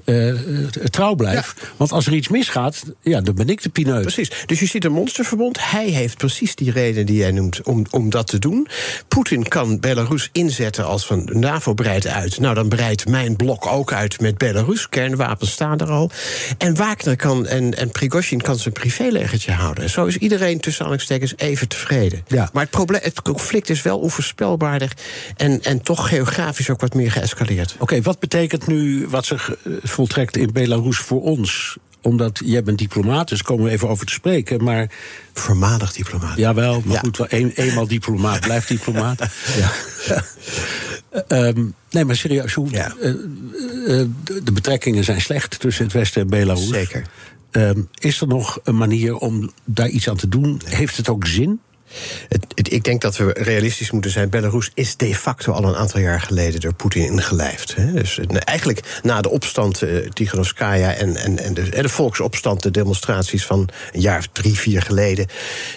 eh, 0.08 0.34
trouw 0.90 1.16
blijf. 1.16 1.56
Want 1.78 1.92
als 1.92 2.08
er 2.08 2.14
iets 2.14 2.28
misgaat, 2.28 2.84
ja, 3.02 3.22
dan 3.22 3.36
ben 3.36 3.50
ik 3.50 3.62
de 3.62 3.70
pineut. 3.70 4.02
Precies. 4.02 4.32
Dus 4.46 4.60
je 4.60 4.66
ziet 4.66 4.86
een 4.86 4.92
monsterverbond. 4.92 5.58
Hij 5.72 5.86
heeft 5.86 6.18
precies 6.18 6.56
die 6.56 6.72
reden 6.72 7.06
die 7.06 7.18
jij 7.18 7.32
noemt 7.32 7.62
om, 7.62 7.86
om 7.92 8.10
dat 8.10 8.28
te 8.28 8.40
doen. 8.40 8.68
Poetin 9.08 9.48
kan 9.48 9.80
Belarus 9.80 10.30
inzetten 10.32 10.86
als 10.86 11.06
van 11.06 11.30
NAVO 11.32 11.74
breidt 11.74 12.08
uit. 12.08 12.40
Nou, 12.40 12.56
dan 12.56 12.70
breidt 12.70 13.10
mijn 13.10 13.36
blok 13.36 13.66
ook 13.66 13.94
uit 13.94 14.20
met 14.20 14.38
Belarus. 14.38 14.90
Kernwapens 14.90 15.52
staan 15.52 15.80
er 15.80 15.90
al. 15.90 16.12
En 16.58 16.76
Wagner 16.76 17.16
kan 17.16 17.48
en, 17.48 17.78
en 17.78 17.92
Prigozhin 17.92 18.42
kan 18.42 18.58
zijn 18.58 18.74
privélegertje 18.74 19.52
houden. 19.52 19.84
En 19.84 19.90
zo 19.90 20.06
is 20.06 20.18
iedereen 20.18 20.60
tussen 20.60 20.86
aanhalingstekens 20.86 21.34
even 21.38 21.68
tevreden. 21.68 22.24
Ja. 22.28 22.50
Maar 22.54 22.62
het, 22.62 22.72
probleem, 22.72 23.02
het 23.04 23.22
conflict 23.22 23.70
is 23.70 23.82
wel 23.82 24.00
onvoorspelbaarder 24.00 24.92
en, 25.36 25.64
en 25.64 25.82
toch 25.82 26.10
geografisch 26.10 26.70
ook 26.70 26.82
wat 26.82 26.94
meer 26.94 27.12
geëscaleerd. 27.12 27.76
Oké, 27.80 28.02
wat 28.02 28.20
betekent 28.20 28.68
nu 28.68 29.08
wat 29.10 29.26
zich 29.26 29.56
eh, 29.66 29.74
voltrekt 29.98 30.38
in 30.38 30.52
Belarus 30.54 30.98
voor 30.98 31.22
ons? 31.22 31.78
Omdat 32.02 32.42
jij 32.46 32.64
bent 32.64 32.78
diplomaat, 32.78 33.30
dus 33.30 33.42
komen 33.44 33.66
we 33.66 33.72
even 33.72 33.90
over 33.90 34.06
te 34.06 34.14
spreken. 34.14 34.64
Maar 34.64 34.90
Voormalig 35.34 35.94
diplomaat. 35.94 36.38
jawel, 36.38 36.82
maar 36.86 36.94
Ja. 36.94 37.00
goed, 37.00 37.18
wel 37.18 37.28
een, 37.30 37.52
eenmaal 37.56 37.88
diplomaat 37.88 38.40
blijft 38.40 38.68
diplomaat. 38.68 39.20
ja. 39.60 39.72
Ehm, 41.28 41.66
nee, 41.90 42.06
maar 42.06 42.16
serieus, 42.16 42.54
hoe, 42.54 42.70
Ja. 42.72 42.94
eh, 43.02 43.10
eh, 43.10 43.16
de, 44.24 44.44
de 44.44 44.52
betrekkingen 44.52 45.04
zijn 45.04 45.22
slecht 45.22 45.60
tussen 45.60 45.84
het 45.84 45.94
Westen 45.94 46.22
en 46.22 46.28
Belarus. 46.28 46.70
Zeker. 46.70 47.06
Ehm, 47.52 47.82
is 48.00 48.22
er 48.22 48.28
nog 48.28 48.60
een 48.64 48.78
manier 48.78 49.16
om 49.16 49.52
daar 49.66 49.88
iets 49.90 50.10
aan 50.10 50.18
te 50.18 50.28
doen? 50.30 50.62
Heeft 50.66 50.98
het 50.98 51.10
ook 51.10 51.28
zin? 51.28 51.60
Ik 52.54 52.84
denk 52.84 53.02
dat 53.02 53.18
we 53.18 53.32
realistisch 53.34 53.92
moeten 53.92 54.12
zijn. 54.12 54.30
Belarus 54.30 54.72
is 54.74 54.98
de 54.98 55.16
facto 55.16 55.52
al 55.52 55.64
een 55.64 55.76
aantal 55.76 56.00
jaar 56.00 56.22
geleden 56.22 56.60
door 56.60 56.74
Poetin 56.74 57.04
ingelijfd. 57.04 57.76
Hè. 57.76 57.94
Dus 57.94 58.20
eh, 58.20 58.38
eigenlijk 58.40 59.00
na 59.04 59.22
de 59.22 59.30
opstand 59.30 59.82
uh, 59.82 60.06
en, 60.60 61.16
en, 61.16 61.40
en, 61.40 61.54
de, 61.54 61.70
de 61.70 61.90
volksopstand, 61.90 62.64
de 62.64 62.72
demonstraties 62.72 63.46
van 63.46 63.70
een 63.92 64.02
jaar 64.02 64.18
of 64.18 64.28
drie, 64.32 64.60
vier 64.60 64.82
geleden. 64.82 65.28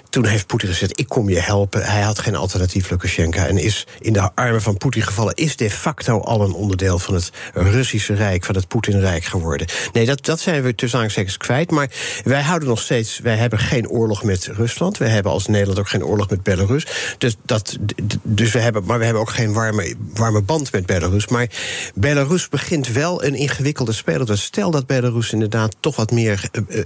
Toen 0.09 0.27
heeft 0.27 0.46
Poetin 0.46 0.68
gezegd: 0.68 0.99
Ik 1.01 1.09
kom 1.09 1.29
je 1.29 1.38
helpen. 1.38 1.83
Hij 1.85 2.01
had 2.01 2.18
geen 2.18 2.37
alternatief, 2.37 2.90
Lukashenko. 2.90 3.38
En 3.38 3.59
is 3.59 3.87
in 4.01 4.12
de 4.12 4.31
armen 4.35 4.62
van 4.62 4.77
Poetin 4.77 5.03
gevallen. 5.03 5.35
Is 5.35 5.57
de 5.57 5.70
facto 5.70 6.20
al 6.20 6.40
een 6.40 6.53
onderdeel 6.53 6.99
van 6.99 7.14
het 7.14 7.31
Russische 7.55 8.14
Rijk, 8.14 8.44
van 8.44 8.55
het 8.55 8.68
Poetinrijk 8.68 9.25
geworden. 9.25 9.66
Nee, 9.92 10.07
dat, 10.07 10.25
dat 10.25 10.40
zijn 10.40 10.62
we 10.62 10.75
tussen 10.75 10.99
aanhalingstekens 10.99 11.37
kwijt. 11.37 11.70
Maar 11.70 11.90
wij 12.25 12.42
houden 12.42 12.68
nog 12.68 12.81
steeds. 12.81 13.18
Wij 13.18 13.37
hebben 13.37 13.59
geen 13.59 13.88
oorlog 13.88 14.23
met 14.23 14.46
Rusland. 14.46 14.99
We 14.99 15.09
hebben 15.09 15.33
als 15.33 15.46
Nederland 15.46 15.79
ook 15.79 15.88
geen 15.88 15.99
oorlog 16.04 16.30
met 16.30 16.42
Belarus. 16.42 16.86
Dus, 17.18 17.36
dat, 17.44 17.76
dus 18.22 18.52
we 18.52 18.58
hebben, 18.58 18.84
maar 18.84 18.98
we 18.98 19.04
hebben 19.04 19.22
ook 19.22 19.30
geen 19.30 19.52
warme, 19.52 19.94
warme 20.14 20.42
band 20.42 20.72
met 20.72 20.86
Belarus. 20.86 21.26
Maar 21.26 21.50
Belarus 21.94 22.48
begint 22.48 22.92
wel 22.92 23.24
een 23.24 23.34
ingewikkelde 23.34 23.92
speler. 23.92 24.26
Dus 24.26 24.42
stel 24.42 24.70
dat 24.70 24.86
Belarus 24.86 25.32
inderdaad 25.32 25.76
toch 25.80 25.96
wat 25.96 26.10
meer 26.10 26.48
uh, 26.52 26.78
uh, 26.78 26.84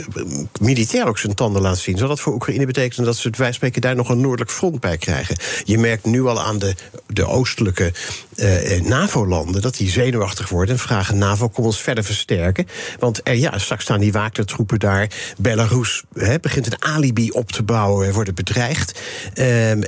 militair 0.60 1.06
ook 1.06 1.18
zijn 1.18 1.34
tanden 1.34 1.62
laat 1.62 1.78
zien. 1.78 1.96
Zou 1.96 2.08
dat 2.08 2.20
voor 2.20 2.32
Oekraïne 2.32 2.66
betekenen 2.66 3.06
dat 3.06 3.16
ze, 3.16 3.30
wij 3.36 3.52
spreken, 3.52 3.80
daar 3.80 3.96
nog 3.96 4.08
een 4.08 4.20
noordelijk 4.20 4.50
front 4.50 4.80
bij 4.80 4.96
krijgen? 4.96 5.36
Je 5.64 5.78
merkt 5.78 6.04
nu 6.04 6.26
al 6.26 6.42
aan 6.42 6.58
de, 6.58 6.74
de 7.06 7.26
oostelijke 7.26 7.92
uh, 8.36 8.80
NAVO-landen 8.80 9.62
dat 9.62 9.76
die 9.76 9.90
zenuwachtig 9.90 10.48
worden 10.48 10.74
en 10.74 10.80
vragen: 10.80 11.18
NAVO, 11.18 11.48
kom 11.48 11.64
ons 11.64 11.80
verder 11.80 12.04
versterken. 12.04 12.66
Want 12.98 13.20
er, 13.22 13.34
ja, 13.34 13.58
straks 13.58 13.82
staan 13.82 14.00
die 14.00 14.12
Wagner-troepen 14.12 14.78
daar. 14.78 15.10
Belarus 15.38 16.02
begint 16.40 16.66
een 16.66 16.82
alibi 16.82 17.30
op 17.30 17.52
te 17.52 17.62
bouwen, 17.62 18.12
worden 18.12 18.34
bedreigd. 18.34 19.00
Um, 19.38 19.82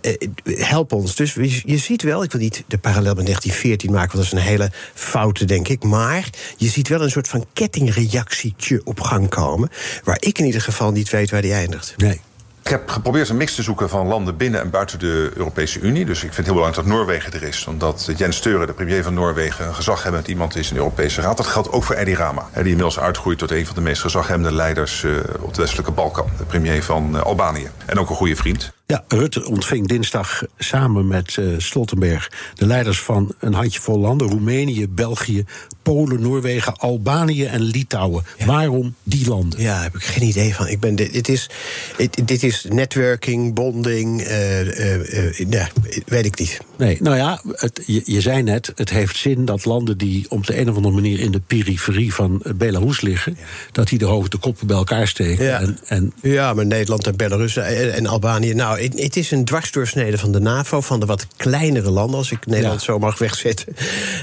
help 0.45 0.93
ons. 0.93 1.15
Dus 1.15 1.35
je 1.65 1.79
ziet 1.79 2.03
wel, 2.03 2.23
ik 2.23 2.33
wil 2.33 2.41
niet 2.41 2.65
de 2.67 2.79
parallel 2.79 3.15
met 3.15 3.25
1914 3.25 3.93
maken, 3.93 4.17
want 4.17 4.31
dat 4.31 4.39
is 4.41 4.45
een 4.45 4.53
hele 4.53 4.71
foute, 4.95 5.45
denk 5.45 5.69
ik. 5.69 5.85
Maar 5.85 6.31
je 6.57 6.69
ziet 6.69 6.89
wel 6.89 7.03
een 7.03 7.11
soort 7.11 7.29
van 7.29 7.47
kettingreactietje 7.53 8.81
op 8.85 9.01
gang 9.01 9.29
komen. 9.29 9.69
Waar 10.05 10.17
ik 10.21 10.39
in 10.39 10.45
ieder 10.45 10.61
geval 10.61 10.93
niet 10.93 11.11
weet 11.11 11.31
waar 11.31 11.43
die 11.43 11.53
eindigt. 11.53 11.95
Nee. 11.97 12.21
Ik 12.67 12.73
heb 12.73 12.89
geprobeerd 12.89 13.29
een 13.29 13.37
mix 13.37 13.55
te 13.55 13.63
zoeken 13.63 13.89
van 13.89 14.07
landen 14.07 14.37
binnen 14.37 14.61
en 14.61 14.71
buiten 14.71 14.99
de 14.99 15.31
Europese 15.35 15.81
Unie. 15.81 16.05
Dus 16.05 16.17
ik 16.17 16.21
vind 16.21 16.37
het 16.37 16.47
heel 16.47 16.55
belangrijk 16.55 16.87
dat 16.87 16.97
Noorwegen 16.97 17.33
er 17.33 17.43
is. 17.43 17.67
Omdat 17.67 18.11
Jens 18.17 18.37
Steuren, 18.37 18.67
de 18.67 18.73
premier 18.73 19.03
van 19.03 19.15
Noorwegen, 19.15 19.67
een 19.67 19.75
gezaghebbend 19.75 20.29
iemand 20.29 20.57
is 20.57 20.69
in 20.69 20.75
de 20.75 20.81
Europese 20.81 21.21
Raad. 21.21 21.37
Dat 21.37 21.47
geldt 21.47 21.73
ook 21.73 21.85
voor 21.85 21.95
Edi 21.95 22.15
Rama. 22.15 22.49
Die 22.53 22.63
inmiddels 22.63 22.99
uitgroeit 22.99 23.39
tot 23.39 23.51
een 23.51 23.67
van 23.67 23.75
de 23.75 23.81
meest 23.81 24.01
gezaghebbende 24.01 24.55
leiders 24.55 25.05
op 25.41 25.55
de 25.55 25.61
westelijke 25.61 25.91
Balkan. 25.91 26.31
De 26.39 26.45
premier 26.45 26.83
van 26.83 27.25
Albanië. 27.25 27.69
En 27.87 27.99
ook 27.99 28.11
een 28.11 28.17
goede 28.17 28.37
vriend. 28.37 28.73
Ja, 28.89 29.05
Rutte 29.09 29.47
ontving 29.47 29.89
dinsdag 29.89 30.43
samen 30.59 31.07
met 31.07 31.37
uh, 31.37 31.55
Stoltenberg 31.59 32.31
de 32.55 32.67
leiders 32.67 33.01
van 33.01 33.35
een 33.41 33.55
handjevol 33.55 33.99
landen: 33.99 34.29
Roemenië, 34.29 34.89
België, 34.89 35.45
Polen, 35.83 36.21
Noorwegen, 36.21 36.77
Albanië 36.77 37.45
en 37.45 37.61
Litouwen. 37.61 38.25
Ja. 38.39 38.47
Waarom 38.47 38.95
die 39.03 39.29
landen? 39.29 39.61
Ja, 39.61 39.83
heb 39.83 39.95
ik 39.95 40.03
geen 40.03 40.29
idee 40.29 40.55
van. 40.55 40.69
Ik 40.69 40.81
ben, 40.81 40.95
dit, 40.95 41.13
dit 41.13 41.29
is, 41.29 41.51
dit, 41.97 42.29
dit 42.29 42.43
is 42.43 42.67
netwerking, 42.69 43.55
bonding. 43.55 44.21
Uh, 44.21 44.61
uh, 44.61 45.39
ja, 45.51 45.69
weet 46.07 46.25
ik 46.25 46.39
niet. 46.39 46.59
Nee, 46.79 46.99
nou 47.01 47.17
ja, 47.17 47.41
het, 47.53 47.83
je, 47.87 48.03
je, 48.05 48.21
zei 48.21 48.43
net, 48.43 48.73
het 48.75 48.91
heeft 48.91 49.17
zin 49.17 49.45
dat 49.45 49.65
landen 49.65 49.99
die 49.99 50.31
op 50.31 50.47
de 50.47 50.59
een 50.61 50.71
of 50.71 50.77
andere 50.77 50.95
manier 50.95 51.21
in 51.21 51.31
de 51.31 51.41
periferie 51.47 52.15
van 52.15 52.43
Belarus 52.57 53.01
liggen, 53.01 53.37
ja. 53.39 53.45
dat 53.73 53.89
die 53.89 53.99
de 53.99 54.05
hoofd 54.05 54.31
de 54.31 54.39
koppen 54.39 54.67
bij 54.67 54.77
elkaar 54.77 55.09
steken. 55.09 55.45
Ja, 55.45 55.61
en, 55.61 55.79
en... 55.87 56.13
ja 56.23 56.55
maar 56.55 56.67
Nederland 56.67 57.07
en 57.07 57.17
Belarus 57.17 57.57
en, 57.57 57.95
en 57.95 58.07
Albanië. 58.07 58.55
Nou, 58.55 58.76
het 58.79 59.17
is 59.17 59.31
een 59.31 59.45
dwarsdoorsnede 59.45 60.19
van 60.19 60.33
de 60.33 60.41
NAVO, 60.41 60.81
van 60.81 61.01
de 61.01 61.07
wat 61.07 61.27
kleinere 61.37 61.91
landen, 61.91 62.19
als 62.19 62.31
ik 62.31 62.47
Nederland 62.47 62.81
ja. 62.81 62.87
zo 62.87 62.99
mag 62.99 63.19
wegzetten. 63.19 63.77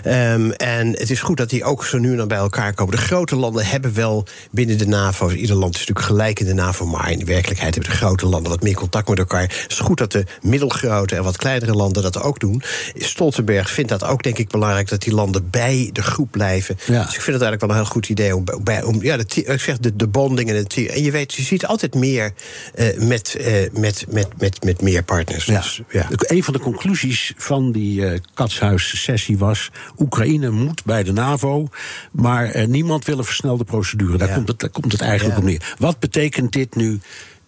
Um, 0.06 0.52
en 0.52 0.90
het 0.90 1.10
is 1.10 1.22
goed 1.22 1.38
dat 1.38 1.50
die 1.50 1.64
ook 1.64 1.86
zo 1.86 1.98
nu 1.98 2.12
en 2.12 2.18
dan 2.18 2.28
bij 2.28 2.38
elkaar 2.38 2.74
komen. 2.74 2.96
De 2.96 3.02
grote 3.02 3.36
landen 3.36 3.66
hebben 3.66 3.94
wel 3.94 4.26
binnen 4.52 4.78
de 4.78 4.88
NAVO, 4.88 5.30
ieder 5.30 5.56
land 5.56 5.74
is 5.76 5.80
natuurlijk 5.80 6.06
gelijk 6.06 6.40
in 6.40 6.46
de 6.46 6.54
NAVO, 6.54 6.86
maar 6.86 7.12
in 7.12 7.20
de 7.20 7.26
werkelijkheid 7.26 7.76
hebben 7.76 7.92
de 7.92 7.98
grote 7.98 8.26
landen 8.26 8.52
wat 8.52 8.64
meer 8.64 8.74
contact 8.74 9.10
met 9.10 9.20
elkaar. 9.20 9.42
Het 9.42 9.66
is 9.72 9.80
goed 9.80 9.98
dat 9.98 10.12
de 10.12 10.26
middelgrote 10.42 11.16
en 11.16 11.24
wat 11.24 11.38
kleinere 11.38 11.74
landen 11.74 12.04
dat 12.04 12.22
ook 12.22 12.40
doen. 12.40 12.62
Stoltenberg 12.96 13.70
vindt 13.70 13.90
dat 13.90 14.04
ook, 14.04 14.24
denk 14.24 14.38
ik, 14.38 14.50
belangrijk 14.50 14.90
dat 14.90 15.02
die 15.02 15.14
landen 15.14 15.50
bij 15.50 15.90
de 15.94 16.02
groep 16.04 16.32
blijven. 16.32 16.78
Ja. 16.86 17.04
Dus 17.04 17.16
ik 17.16 17.22
vind 17.22 17.40
het 17.40 17.42
eigenlijk 17.42 17.62
wel 17.62 17.70
een 17.70 17.76
heel 17.76 17.86
goed 17.86 18.10
idee 18.10 18.36
om, 18.36 18.46
bij, 18.64 18.84
om 18.84 19.02
ja, 19.02 19.18
de, 19.18 19.44
ik 19.44 19.60
zeg 19.60 19.78
de, 19.78 19.96
de 19.96 20.08
bonding 20.08 20.50
en 20.50 20.56
het 20.56 20.74
En 20.74 21.04
je 21.04 21.12
weet, 21.12 21.34
je 21.34 21.42
ziet 21.42 21.66
altijd 21.66 21.94
meer 21.94 22.34
uh, 22.76 22.98
met, 22.98 23.36
uh, 23.40 23.46
met, 23.72 24.06
met, 24.10 24.28
met, 24.44 24.64
met 24.64 24.82
meer 24.82 25.04
partners. 25.04 25.46
Ja. 25.46 25.60
Dus, 25.60 25.82
ja. 25.90 26.08
Een 26.10 26.44
van 26.44 26.54
de 26.54 26.60
conclusies 26.60 27.34
van 27.38 27.72
die 27.72 28.02
uh, 28.02 28.20
katshuis-sessie 28.34 29.38
was: 29.38 29.72
Oekraïne 29.98 30.50
moet 30.50 30.84
bij 30.84 31.04
de 31.04 31.12
NAVO, 31.12 31.68
maar 32.12 32.56
uh, 32.56 32.66
niemand 32.66 33.06
wil 33.06 33.18
een 33.18 33.24
versnelde 33.24 33.64
procedure. 33.64 34.18
Daar, 34.18 34.28
ja. 34.28 34.36
komt, 34.36 34.48
het, 34.48 34.60
daar 34.60 34.70
komt 34.70 34.92
het 34.92 35.02
eigenlijk 35.02 35.38
op 35.38 35.44
neer. 35.44 35.76
Wat 35.78 36.00
betekent 36.00 36.52
dit 36.52 36.76
nu? 36.76 37.00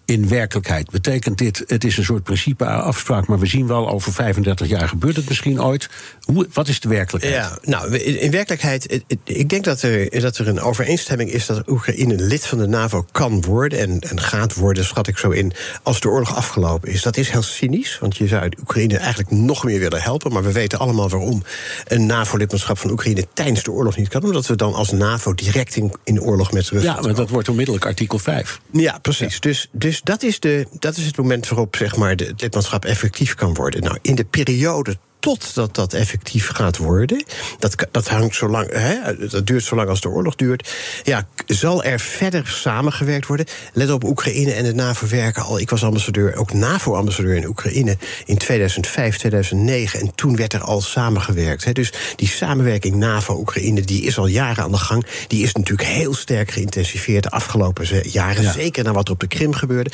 In 0.05 0.27
werkelijkheid? 0.27 0.89
Betekent 0.89 1.37
dit, 1.37 1.63
het 1.67 1.83
is 1.83 1.97
een 1.97 2.03
soort 2.03 2.23
principeafspraak, 2.23 3.27
maar 3.27 3.39
we 3.39 3.45
zien 3.45 3.67
wel 3.67 3.89
over 3.89 4.13
35 4.13 4.67
jaar 4.67 4.87
gebeurt 4.87 5.15
het 5.15 5.27
misschien 5.27 5.63
ooit. 5.63 5.89
Hoe, 6.23 6.47
wat 6.53 6.67
is 6.67 6.79
de 6.79 6.89
werkelijkheid? 6.89 7.33
Ja, 7.35 7.57
nou, 7.61 7.97
in, 7.97 8.19
in 8.19 8.31
werkelijkheid, 8.31 9.03
ik 9.23 9.49
denk 9.49 9.63
dat 9.63 9.81
er, 9.81 10.21
dat 10.21 10.37
er 10.37 10.47
een 10.47 10.61
overeenstemming 10.61 11.31
is 11.31 11.45
dat 11.45 11.69
Oekraïne 11.69 12.15
lid 12.15 12.45
van 12.45 12.57
de 12.57 12.67
NAVO 12.67 13.05
kan 13.11 13.41
worden 13.41 13.79
en, 13.79 13.99
en 13.99 14.19
gaat 14.19 14.53
worden, 14.53 14.85
schat 14.85 15.07
ik 15.07 15.17
zo 15.17 15.29
in, 15.29 15.51
als 15.83 15.99
de 15.99 16.09
oorlog 16.09 16.35
afgelopen 16.35 16.89
is. 16.89 17.01
Dat 17.01 17.17
is 17.17 17.29
heel 17.29 17.41
cynisch, 17.41 17.99
want 17.99 18.17
je 18.17 18.27
zou 18.27 18.51
Oekraïne 18.59 18.97
eigenlijk 18.97 19.31
nog 19.31 19.63
meer 19.63 19.79
willen 19.79 20.01
helpen, 20.01 20.33
maar 20.33 20.43
we 20.43 20.51
weten 20.51 20.79
allemaal 20.79 21.09
waarom 21.09 21.43
een 21.87 22.05
NAVO-lidmaatschap 22.05 22.77
van 22.77 22.91
Oekraïne 22.91 23.27
tijdens 23.33 23.63
de 23.63 23.71
oorlog 23.71 23.97
niet 23.97 24.07
kan, 24.07 24.23
omdat 24.23 24.47
we 24.47 24.55
dan 24.55 24.73
als 24.73 24.91
NAVO 24.91 25.33
direct 25.33 25.75
in, 25.75 25.93
in 26.03 26.21
oorlog 26.21 26.51
met 26.51 26.69
Rusland. 26.69 26.97
Ja, 26.97 27.01
maar 27.01 27.15
dat 27.15 27.29
wordt 27.29 27.49
onmiddellijk 27.49 27.85
artikel 27.85 28.19
5. 28.19 28.59
Ja, 28.71 28.99
precies. 29.01 29.33
Ja. 29.33 29.39
Dus, 29.39 29.69
dus 29.71 29.94
dus 29.95 30.03
dat 30.03 30.23
is, 30.23 30.39
de, 30.39 30.67
dat 30.79 30.97
is 30.97 31.05
het 31.05 31.17
moment 31.17 31.47
waarop 31.47 31.75
zeg 31.75 31.95
maar, 31.95 32.09
het 32.09 32.41
lidmaatschap 32.41 32.85
effectief 32.85 33.33
kan 33.33 33.53
worden. 33.53 33.83
Nou, 33.83 33.97
in 34.01 34.15
de 34.15 34.25
periode 34.25 34.97
totdat 35.25 35.75
dat 35.75 35.93
effectief 35.93 36.49
gaat 36.49 36.77
worden, 36.77 37.23
dat, 37.59 37.87
dat 37.91 38.07
hangt 38.07 38.35
zo 38.35 38.49
lang, 38.49 38.71
hè, 38.71 39.27
dat 39.27 39.47
duurt 39.47 39.63
zo 39.63 39.75
lang 39.75 39.89
als 39.89 40.01
de 40.01 40.09
oorlog 40.09 40.35
duurt. 40.35 40.73
Ja, 41.03 41.27
zal 41.45 41.83
er 41.83 41.99
verder 41.99 42.47
samengewerkt 42.47 43.27
worden? 43.27 43.45
Let 43.73 43.91
op, 43.91 44.03
Oekraïne 44.03 44.51
en 44.51 44.63
de 44.63 44.73
NAVO 44.73 45.07
werken 45.07 45.43
al. 45.43 45.59
Ik 45.59 45.69
was 45.69 45.83
ambassadeur, 45.83 46.35
ook 46.35 46.53
NAVO-ambassadeur 46.53 47.35
in 47.35 47.47
Oekraïne 47.47 47.97
in 48.25 48.37
2005, 48.37 49.17
2009. 49.17 49.99
En 49.99 50.15
toen 50.15 50.35
werd 50.35 50.53
er 50.53 50.61
al 50.61 50.81
samengewerkt. 50.81 51.63
Hè. 51.63 51.71
Dus 51.71 51.93
die 52.15 52.27
samenwerking 52.27 52.95
NAVO-Oekraïne, 52.95 53.81
die 53.81 54.01
is 54.01 54.17
al 54.17 54.27
jaren 54.27 54.63
aan 54.63 54.71
de 54.71 54.77
gang. 54.77 55.05
Die 55.27 55.43
is 55.43 55.53
natuurlijk 55.53 55.89
heel 55.89 56.13
sterk 56.13 56.51
geïntensiveerd 56.51 57.23
de 57.23 57.29
afgelopen 57.29 58.09
jaren. 58.09 58.43
Ja. 58.43 58.51
Zeker 58.51 58.83
na 58.83 58.91
wat 58.91 59.07
er 59.07 59.13
op 59.13 59.19
de 59.19 59.27
Krim 59.27 59.53
gebeurde. 59.53 59.91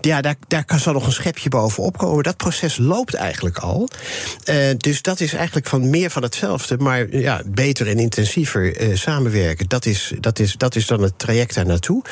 Ja, 0.00 0.20
daar, 0.20 0.36
daar 0.48 0.64
kan 0.64 0.78
zal 0.78 0.92
nog 0.92 1.06
een 1.06 1.12
schepje 1.12 1.48
bovenop 1.48 1.98
komen. 1.98 2.24
Dat 2.24 2.36
proces 2.36 2.76
loopt 2.78 3.14
eigenlijk 3.14 3.58
al. 3.58 3.88
Uh, 4.44 4.73
dus 4.76 5.02
dat 5.02 5.20
is 5.20 5.32
eigenlijk 5.32 5.66
van 5.66 5.90
meer 5.90 6.10
van 6.10 6.22
hetzelfde, 6.22 6.78
maar 6.78 7.16
ja, 7.16 7.42
beter 7.46 7.88
en 7.88 7.98
intensiever 7.98 8.80
uh, 8.80 8.96
samenwerken. 8.96 9.68
Dat 9.68 9.86
is, 9.86 10.12
dat, 10.20 10.38
is, 10.38 10.56
dat 10.56 10.76
is 10.76 10.86
dan 10.86 11.02
het 11.02 11.18
traject 11.18 11.54
daar 11.54 11.66
naartoe. 11.66 12.02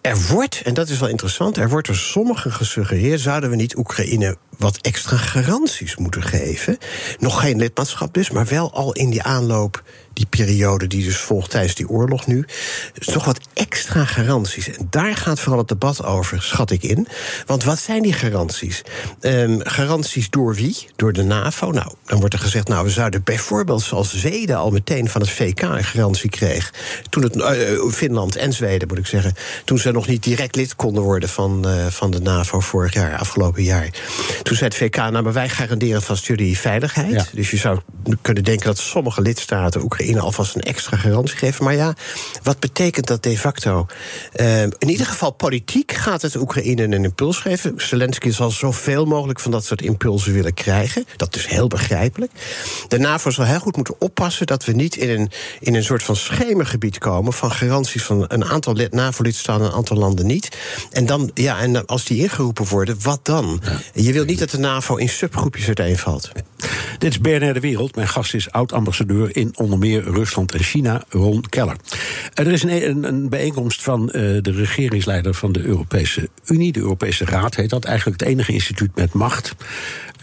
Er 0.00 0.26
wordt, 0.28 0.62
en 0.64 0.74
dat 0.74 0.88
is 0.88 0.98
wel 0.98 1.08
interessant, 1.08 1.56
er 1.56 1.68
wordt 1.68 1.86
door 1.86 1.96
sommigen 1.96 2.52
gesuggereerd: 2.52 3.20
zouden 3.20 3.50
we 3.50 3.56
niet 3.56 3.76
Oekraïne 3.76 4.36
wat 4.58 4.78
extra 4.80 5.16
garanties 5.16 5.96
moeten 5.96 6.22
geven? 6.22 6.78
Nog 7.18 7.40
geen 7.40 7.58
lidmaatschap 7.58 8.14
dus, 8.14 8.30
maar 8.30 8.46
wel 8.46 8.72
al 8.72 8.92
in 8.92 9.10
die 9.10 9.22
aanloop 9.22 9.82
die 10.18 10.26
periode 10.26 10.86
die 10.86 11.04
dus 11.04 11.16
volgt 11.16 11.50
tijdens 11.50 11.74
die 11.74 11.88
oorlog 11.88 12.26
nu. 12.26 12.46
Dus 12.92 13.06
toch 13.06 13.24
wat 13.24 13.40
extra 13.54 14.04
garanties. 14.04 14.68
En 14.68 14.86
daar 14.90 15.16
gaat 15.16 15.40
vooral 15.40 15.58
het 15.58 15.68
debat 15.68 16.04
over, 16.04 16.42
schat 16.42 16.70
ik 16.70 16.82
in. 16.82 17.06
Want 17.46 17.64
wat 17.64 17.78
zijn 17.78 18.02
die 18.02 18.12
garanties? 18.12 18.82
Ehm, 19.20 19.58
garanties 19.58 20.30
door 20.30 20.54
wie? 20.54 20.76
Door 20.96 21.12
de 21.12 21.22
NAVO? 21.22 21.70
Nou, 21.70 21.92
dan 22.04 22.18
wordt 22.18 22.34
er 22.34 22.40
gezegd, 22.40 22.68
nou, 22.68 22.84
we 22.84 22.90
zouden 22.90 23.22
bijvoorbeeld 23.24 23.82
zoals 23.82 24.14
Zweden 24.14 24.56
al 24.56 24.70
meteen 24.70 25.08
van 25.08 25.20
het 25.20 25.30
VK 25.30 25.60
een 25.62 25.84
garantie 25.84 26.30
kreeg. 26.30 26.72
Toen 27.08 27.22
het 27.22 27.36
uh, 27.36 27.92
Finland 27.92 28.36
en 28.36 28.52
Zweden, 28.52 28.88
moet 28.88 28.98
ik 28.98 29.06
zeggen, 29.06 29.34
toen 29.64 29.78
ze 29.78 29.90
nog 29.90 30.06
niet 30.06 30.22
direct 30.22 30.56
lid 30.56 30.76
konden 30.76 31.02
worden 31.02 31.28
van, 31.28 31.68
uh, 31.68 31.86
van 31.86 32.10
de 32.10 32.20
NAVO 32.20 32.60
vorig 32.60 32.92
jaar, 32.92 33.18
afgelopen 33.18 33.62
jaar. 33.62 33.90
Toen 34.42 34.56
zei 34.56 34.68
het 34.68 34.78
VK, 34.78 34.96
nou, 34.96 35.22
maar 35.22 35.32
wij 35.32 35.48
garanderen 35.48 36.02
vast 36.02 36.26
jullie 36.26 36.58
veiligheid. 36.58 37.12
Ja. 37.12 37.24
Dus 37.32 37.50
je 37.50 37.56
zou 37.56 37.78
kunnen 38.22 38.44
denken 38.44 38.66
dat 38.66 38.78
sommige 38.78 39.22
lidstaten 39.22 39.82
Oekraïne 39.82 40.07
alvast 40.16 40.54
een 40.54 40.60
extra 40.60 40.96
garantie 40.96 41.36
geven. 41.36 41.64
Maar 41.64 41.74
ja, 41.74 41.94
wat 42.42 42.60
betekent 42.60 43.06
dat 43.06 43.22
de 43.22 43.38
facto? 43.38 43.86
Uh, 44.36 44.62
in 44.62 44.88
ieder 44.88 45.06
geval 45.06 45.30
politiek 45.30 45.92
gaat 45.92 46.22
het 46.22 46.36
Oekraïne 46.36 46.82
een 46.82 47.04
impuls 47.04 47.38
geven. 47.38 47.72
Zelensky 47.76 48.30
zal 48.30 48.50
zoveel 48.50 49.04
mogelijk 49.04 49.40
van 49.40 49.50
dat 49.50 49.64
soort 49.64 49.82
impulsen 49.82 50.32
willen 50.32 50.54
krijgen. 50.54 51.04
Dat 51.16 51.36
is 51.36 51.46
heel 51.46 51.66
begrijpelijk. 51.66 52.32
De 52.88 52.98
NAVO 52.98 53.30
zal 53.30 53.44
heel 53.44 53.58
goed 53.58 53.76
moeten 53.76 53.94
oppassen 53.98 54.46
dat 54.46 54.64
we 54.64 54.72
niet 54.72 54.96
in 54.96 55.10
een, 55.10 55.30
in 55.60 55.74
een 55.74 55.84
soort 55.84 56.02
van 56.02 56.16
schemergebied 56.16 56.98
komen 56.98 57.32
van 57.32 57.52
garanties 57.52 58.02
van 58.02 58.24
een 58.28 58.44
aantal 58.44 58.76
NAVO-lidstaten 58.90 59.64
en 59.64 59.70
een 59.70 59.76
aantal 59.76 59.96
landen 59.96 60.26
niet. 60.26 60.56
En 60.90 61.06
dan, 61.06 61.30
ja, 61.34 61.60
en 61.60 61.86
als 61.86 62.04
die 62.04 62.22
ingeroepen 62.22 62.66
worden, 62.66 62.96
wat 63.02 63.20
dan? 63.22 63.60
Je 63.94 64.12
wilt 64.12 64.26
niet 64.26 64.38
dat 64.38 64.50
de 64.50 64.58
NAVO 64.58 64.96
in 64.96 65.08
subgroepjes 65.08 65.66
uiteenvalt. 65.66 66.30
Dit 66.98 67.10
is 67.10 67.20
BNR 67.20 67.54
de 67.54 67.60
Wereld. 67.60 67.94
Mijn 67.94 68.08
gast 68.08 68.34
is 68.34 68.50
oud-ambassadeur 68.50 69.36
in 69.36 69.52
onder 69.56 69.78
meer 69.78 69.97
Rusland 70.00 70.54
en 70.54 70.62
China, 70.62 71.04
Ron 71.08 71.44
Keller. 71.48 71.76
Er 72.34 72.46
is 72.46 72.62
een, 72.62 72.88
een, 72.88 73.04
een 73.04 73.28
bijeenkomst 73.28 73.82
van 73.82 74.02
uh, 74.02 74.12
de 74.12 74.50
regeringsleider 74.50 75.34
van 75.34 75.52
de 75.52 75.62
Europese 75.62 76.28
Unie, 76.44 76.72
de 76.72 76.80
Europese 76.80 77.24
Raad 77.24 77.54
heet 77.54 77.70
dat, 77.70 77.84
eigenlijk 77.84 78.20
het 78.20 78.28
enige 78.28 78.52
instituut 78.52 78.90
met 78.94 79.12
macht. 79.12 79.54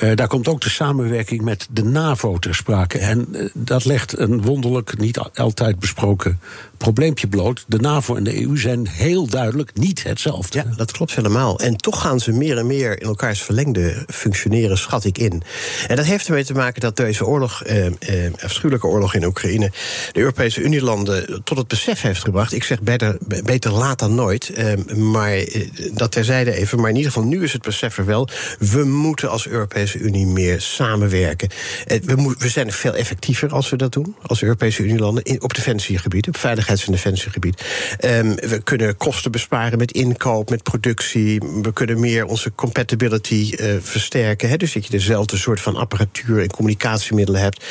Uh, 0.04 0.16
daar 0.16 0.28
komt 0.28 0.48
ook 0.48 0.62
de 0.62 0.70
samenwerking 0.70 1.42
met 1.42 1.68
de 1.72 1.84
NAVO 1.84 2.38
ter 2.38 2.56
sprake. 2.56 2.98
En 2.98 3.28
uh, 3.32 3.50
dat 3.54 3.86
legt 3.86 4.18
een 4.18 4.42
wonderlijk, 4.42 4.98
niet 4.98 5.20
altijd 5.20 5.80
besproken 5.80 6.40
probleempje 6.78 7.28
bloot. 7.28 7.64
De 7.68 7.80
NAVO 7.80 8.16
en 8.16 8.24
de 8.24 8.42
EU 8.42 8.58
zijn 8.58 8.88
heel 8.88 9.28
duidelijk 9.28 9.72
niet 9.74 10.04
hetzelfde. 10.04 10.58
Ja, 10.58 10.76
dat 10.76 10.92
klopt 10.92 11.16
helemaal. 11.16 11.60
En 11.60 11.78
toch 11.78 12.02
gaan 12.02 12.20
ze 12.20 12.32
meer 12.32 12.58
en 12.58 12.68
meer 12.68 13.02
in 13.02 13.08
elkaars 13.08 13.42
verlengde 13.42 14.04
functioneren, 14.08 14.78
schat 14.78 15.06
ik 15.06 15.18
in. 15.18 15.42
En 15.88 15.96
dat 15.96 16.06
heeft 16.06 16.28
ermee 16.28 16.46
te 16.46 16.54
maken 16.54 16.82
dat 16.82 16.96
deze 16.96 17.26
oorlog, 17.26 17.64
eh, 17.64 17.86
eh, 17.86 18.34
afschuwelijke 18.44 18.88
oorlog 18.88 19.14
in 19.14 19.26
Oekraïne, 19.26 19.65
de 20.12 20.20
Europese 20.20 20.62
Unielanden 20.62 21.44
tot 21.44 21.58
het 21.58 21.68
besef 21.68 22.02
heeft 22.02 22.24
gebracht. 22.24 22.54
Ik 22.54 22.64
zeg 22.64 22.82
beter, 22.82 23.18
beter 23.44 23.72
laat 23.72 24.00
dan 24.00 24.16
nooit. 24.16 24.50
Eh, 24.50 24.96
maar 24.96 25.34
eh, 25.34 25.70
dat 25.94 26.12
terzijde 26.12 26.54
even. 26.54 26.80
Maar 26.80 26.90
in 26.90 26.96
ieder 26.96 27.12
geval, 27.12 27.28
nu 27.28 27.44
is 27.44 27.54
het 27.54 27.62
besef 27.62 27.98
er 27.98 28.06
wel. 28.06 28.30
We 28.60 28.84
moeten 28.84 29.30
als 29.30 29.48
Europese 29.48 29.98
Unie 29.98 30.26
meer 30.26 30.62
samenwerken. 30.62 31.50
Eh, 31.86 32.00
we, 32.38 32.50
zijn 32.50 32.72
veel 32.72 32.96
effectiever 32.96 33.50
als 33.50 33.70
we 33.70 33.76
dat 33.76 33.92
doen, 33.92 34.16
als 34.22 34.42
Europese 34.42 34.84
Unielanden, 34.84 35.42
op 35.42 35.54
defensiegebied, 35.54 36.28
op 36.28 36.38
veiligheids- 36.38 36.86
en 36.86 36.92
defensiegebied. 36.92 37.64
Um, 38.06 38.36
we 38.36 38.62
kunnen 38.64 38.98
kosten 38.98 39.32
besparen 39.32 39.78
met 39.78 39.92
inkoop, 39.92 40.50
met 40.50 40.64
productie. 40.64 41.40
We 41.62 41.74
kunnen 41.74 42.00
meer 42.00 42.26
onze 42.26 42.52
compatibility 42.56 43.54
uh, 43.58 43.74
versterken. 43.82 44.60
Dus 44.60 44.74
dat 44.74 44.86
je 44.86 44.92
dezelfde 44.92 45.38
soort 45.38 45.62
van 45.62 45.76
apparatuur 45.76 46.42
en 46.42 46.52
communicatiemiddelen 46.52 47.42
hebt. 47.42 47.64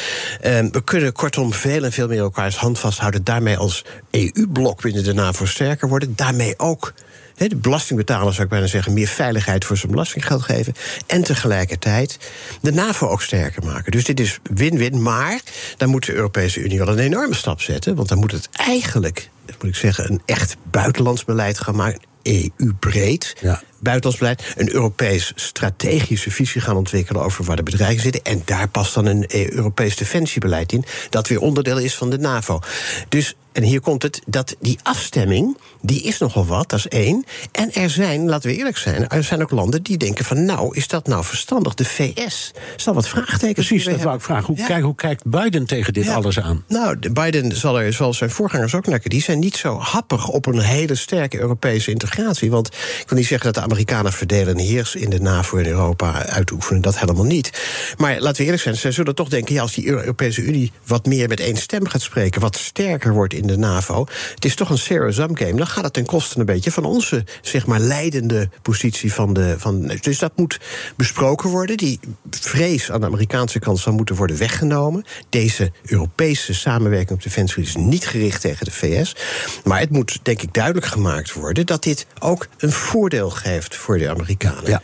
Um, 0.47 0.71
we 0.71 0.85
kunnen 0.85 1.13
kortom 1.13 1.53
veel 1.53 1.84
en 1.85 1.93
veel 1.93 2.09
meer 2.09 2.19
elkaars 2.19 2.57
hand 2.57 2.79
vasthouden. 2.79 3.25
Daarmee 3.25 3.57
als 3.57 3.85
EU-blok 4.11 4.83
binnen 4.83 5.05
de 5.05 5.13
NAVO 5.13 5.45
sterker 5.45 5.89
worden. 5.89 6.13
Daarmee 6.17 6.59
ook 6.59 6.93
de 7.37 7.57
belastingbetaler, 7.57 8.33
zou 8.33 8.45
ik 8.45 8.49
bijna 8.49 8.67
zeggen, 8.67 8.93
meer 8.93 9.07
veiligheid 9.07 9.65
voor 9.65 9.77
zijn 9.77 9.91
belastinggeld 9.91 10.43
geven. 10.43 10.75
En 11.07 11.23
tegelijkertijd 11.23 12.19
de 12.61 12.73
NAVO 12.73 13.09
ook 13.09 13.23
sterker 13.23 13.65
maken. 13.65 13.93
Dus 13.93 14.05
dit 14.05 14.21
is 14.21 14.39
win-win. 14.43 15.03
Maar 15.03 15.41
dan 15.77 15.89
moet 15.89 16.07
de 16.07 16.15
Europese 16.15 16.61
Unie 16.61 16.79
wel 16.79 16.89
een 16.89 16.99
enorme 16.99 17.35
stap 17.35 17.61
zetten. 17.61 17.95
Want 17.95 18.09
dan 18.09 18.19
moet 18.19 18.33
het 18.33 18.49
eigenlijk, 18.53 19.31
moet 19.47 19.71
ik 19.71 19.77
zeggen, 19.77 20.11
een 20.11 20.23
echt 20.25 20.57
buitenlands 20.71 21.25
beleid 21.25 21.61
gaan 21.61 21.77
maken. 21.77 22.01
EU-breed. 22.23 23.37
Ja 23.41 23.63
buitenlands 23.85 24.19
beleid, 24.19 24.55
een 24.57 24.75
Europees 24.75 25.33
strategische 25.35 26.31
visie 26.31 26.61
gaan 26.61 26.77
ontwikkelen 26.77 27.23
over 27.23 27.45
waar 27.45 27.57
de 27.57 27.63
bedreigingen 27.63 28.03
zitten. 28.03 28.33
En 28.33 28.43
daar 28.45 28.69
past 28.69 28.95
dan 28.95 29.07
een 29.07 29.27
Europees 29.55 29.97
defensiebeleid 29.97 30.73
in, 30.73 30.85
dat 31.11 31.29
weer 31.29 31.41
onderdeel 31.41 31.79
is 31.79 31.95
van 31.95 32.11
de 32.11 32.19
NAVO. 32.19 32.61
Dus 33.09 33.35
en 33.55 33.63
hier 33.63 33.81
komt 33.81 34.03
het, 34.03 34.21
dat 34.27 34.57
die 34.61 34.79
afstemming, 34.83 35.59
die 35.81 36.03
is 36.03 36.19
nogal 36.19 36.47
wat, 36.47 36.71
dat 36.71 36.79
is 36.79 36.89
één. 36.89 37.25
En 37.53 37.73
er 37.73 37.91
zijn, 37.91 38.29
laten 38.29 38.51
we 38.51 38.57
eerlijk 38.57 38.77
zijn, 38.77 39.09
er 39.09 39.25
zijn 39.25 39.43
ook 39.43 39.51
landen 39.51 39.83
die 39.83 39.97
denken 39.97 40.25
van... 40.25 40.45
nou, 40.45 40.77
is 40.77 40.89
dat 40.89 41.07
nou 41.07 41.25
verstandig? 41.25 41.75
De 41.75 41.85
VS 41.85 42.53
zal 42.77 42.95
wat 42.95 43.09
vraagtekens 43.09 43.67
Precies, 43.67 43.85
dat 43.85 44.03
wou 44.03 44.17
ik 44.17 44.23
vragen. 44.23 44.47
Hoe, 44.47 44.57
ja. 44.57 44.67
kijk, 44.67 44.83
hoe 44.83 44.95
kijkt 44.95 45.25
Biden 45.25 45.67
tegen 45.67 45.93
dit 45.93 46.05
ja. 46.05 46.15
alles 46.15 46.41
aan? 46.41 46.65
Nou, 46.69 47.11
Biden 47.13 47.57
zal 47.57 47.81
er, 47.81 47.93
zoals 47.93 48.19
zijn 48.19 48.31
voorgangers 48.31 48.75
ook 48.75 48.87
naar 48.87 49.01
die 49.03 49.23
zijn 49.23 49.39
niet 49.39 49.57
zo 49.57 49.79
happig 49.79 50.29
op 50.29 50.47
een 50.47 50.61
hele 50.61 50.95
sterke 50.95 51.39
Europese 51.39 51.91
integratie. 51.91 52.51
Want 52.51 52.67
ik 52.67 53.05
wil 53.07 53.19
niet 53.19 53.27
zeggen 53.27 53.53
dat 53.53 53.55
de 53.55 53.69
Amerikanen 53.75 54.13
verdelen 54.13 54.55
en 54.55 54.65
heers 54.65 54.95
in 54.95 55.11
de 55.11 55.21
NAVO 55.21 55.57
in 55.57 55.67
Europa 55.67 56.27
uitoefenen. 56.27 56.83
Dat 56.83 56.99
helemaal 56.99 57.25
niet. 57.25 57.63
Maar 57.97 58.21
laten 58.21 58.37
we 58.37 58.43
eerlijk 58.43 58.63
zijn, 58.63 58.77
ze 58.77 58.91
zullen 58.91 59.15
toch 59.15 59.29
denken... 59.29 59.55
ja, 59.55 59.61
als 59.61 59.75
die 59.75 59.87
Europese 59.87 60.43
Unie 60.43 60.73
wat 60.87 61.07
meer 61.07 61.29
met 61.29 61.41
één 61.41 61.57
stem 61.57 61.87
gaat 61.87 62.03
spreken... 62.03 62.41
wat 62.41 62.57
sterker 62.57 63.13
wordt 63.13 63.35
in 63.35 63.47
de 63.47 63.57
NAVO... 63.57 64.07
het 64.35 64.45
is 64.45 64.55
toch 64.55 64.71
een 64.71 64.79
zero-sum 64.79 65.37
game. 65.37 65.55
Dan 65.55 65.67
gaat 65.67 65.85
het 65.85 65.93
ten 65.93 66.07
koste 66.07 66.39
een 66.39 66.47
beetje 66.47 66.71
van 66.71 66.85
onze, 66.85 67.25
zeg 67.43 67.67
maar, 67.67 67.81
leidende 67.81 68.49
positie 68.63 69.13
van 69.13 69.33
de... 69.33 69.55
Van, 69.59 69.99
dus 70.01 70.19
dat 70.19 70.33
moet 70.37 70.61
besproken 70.97 71.51
worden. 71.51 71.77
Die 71.77 72.01
vrees 72.31 72.91
aan 72.91 73.01
de 73.01 73.07
Amerikaanse 73.07 73.59
kant 73.59 73.79
zal 73.79 73.93
moeten 73.93 74.17
worden 74.17 74.39
weggenomen. 74.39 75.05
Deze 75.29 75.73
Europese 75.85 76.55
samenwerking 76.55 77.11
op 77.11 77.23
defensie 77.23 77.63
is 77.63 77.77
niet 77.77 78.07
gericht 78.07 78.41
tegen 78.41 78.65
de 78.65 78.73
VS. 78.73 79.17
Maar 79.65 79.81
het 79.81 79.91
moet, 79.91 80.19
denk 80.23 80.43
ik, 80.43 80.53
duidelijk 80.53 80.87
gemaakt 80.87 81.33
worden... 81.33 81.67
dat 81.67 81.83
dit 81.83 82.07
ook 82.19 82.47
een 82.59 82.73
voordeel 82.73 83.31
geeft 83.31 83.54
voor 83.63 83.99
de 83.99 84.11
Amerikanen. 84.11 84.71
Ja. 84.71 84.83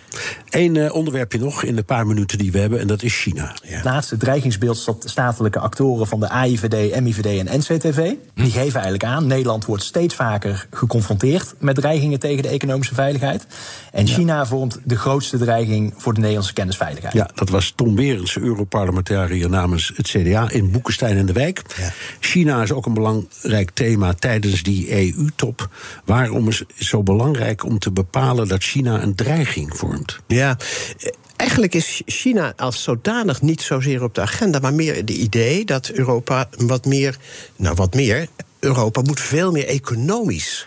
Eén 0.50 0.74
uh, 0.74 0.94
onderwerpje 0.94 1.38
nog 1.38 1.62
in 1.62 1.76
de 1.76 1.82
paar 1.82 2.06
minuten 2.06 2.38
die 2.38 2.52
we 2.52 2.58
hebben, 2.58 2.80
en 2.80 2.86
dat 2.86 3.02
is 3.02 3.20
China. 3.20 3.54
Ja. 3.62 3.74
Het 3.74 3.84
laatste 3.84 4.16
dreigingsbeeld 4.16 4.96
statelijke 5.04 5.58
actoren 5.58 6.06
van 6.06 6.20
de 6.20 6.28
AIVD, 6.28 7.00
MIVD 7.00 7.46
en 7.46 7.58
NCTV. 7.58 8.12
Die 8.34 8.50
geven 8.50 8.74
eigenlijk 8.80 9.04
aan, 9.04 9.26
Nederland 9.26 9.64
wordt 9.64 9.82
steeds 9.82 10.14
vaker 10.14 10.66
geconfronteerd 10.70 11.54
met 11.58 11.74
dreigingen 11.74 12.18
tegen 12.18 12.42
de 12.42 12.48
economische 12.48 12.94
veiligheid. 12.94 13.46
En 13.92 14.06
China 14.06 14.36
ja. 14.36 14.46
vormt 14.46 14.78
de 14.84 14.96
grootste 14.96 15.38
dreiging 15.38 15.94
voor 15.96 16.12
de 16.14 16.20
Nederlandse 16.20 16.52
kennisveiligheid. 16.52 17.14
Ja, 17.14 17.30
dat 17.34 17.48
was 17.48 17.72
Tom 17.76 17.94
Berends, 17.94 18.36
Europarlementariër 18.36 19.50
namens 19.50 19.92
het 19.94 20.08
CDA 20.08 20.50
in 20.50 20.70
Boekenstein 20.70 21.16
in 21.16 21.26
de 21.26 21.32
Wijk. 21.32 21.62
Ja. 21.78 21.92
China 22.20 22.62
is 22.62 22.72
ook 22.72 22.86
een 22.86 22.94
belangrijk 22.94 23.70
thema 23.70 24.12
tijdens 24.12 24.62
die 24.62 25.14
EU-top. 25.14 25.68
Waarom 26.04 26.48
is 26.48 26.58
het 26.58 26.72
zo 26.76 27.02
belangrijk 27.02 27.64
om 27.64 27.78
te 27.78 27.90
bepalen 27.90 28.48
dat 28.48 28.59
China 28.62 29.02
een 29.02 29.14
dreiging 29.14 29.76
vormt? 29.76 30.18
Ja, 30.26 30.56
Eigenlijk 31.40 31.74
is 31.74 32.02
China 32.06 32.52
als 32.56 32.82
zodanig 32.82 33.42
niet 33.42 33.60
zozeer 33.60 34.02
op 34.02 34.14
de 34.14 34.20
agenda, 34.20 34.58
maar 34.58 34.74
meer 34.74 34.96
het 34.96 35.10
idee 35.10 35.64
dat 35.64 35.88
Europa 35.88 36.48
wat 36.56 36.84
meer, 36.84 37.16
nou 37.56 37.74
wat 37.74 37.94
meer, 37.94 38.28
Europa 38.58 39.00
moet 39.00 39.20
veel 39.20 39.52
meer 39.52 39.66
economisch 39.66 40.66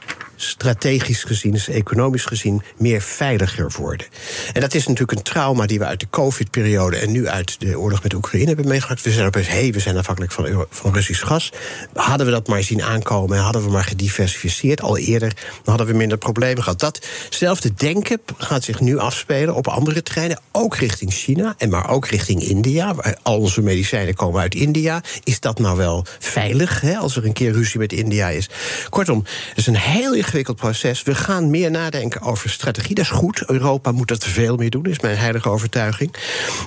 strategisch 0.50 1.24
gezien, 1.24 1.52
dus 1.52 1.68
economisch 1.68 2.26
gezien, 2.26 2.62
meer 2.78 3.02
veiliger 3.02 3.72
worden. 3.78 4.08
En 4.54 4.62
dat 4.62 4.74
is 4.74 4.88
natuurlijk 4.88 5.18
een 5.18 5.24
trauma 5.24 5.66
die 5.66 5.80
we 5.80 5.86
uit 5.86 6.00
de 6.00 6.08
COVID-periode 6.10 6.98
en 6.98 7.12
nu 7.12 7.28
uit 7.28 7.60
de 7.60 7.80
oorlog 7.80 8.04
met 8.04 8.14
Oekraïne 8.14 8.48
hebben 8.48 8.68
meegemaakt. 8.68 9.02
We 9.02 9.12
zijn 9.12 9.28
opeens, 9.28 9.48
hé, 9.48 9.60
hey, 9.60 9.72
we 9.72 9.80
zijn 9.80 9.98
afhankelijk 9.98 10.34
van, 10.34 10.66
van 10.70 10.94
Russisch 10.94 11.26
gas. 11.26 11.52
Hadden 11.94 12.26
we 12.26 12.32
dat 12.32 12.48
maar 12.48 12.64
zien 12.64 12.84
aankomen 12.84 13.38
en 13.38 13.44
hadden 13.44 13.64
we 13.64 13.70
maar 13.70 13.84
gediversifieerd 13.84 14.82
al 14.82 14.98
eerder, 14.98 15.34
dan 15.36 15.62
hadden 15.64 15.88
we 15.88 15.94
minder 15.94 16.18
problemen 16.18 16.64
gehad. 16.64 16.80
Datzelfde 16.80 17.74
denken 17.74 18.22
gaat 18.38 18.64
zich 18.64 18.80
nu 18.80 18.98
afspelen 18.98 19.56
op 19.56 19.68
andere 19.68 20.04
treinen, 20.04 20.40
ook 20.52 20.76
richting 20.76 21.14
China 21.14 21.56
en 21.58 21.70
maar 21.70 21.90
ook 21.90 22.08
richting 22.08 22.44
India. 22.44 22.96
Al 23.22 23.40
onze 23.40 23.62
medicijnen 23.62 24.14
komen 24.14 24.42
uit 24.42 24.56
India. 24.56 25.04
Is 25.24 25.40
dat 25.40 25.60
nou 25.60 25.78
wel 25.78 26.06
veilig 26.20 26.82
hè, 26.82 26.98
als 26.98 27.16
er 27.16 27.26
een 27.26 27.34
keer 27.34 27.52
ruzie 27.52 27.80
met 27.80 27.94
India 27.94 28.30
is? 28.30 28.50
Kortom, 28.90 29.24
het 29.50 29.58
is 29.58 29.68
een 29.68 29.78
heel 29.78 30.14
ingewikkeld 30.34 30.72
proces. 30.72 31.04
We 31.04 31.16
gaan 31.16 31.50
meer 31.50 31.72
nadenken 31.72 32.22
over 32.22 32.50
strategie. 32.50 32.96
Dat 32.96 33.04
is 33.06 33.12
goed. 33.12 33.44
Europa 33.48 33.92
moet 33.92 34.08
dat 34.08 34.24
veel 34.26 34.56
meer 34.56 34.70
doen, 34.70 34.86
is 34.86 35.00
mijn 35.00 35.18
heilige 35.18 35.50
overtuiging. 35.50 36.14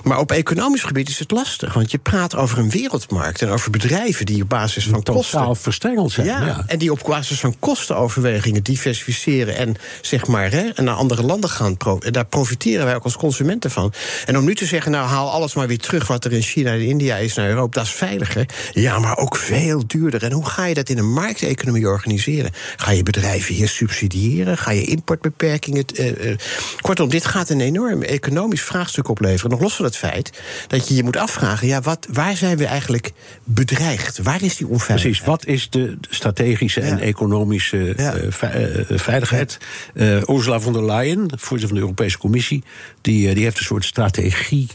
Maar 0.03 0.19
op 0.19 0.31
economisch 0.31 0.83
gebied 0.83 1.09
is 1.09 1.19
het 1.19 1.31
lastig. 1.31 1.73
Want 1.73 1.91
je 1.91 1.97
praat 1.97 2.35
over 2.35 2.57
een 2.57 2.69
wereldmarkt 2.69 3.41
en 3.41 3.49
over 3.49 3.71
bedrijven 3.71 4.25
die 4.25 4.41
op 4.43 4.49
basis 4.49 4.83
van 4.87 5.03
kosten. 5.03 5.39
Totaal 5.39 5.55
verstrengeld 5.55 6.11
zijn. 6.11 6.27
Ja, 6.27 6.45
Ja. 6.45 6.63
en 6.67 6.77
die 6.77 6.91
op 6.91 7.01
basis 7.07 7.39
van 7.39 7.55
kostenoverwegingen 7.59 8.63
diversificeren 8.63 9.55
en 9.55 9.75
zeg 10.01 10.27
maar 10.27 10.51
hè, 10.51 10.69
naar 10.75 10.95
andere 10.95 11.23
landen 11.23 11.49
gaan. 11.49 11.77
En 11.77 12.11
daar 12.11 12.25
profiteren 12.25 12.85
wij 12.85 12.95
ook 12.95 13.03
als 13.03 13.17
consumenten 13.17 13.71
van. 13.71 13.93
En 14.25 14.37
om 14.37 14.45
nu 14.45 14.55
te 14.55 14.65
zeggen, 14.65 14.91
nou 14.91 15.07
haal 15.07 15.31
alles 15.31 15.53
maar 15.53 15.67
weer 15.67 15.77
terug 15.77 16.07
wat 16.07 16.25
er 16.25 16.31
in 16.33 16.41
China 16.41 16.71
en 16.71 16.81
India 16.81 17.15
is 17.15 17.33
naar 17.35 17.49
Europa, 17.49 17.77
dat 17.79 17.83
is 17.85 17.91
veiliger. 17.91 18.45
Ja, 18.73 18.99
maar 18.99 19.17
ook 19.17 19.37
veel 19.37 19.83
duurder. 19.87 20.23
En 20.23 20.31
hoe 20.31 20.45
ga 20.45 20.65
je 20.65 20.73
dat 20.73 20.89
in 20.89 20.97
een 20.97 21.11
markteconomie 21.13 21.87
organiseren? 21.87 22.51
Ga 22.77 22.91
je 22.91 23.03
bedrijven 23.03 23.55
hier 23.57 23.67
subsidiëren? 23.67 24.57
Ga 24.57 24.71
je 24.71 24.83
importbeperkingen? 24.83 25.85
eh, 25.95 26.31
eh, 26.31 26.37
kortom, 26.81 27.09
dit 27.09 27.25
gaat 27.25 27.49
een 27.49 27.61
enorm 27.61 28.01
economisch 28.01 28.61
vraagstuk 28.61 29.07
opleveren. 29.09 29.51
Nog 29.51 29.59
los 29.61 29.75
van 29.75 29.85
het 29.85 29.95
feit 29.97 30.41
dat 30.67 30.87
je 30.87 30.95
je 30.95 31.03
moet 31.03 31.17
afvragen: 31.17 31.67
ja, 31.67 31.81
wat, 31.81 32.07
waar 32.13 32.35
zijn 32.37 32.57
we 32.57 32.65
eigenlijk 32.65 33.11
bedreigd? 33.43 34.17
Waar 34.23 34.43
is 34.43 34.57
die 34.57 34.67
onveiligheid? 34.67 35.01
Precies, 35.15 35.25
wat 35.25 35.45
is 35.45 35.69
de 35.69 35.97
strategische 36.09 36.81
en 36.81 36.99
economische 36.99 37.93
Ja. 37.97 38.13
eh, 38.15 38.25
ve- 38.31 38.85
veiligheid? 38.89 39.57
Ursula 40.29 40.59
von 40.59 40.73
der 40.73 40.85
Leyen, 40.85 41.19
voorzitter 41.29 41.67
van 41.67 41.75
de 41.77 41.81
Europese 41.83 42.17
Commissie, 42.17 42.63
die, 43.01 43.33
die 43.33 43.43
heeft 43.43 43.57
een 43.57 43.63
soort 43.65 43.85
strategie 43.85 44.67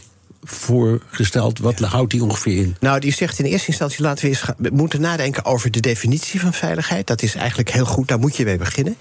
voorgesteld. 0.43 1.59
Wat 1.59 1.79
houdt 1.79 2.11
die 2.11 2.23
ongeveer 2.23 2.57
in? 2.57 2.75
Nou, 2.79 2.99
die 2.99 3.13
zegt 3.13 3.39
in 3.39 3.45
eerste 3.45 3.67
instantie 3.67 4.01
laten 4.01 4.23
we 4.23 4.29
eens 4.29 4.41
gaan, 4.41 4.55
we 4.57 4.69
moeten 4.73 5.01
nadenken 5.01 5.45
over 5.45 5.71
de 5.71 5.79
definitie 5.79 6.39
van 6.39 6.53
veiligheid. 6.53 7.07
Dat 7.07 7.21
is 7.21 7.35
eigenlijk 7.35 7.71
heel 7.71 7.85
goed, 7.85 8.07
daar 8.07 8.19
moet 8.19 8.35
je 8.35 8.45
mee 8.45 8.57
beginnen. 8.57 8.97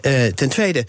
Eh, 0.00 0.26
ten 0.26 0.48
tweede, 0.48 0.86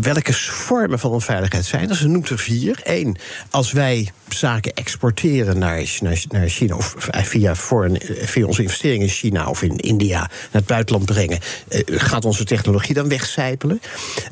welke 0.00 0.32
vormen 0.32 0.98
van 0.98 1.10
onveiligheid 1.10 1.64
zijn 1.64 1.88
er? 1.88 1.96
Ze 1.96 2.08
noemt 2.08 2.28
er 2.28 2.38
vier. 2.38 2.80
Eén, 2.82 3.16
als 3.50 3.72
wij 3.72 4.10
zaken 4.28 4.74
exporteren 4.74 5.58
naar, 5.58 5.98
naar, 6.00 6.22
naar 6.28 6.48
China, 6.48 6.76
of 6.76 6.94
via, 6.98 7.56
foreign- 7.56 8.26
via 8.26 8.46
onze 8.46 8.62
investeringen 8.62 9.06
in 9.06 9.12
China 9.12 9.48
of 9.48 9.62
in 9.62 9.76
India 9.76 10.18
naar 10.18 10.30
het 10.50 10.66
buitenland 10.66 11.04
brengen, 11.06 11.38
eh, 11.68 11.80
gaat 11.86 12.24
onze 12.24 12.44
technologie 12.44 12.94
dan 12.94 13.08
wegcijpelen? 13.08 13.80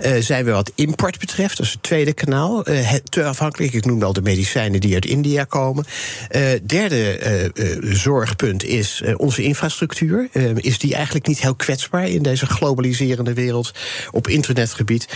Eh, 0.00 0.12
zijn 0.20 0.44
we 0.44 0.50
wat 0.50 0.72
import 0.74 1.18
betreft, 1.18 1.56
dat 1.56 1.66
is 1.66 1.72
het 1.72 1.82
tweede 1.82 2.12
kanaal, 2.12 2.64
eh, 2.64 2.94
te 2.94 3.24
afhankelijk. 3.24 3.72
Ik 3.72 3.84
noemde 3.84 4.04
al 4.04 4.12
de 4.12 4.22
medicijnen 4.22 4.80
die 4.80 4.87
uit 4.94 5.06
India 5.06 5.44
komen. 5.44 5.84
Eh, 6.28 6.42
derde 6.66 7.18
eh, 7.18 7.44
eh, 7.44 7.50
zorgpunt 7.82 8.64
is 8.64 9.02
onze 9.16 9.42
infrastructuur. 9.42 10.28
Is 10.54 10.78
die 10.78 10.94
eigenlijk 10.94 11.26
niet 11.26 11.40
heel 11.40 11.54
kwetsbaar 11.54 12.08
in 12.08 12.22
deze 12.22 12.46
globaliserende 12.46 13.34
wereld 13.34 13.72
op 14.10 14.28
internetgebied? 14.28 15.08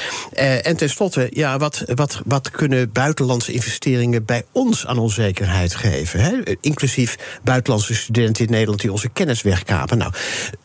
En 0.62 0.76
tenslotte, 0.76 1.28
ja, 1.30 1.58
wat, 1.58 1.84
wat, 1.94 2.20
wat 2.24 2.50
kunnen 2.50 2.92
buitenlandse 2.92 3.52
investeringen 3.52 4.24
bij 4.24 4.44
ons 4.52 4.86
aan 4.86 4.98
onzekerheid 4.98 5.74
geven? 5.74 6.20
Hè? 6.20 6.32
Inclusief 6.60 7.18
buitenlandse 7.42 7.94
studenten 7.94 8.44
in 8.44 8.50
Nederland 8.50 8.80
die 8.80 8.92
onze 8.92 9.08
kennis 9.08 9.42
wegkapen. 9.42 9.98
Nou, 9.98 10.12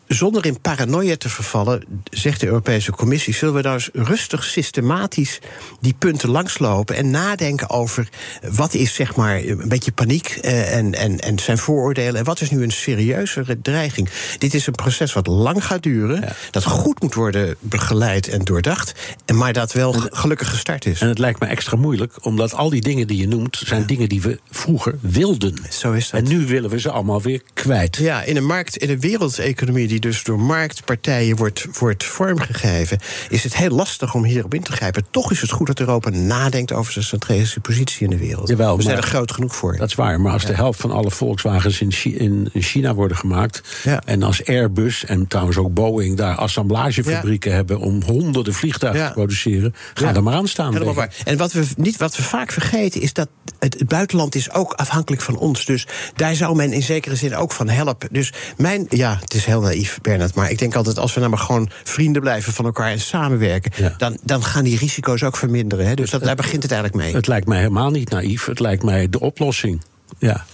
zonder 0.07 0.45
in 0.45 0.61
paranoia 0.61 1.17
te 1.17 1.29
vervallen, 1.29 1.83
zegt 2.03 2.39
de 2.39 2.45
Europese 2.45 2.91
Commissie, 2.91 3.33
zullen 3.33 3.53
we 3.53 3.61
nou 3.61 3.73
eens 3.73 3.89
rustig, 3.93 4.43
systematisch 4.43 5.39
die 5.79 5.95
punten 5.97 6.29
langslopen 6.29 6.95
en 6.95 7.09
nadenken 7.09 7.69
over 7.69 8.09
wat 8.51 8.73
is 8.73 8.93
zeg 8.93 9.15
maar 9.15 9.43
een 9.43 9.69
beetje 9.69 9.91
paniek 9.91 10.27
eh, 10.27 10.75
en, 10.77 10.93
en, 10.93 11.19
en 11.19 11.39
zijn 11.39 11.57
vooroordelen 11.57 12.15
en 12.15 12.23
wat 12.23 12.41
is 12.41 12.49
nu 12.49 12.63
een 12.63 12.71
serieuzere 12.71 13.61
dreiging. 13.61 14.09
Dit 14.37 14.53
is 14.53 14.67
een 14.67 14.73
proces 14.73 15.13
wat 15.13 15.27
lang 15.27 15.65
gaat 15.65 15.83
duren, 15.83 16.23
dat 16.51 16.63
goed 16.63 17.01
moet 17.01 17.13
worden 17.13 17.55
begeleid 17.59 18.27
en 18.27 18.43
doordacht, 18.43 18.93
en 19.25 19.37
maar 19.37 19.53
dat 19.53 19.73
wel 19.73 19.93
gelukkig 19.93 20.49
gestart 20.49 20.85
is. 20.85 21.01
En 21.01 21.07
het 21.07 21.19
lijkt 21.19 21.39
me 21.39 21.47
extra 21.47 21.77
moeilijk, 21.77 22.25
omdat 22.25 22.53
al 22.53 22.69
die 22.69 22.81
dingen 22.81 23.07
die 23.07 23.17
je 23.17 23.27
noemt, 23.27 23.61
zijn 23.65 23.85
dingen 23.85 24.09
die 24.09 24.21
we 24.21 24.39
vroeger 24.49 24.95
wilden. 25.01 25.55
Zo 25.69 25.91
is 25.91 26.09
dat. 26.09 26.21
En 26.21 26.27
nu 26.27 26.45
willen 26.45 26.69
we 26.69 26.79
ze 26.79 26.91
allemaal 26.91 27.21
weer 27.21 27.41
kwijt. 27.53 27.95
Ja, 27.95 28.23
in 28.23 28.37
een 28.37 28.45
markt, 28.45 28.77
in 28.77 28.89
een 28.89 28.99
wereldeconomie 28.99 29.87
die 29.87 29.96
dus 29.99 30.23
door 30.23 30.39
marktpartijen 30.39 31.35
wordt, 31.35 31.65
wordt 31.79 32.03
vormgegeven, 32.03 32.99
is 33.29 33.43
het 33.43 33.55
heel 33.55 33.69
lastig 33.69 34.13
om 34.13 34.23
hierop 34.23 34.53
in 34.53 34.63
te 34.63 34.71
grijpen. 34.71 35.05
Toch 35.11 35.31
is 35.31 35.41
het 35.41 35.51
goed 35.51 35.67
dat 35.67 35.79
Europa 35.79 36.09
nadenkt 36.09 36.73
over 36.73 36.93
zijn 36.93 37.05
strategische 37.05 37.59
positie 37.59 38.03
in 38.03 38.09
de 38.09 38.17
wereld. 38.17 38.47
Jawel, 38.47 38.77
we 38.77 38.83
zijn 38.83 38.97
er 38.97 39.03
groot 39.03 39.31
genoeg 39.31 39.55
voor. 39.55 39.77
Dat 39.77 39.87
is 39.87 39.95
waar, 39.95 40.21
maar 40.21 40.31
als 40.33 40.45
de 40.45 40.53
helft 40.53 40.79
van 40.79 40.91
alle 40.91 41.11
Volkswagens 41.11 41.81
in, 41.81 41.91
Chi- 41.91 42.17
in 42.17 42.49
in 42.51 42.61
China 42.61 42.93
worden 42.93 43.17
gemaakt... 43.17 43.61
Ja. 43.83 44.01
en 44.05 44.23
als 44.23 44.45
Airbus 44.45 45.05
en 45.05 45.27
trouwens 45.27 45.57
ook 45.57 45.73
Boeing 45.73 46.17
daar 46.17 46.35
assemblagefabrieken 46.35 47.53
hebben... 47.53 47.79
om 47.79 48.01
honderden 48.01 48.53
vliegtuigen 48.53 49.07
te 49.07 49.13
produceren, 49.13 49.75
ga 49.93 50.15
er 50.15 50.23
maar 50.23 50.33
aan 50.33 50.47
staan. 50.47 50.73
Helemaal 50.73 50.93
waar. 50.93 51.15
En 51.25 51.37
wat 51.37 51.51
we, 51.51 51.65
niet, 51.77 51.97
wat 51.97 52.15
we 52.15 52.23
vaak 52.23 52.51
vergeten 52.51 53.01
is 53.01 53.13
dat 53.13 53.29
het, 53.59 53.73
het 53.73 53.87
buitenland 53.87 54.35
is 54.35 54.51
ook 54.51 54.73
afhankelijk 54.73 55.21
van 55.21 55.37
ons. 55.37 55.65
Dus 55.65 55.87
daar 56.15 56.35
zou 56.35 56.55
men 56.55 56.73
in 56.73 56.83
zekere 56.83 57.15
zin 57.15 57.35
ook 57.35 57.51
van 57.51 57.69
helpen. 57.69 58.09
Dus 58.11 58.33
mijn, 58.57 58.85
ja, 58.89 59.17
het 59.21 59.33
is 59.33 59.45
heel 59.45 59.61
naïef, 59.61 59.86
Bernard, 60.01 60.35
maar 60.35 60.51
ik 60.51 60.57
denk 60.57 60.75
altijd 60.75 60.97
als 60.99 61.13
we 61.13 61.19
nou 61.19 61.31
maar 61.31 61.41
gewoon 61.41 61.69
vrienden 61.83 62.21
blijven 62.21 62.53
van 62.53 62.65
elkaar 62.65 62.91
en 62.91 62.99
samenwerken, 62.99 63.71
Ja. 63.75 63.93
dan, 63.97 64.17
dan 64.23 64.43
gaan 64.43 64.63
die 64.63 64.77
risico's 64.77 65.23
ook 65.23 65.37
verminderen. 65.37 65.87
Hè. 65.87 65.93
Dus 65.93 66.09
dat, 66.09 66.23
daar 66.23 66.35
begint 66.35 66.63
het 66.63 66.71
eigenlijk 66.71 67.03
mee. 67.03 67.15
Het 67.15 67.27
lijkt 67.27 67.47
mij 67.47 67.57
helemaal 67.57 67.89
niet 67.89 68.09
naïef. 68.09 68.45
Het 68.45 68.59
lijkt 68.59 68.83
mij 68.83 69.09
de 69.09 69.19
oplossing. 69.19 69.81
Ja. 70.19 70.45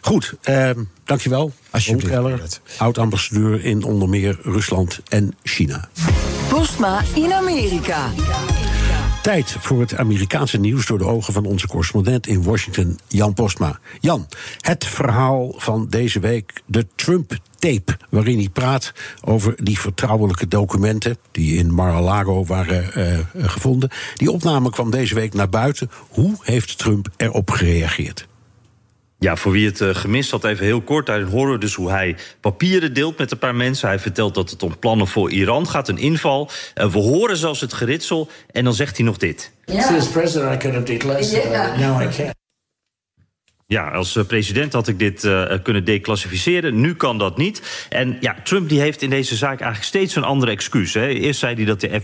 Goed, 0.00 0.34
ehm, 0.42 0.82
dankjewel. 1.04 1.52
Alsjeblieft, 1.70 2.10
Keller, 2.12 2.40
oud-ambassadeur 2.78 3.64
in 3.64 3.82
onder 3.84 4.08
meer 4.08 4.38
Rusland 4.42 5.00
en 5.08 5.36
China. 5.42 5.88
Postma 6.48 7.02
in 7.14 7.32
Amerika. 7.32 8.10
Tijd 9.22 9.56
voor 9.60 9.80
het 9.80 9.96
Amerikaanse 9.96 10.58
nieuws 10.58 10.86
door 10.86 10.98
de 10.98 11.04
ogen 11.04 11.32
van 11.32 11.44
onze 11.44 11.66
correspondent 11.66 12.26
in 12.26 12.42
Washington, 12.42 12.98
Jan 13.08 13.34
Postma. 13.34 13.78
Jan, 14.00 14.26
het 14.60 14.84
verhaal 14.84 15.54
van 15.56 15.86
deze 15.88 16.20
week, 16.20 16.52
de 16.66 16.86
Trump-tape, 16.94 17.96
waarin 18.10 18.38
hij 18.38 18.48
praat 18.48 18.92
over 19.24 19.64
die 19.64 19.78
vertrouwelijke 19.78 20.48
documenten 20.48 21.18
die 21.30 21.56
in 21.56 21.74
Mar-a-Lago 21.74 22.44
waren 22.44 22.92
eh, 22.92 23.18
eh, 23.18 23.24
gevonden. 23.34 23.90
Die 24.14 24.30
opname 24.30 24.70
kwam 24.70 24.90
deze 24.90 25.14
week 25.14 25.34
naar 25.34 25.48
buiten. 25.48 25.90
Hoe 26.08 26.34
heeft 26.40 26.78
Trump 26.78 27.08
erop 27.16 27.50
gereageerd? 27.50 28.27
Ja, 29.20 29.36
voor 29.36 29.52
wie 29.52 29.66
het 29.66 29.80
eh, 29.80 29.94
gemist 29.94 30.30
had, 30.30 30.44
even 30.44 30.64
heel 30.64 30.80
kort. 30.80 31.06
Daar 31.06 31.22
horen 31.22 31.52
we 31.52 31.58
dus 31.58 31.74
hoe 31.74 31.90
hij 31.90 32.16
papieren 32.40 32.94
deelt 32.94 33.18
met 33.18 33.30
een 33.30 33.38
paar 33.38 33.54
mensen. 33.54 33.88
Hij 33.88 33.98
vertelt 33.98 34.34
dat 34.34 34.50
het 34.50 34.62
om 34.62 34.78
plannen 34.78 35.06
voor 35.06 35.30
Iran 35.30 35.68
gaat, 35.68 35.88
een 35.88 35.98
inval. 35.98 36.50
Eh, 36.74 36.92
we 36.92 36.98
horen 36.98 37.36
zelfs 37.36 37.60
het 37.60 37.72
geritsel. 37.72 38.28
En 38.50 38.64
dan 38.64 38.74
zegt 38.74 38.96
hij 38.96 39.06
nog 39.06 39.16
dit. 39.16 39.52
As 39.66 40.08
president, 40.08 40.54
I 40.54 40.56
could 40.56 40.74
have 40.74 40.82
did 40.82 41.04
less. 41.04 41.30
Yeah. 41.30 41.78
Uh, 41.78 41.78
now 41.78 42.02
I 42.02 42.08
can't. 42.16 42.36
Ja, 43.70 43.88
als 43.90 44.16
eh, 44.16 44.24
president 44.24 44.72
had 44.72 44.88
ik 44.88 44.98
dit 44.98 45.24
eh, 45.24 45.44
kunnen 45.62 45.84
declassificeren. 45.84 46.80
Nu 46.80 46.94
kan 46.94 47.18
dat 47.18 47.36
niet. 47.36 47.86
En 47.88 48.16
ja, 48.20 48.36
Trump 48.44 48.68
die 48.68 48.80
heeft 48.80 49.02
in 49.02 49.10
deze 49.10 49.36
zaak 49.36 49.60
eigenlijk 49.60 49.84
steeds 49.84 50.16
een 50.16 50.22
andere 50.24 50.52
excuus. 50.52 50.94
Hè. 50.94 51.06
Eerst 51.06 51.40
zei 51.40 51.54
hij 51.54 51.64
dat 51.64 51.80
de 51.80 52.00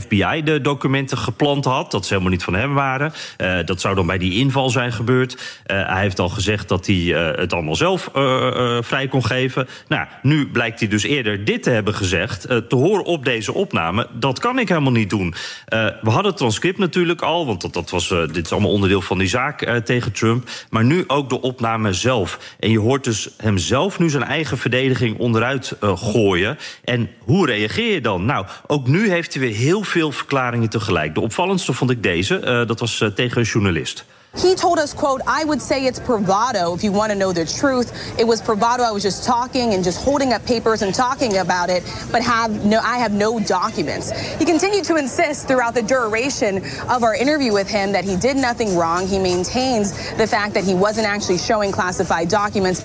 FBI, 0.00 0.42
de 0.44 0.60
documenten 0.60 1.18
geplant 1.18 1.64
had. 1.64 1.90
Dat 1.90 2.02
ze 2.06 2.12
helemaal 2.12 2.32
niet 2.32 2.42
van 2.44 2.54
hem 2.54 2.74
waren. 2.74 3.12
Eh, 3.36 3.58
dat 3.64 3.80
zou 3.80 3.94
dan 3.94 4.06
bij 4.06 4.18
die 4.18 4.32
inval 4.34 4.70
zijn 4.70 4.92
gebeurd. 4.92 5.60
Eh, 5.64 5.88
hij 5.88 6.00
heeft 6.02 6.18
al 6.18 6.28
gezegd 6.28 6.68
dat 6.68 6.86
hij 6.86 7.14
eh, 7.14 7.38
het 7.40 7.52
allemaal 7.52 7.76
zelf 7.76 8.10
eh, 8.14 8.46
eh, 8.76 8.82
vrij 8.82 9.08
kon 9.08 9.24
geven. 9.24 9.68
Nou, 9.88 10.06
nu 10.22 10.48
blijkt 10.50 10.80
hij 10.80 10.88
dus 10.88 11.02
eerder 11.02 11.44
dit 11.44 11.62
te 11.62 11.70
hebben 11.70 11.94
gezegd. 11.94 12.44
eh, 12.44 12.56
te 12.56 12.76
horen 12.76 13.04
op 13.04 13.24
deze 13.24 13.54
opname. 13.54 14.06
Dat 14.12 14.38
kan 14.38 14.58
ik 14.58 14.68
helemaal 14.68 14.92
niet 14.92 15.10
doen. 15.10 15.34
Eh, 15.64 15.84
we 16.02 16.10
hadden 16.10 16.26
het 16.30 16.36
transcript 16.36 16.78
natuurlijk 16.78 17.22
al. 17.22 17.46
Want 17.46 17.60
dat, 17.60 17.72
dat 17.72 17.90
was, 17.90 18.10
eh, 18.10 18.18
dit 18.32 18.44
is 18.44 18.52
allemaal 18.52 18.70
onderdeel 18.70 19.00
van 19.02 19.18
die 19.18 19.28
zaak 19.28 19.62
eh, 19.62 19.76
tegen 19.76 20.12
Trump. 20.12 20.48
Maar 20.70 20.84
nu 20.84 21.04
ook 21.08 21.28
de 21.28 21.40
opname 21.40 21.92
zelf. 21.92 22.54
En 22.58 22.70
je 22.70 22.78
hoort 22.78 23.04
dus 23.04 23.28
hem 23.36 23.58
zelf 23.58 23.98
nu 23.98 24.10
zijn 24.10 24.22
eigen 24.22 24.58
verdediging 24.58 25.18
onderuit 25.18 25.76
eh, 25.80 25.96
gooien. 25.96 26.58
En 26.84 27.10
hoe 27.18 27.46
reageer 27.46 27.92
je 27.92 28.00
dan? 28.00 28.24
Nou, 28.24 28.46
ook 28.66 28.86
nu 28.86 29.10
heeft 29.10 29.34
hij 29.34 29.42
weer 29.42 29.54
heel 29.56 29.82
veel 29.82 30.12
verklaringen 30.12 30.68
tegelijk. 30.68 31.14
De 31.14 31.20
opvallendste 31.20 31.72
vond 31.72 31.90
ik 31.90 32.02
deze. 32.02 32.38
eh, 32.38 32.66
dat 32.66 32.80
was 32.80 33.00
eh, 33.00 33.08
tegen 33.08 33.38
een 33.38 33.46
journalist. 33.46 34.04
He 34.36 34.54
told 34.54 34.78
us, 34.78 34.92
quote, 34.92 35.20
I 35.26 35.44
would 35.44 35.60
say 35.60 35.86
it's 35.86 35.98
bravado 35.98 36.74
if 36.74 36.84
you 36.84 36.92
want 36.92 37.10
to 37.10 37.18
know 37.18 37.32
the 37.32 37.44
truth. 37.44 38.18
It 38.18 38.24
was 38.24 38.40
bravado. 38.40 38.82
I 38.84 38.90
was 38.92 39.02
just 39.02 39.24
talking 39.24 39.74
and 39.74 39.82
just 39.82 40.04
holding 40.04 40.32
up 40.32 40.44
papers 40.46 40.82
and 40.82 40.94
talking 40.94 41.38
about 41.38 41.70
it, 41.70 41.82
but 42.12 42.22
have 42.22 42.64
no 42.64 42.78
I 42.78 42.98
have 42.98 43.12
no 43.12 43.40
documents. 43.40 44.12
He 44.38 44.44
continued 44.44 44.84
to 44.84 44.96
insist 44.96 45.48
throughout 45.48 45.74
the 45.74 45.82
duration 45.82 46.58
of 46.88 47.02
our 47.02 47.14
interview 47.14 47.52
with 47.52 47.68
him 47.68 47.90
that 47.92 48.04
he 48.04 48.16
did 48.16 48.36
nothing 48.36 48.76
wrong. 48.76 49.06
He 49.06 49.18
maintains 49.18 49.92
the 50.16 50.26
fact 50.26 50.54
that 50.54 50.64
he 50.64 50.74
wasn't 50.74 51.06
actually 51.06 51.38
showing 51.38 51.72
classified 51.72 52.28
documents. 52.28 52.84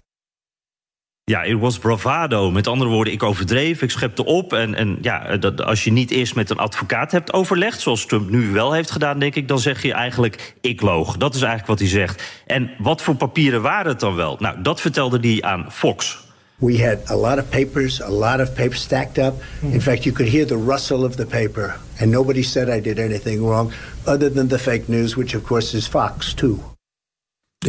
Ja, 1.26 1.44
it 1.44 1.60
was 1.60 1.80
bravado. 1.80 2.52
Met 2.52 2.68
andere 2.68 2.90
woorden, 2.90 3.14
ik 3.14 3.24
overdreef, 3.24 3.82
ik 3.82 3.90
schepte 3.90 4.26
op. 4.26 4.54
En, 4.54 4.76
en 4.76 4.98
ja, 5.02 5.38
dat, 5.38 5.62
als 5.62 5.84
je 5.84 5.92
niet 5.92 6.12
eerst 6.12 6.36
met 6.36 6.50
een 6.50 6.58
advocaat 6.58 7.12
hebt 7.12 7.34
overlegd, 7.34 7.82
zoals 7.82 8.06
Trump 8.06 8.30
nu 8.30 8.52
wel 8.52 8.74
heeft 8.74 8.92
gedaan, 8.92 9.20
denk 9.20 9.36
ik, 9.36 9.48
dan 9.48 9.60
zeg 9.60 9.82
je 9.82 9.94
eigenlijk: 9.94 10.56
ik 10.62 10.82
loog. 10.82 11.18
Dat 11.18 11.36
is 11.36 11.42
eigenlijk 11.42 11.70
wat 11.70 11.80
hij 11.80 11.88
zegt. 11.88 12.24
En 12.46 12.70
wat 12.78 13.02
voor 13.02 13.16
papieren 13.16 13.62
waren 13.62 13.92
het 13.92 14.00
dan 14.00 14.16
wel? 14.16 14.38
Nou, 14.40 14.62
dat 14.62 14.82
vertelde 14.82 15.20
hij 15.20 15.42
aan 15.42 15.66
Fox. 15.72 16.22
We 16.56 16.86
had 16.86 17.10
a 17.10 17.16
lot 17.16 17.38
of 17.38 17.50
papers, 17.50 18.02
a 18.02 18.10
lot 18.10 18.40
of 18.40 18.54
papers 18.54 18.82
stacked 18.82 19.18
up. 19.26 19.34
In 19.62 19.82
fact, 19.82 20.04
you 20.04 20.16
could 20.16 20.32
hear 20.32 20.46
the 20.46 20.64
rustle 20.68 21.06
of 21.06 21.16
the 21.16 21.26
paper, 21.26 21.76
and 22.00 22.10
nobody 22.10 22.42
said 22.42 22.70
I 22.70 22.82
did 22.82 23.00
anything 23.00 23.40
wrong, 23.40 23.72
other 24.06 24.34
than 24.34 24.48
the 24.48 24.60
fake 24.60 24.84
news, 24.88 25.16
which 25.16 25.36
of 25.36 25.44
course 25.44 25.78
is 25.78 25.88
Fox 25.88 26.34
too. 26.34 26.73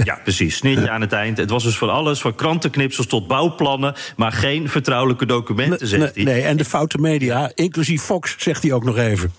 Ja, 0.04 0.20
precies. 0.22 0.56
Snitje 0.56 0.90
aan 0.90 1.00
het 1.00 1.12
eind. 1.12 1.38
Het 1.38 1.50
was 1.50 1.62
dus 1.62 1.78
van 1.78 1.90
alles, 1.90 2.20
van 2.20 2.34
krantenknipsels 2.34 3.06
tot 3.06 3.26
bouwplannen... 3.26 3.94
maar 4.16 4.32
geen 4.32 4.68
vertrouwelijke 4.68 5.26
documenten, 5.26 5.86
zegt 5.86 6.14
hij. 6.14 6.24
nee, 6.24 6.42
en 6.42 6.56
de 6.56 6.64
foute 6.64 6.98
media, 6.98 7.50
inclusief 7.54 8.02
Fox, 8.02 8.34
zegt 8.38 8.62
hij 8.62 8.72
ook 8.72 8.84
nog 8.84 8.96
even. 8.96 9.32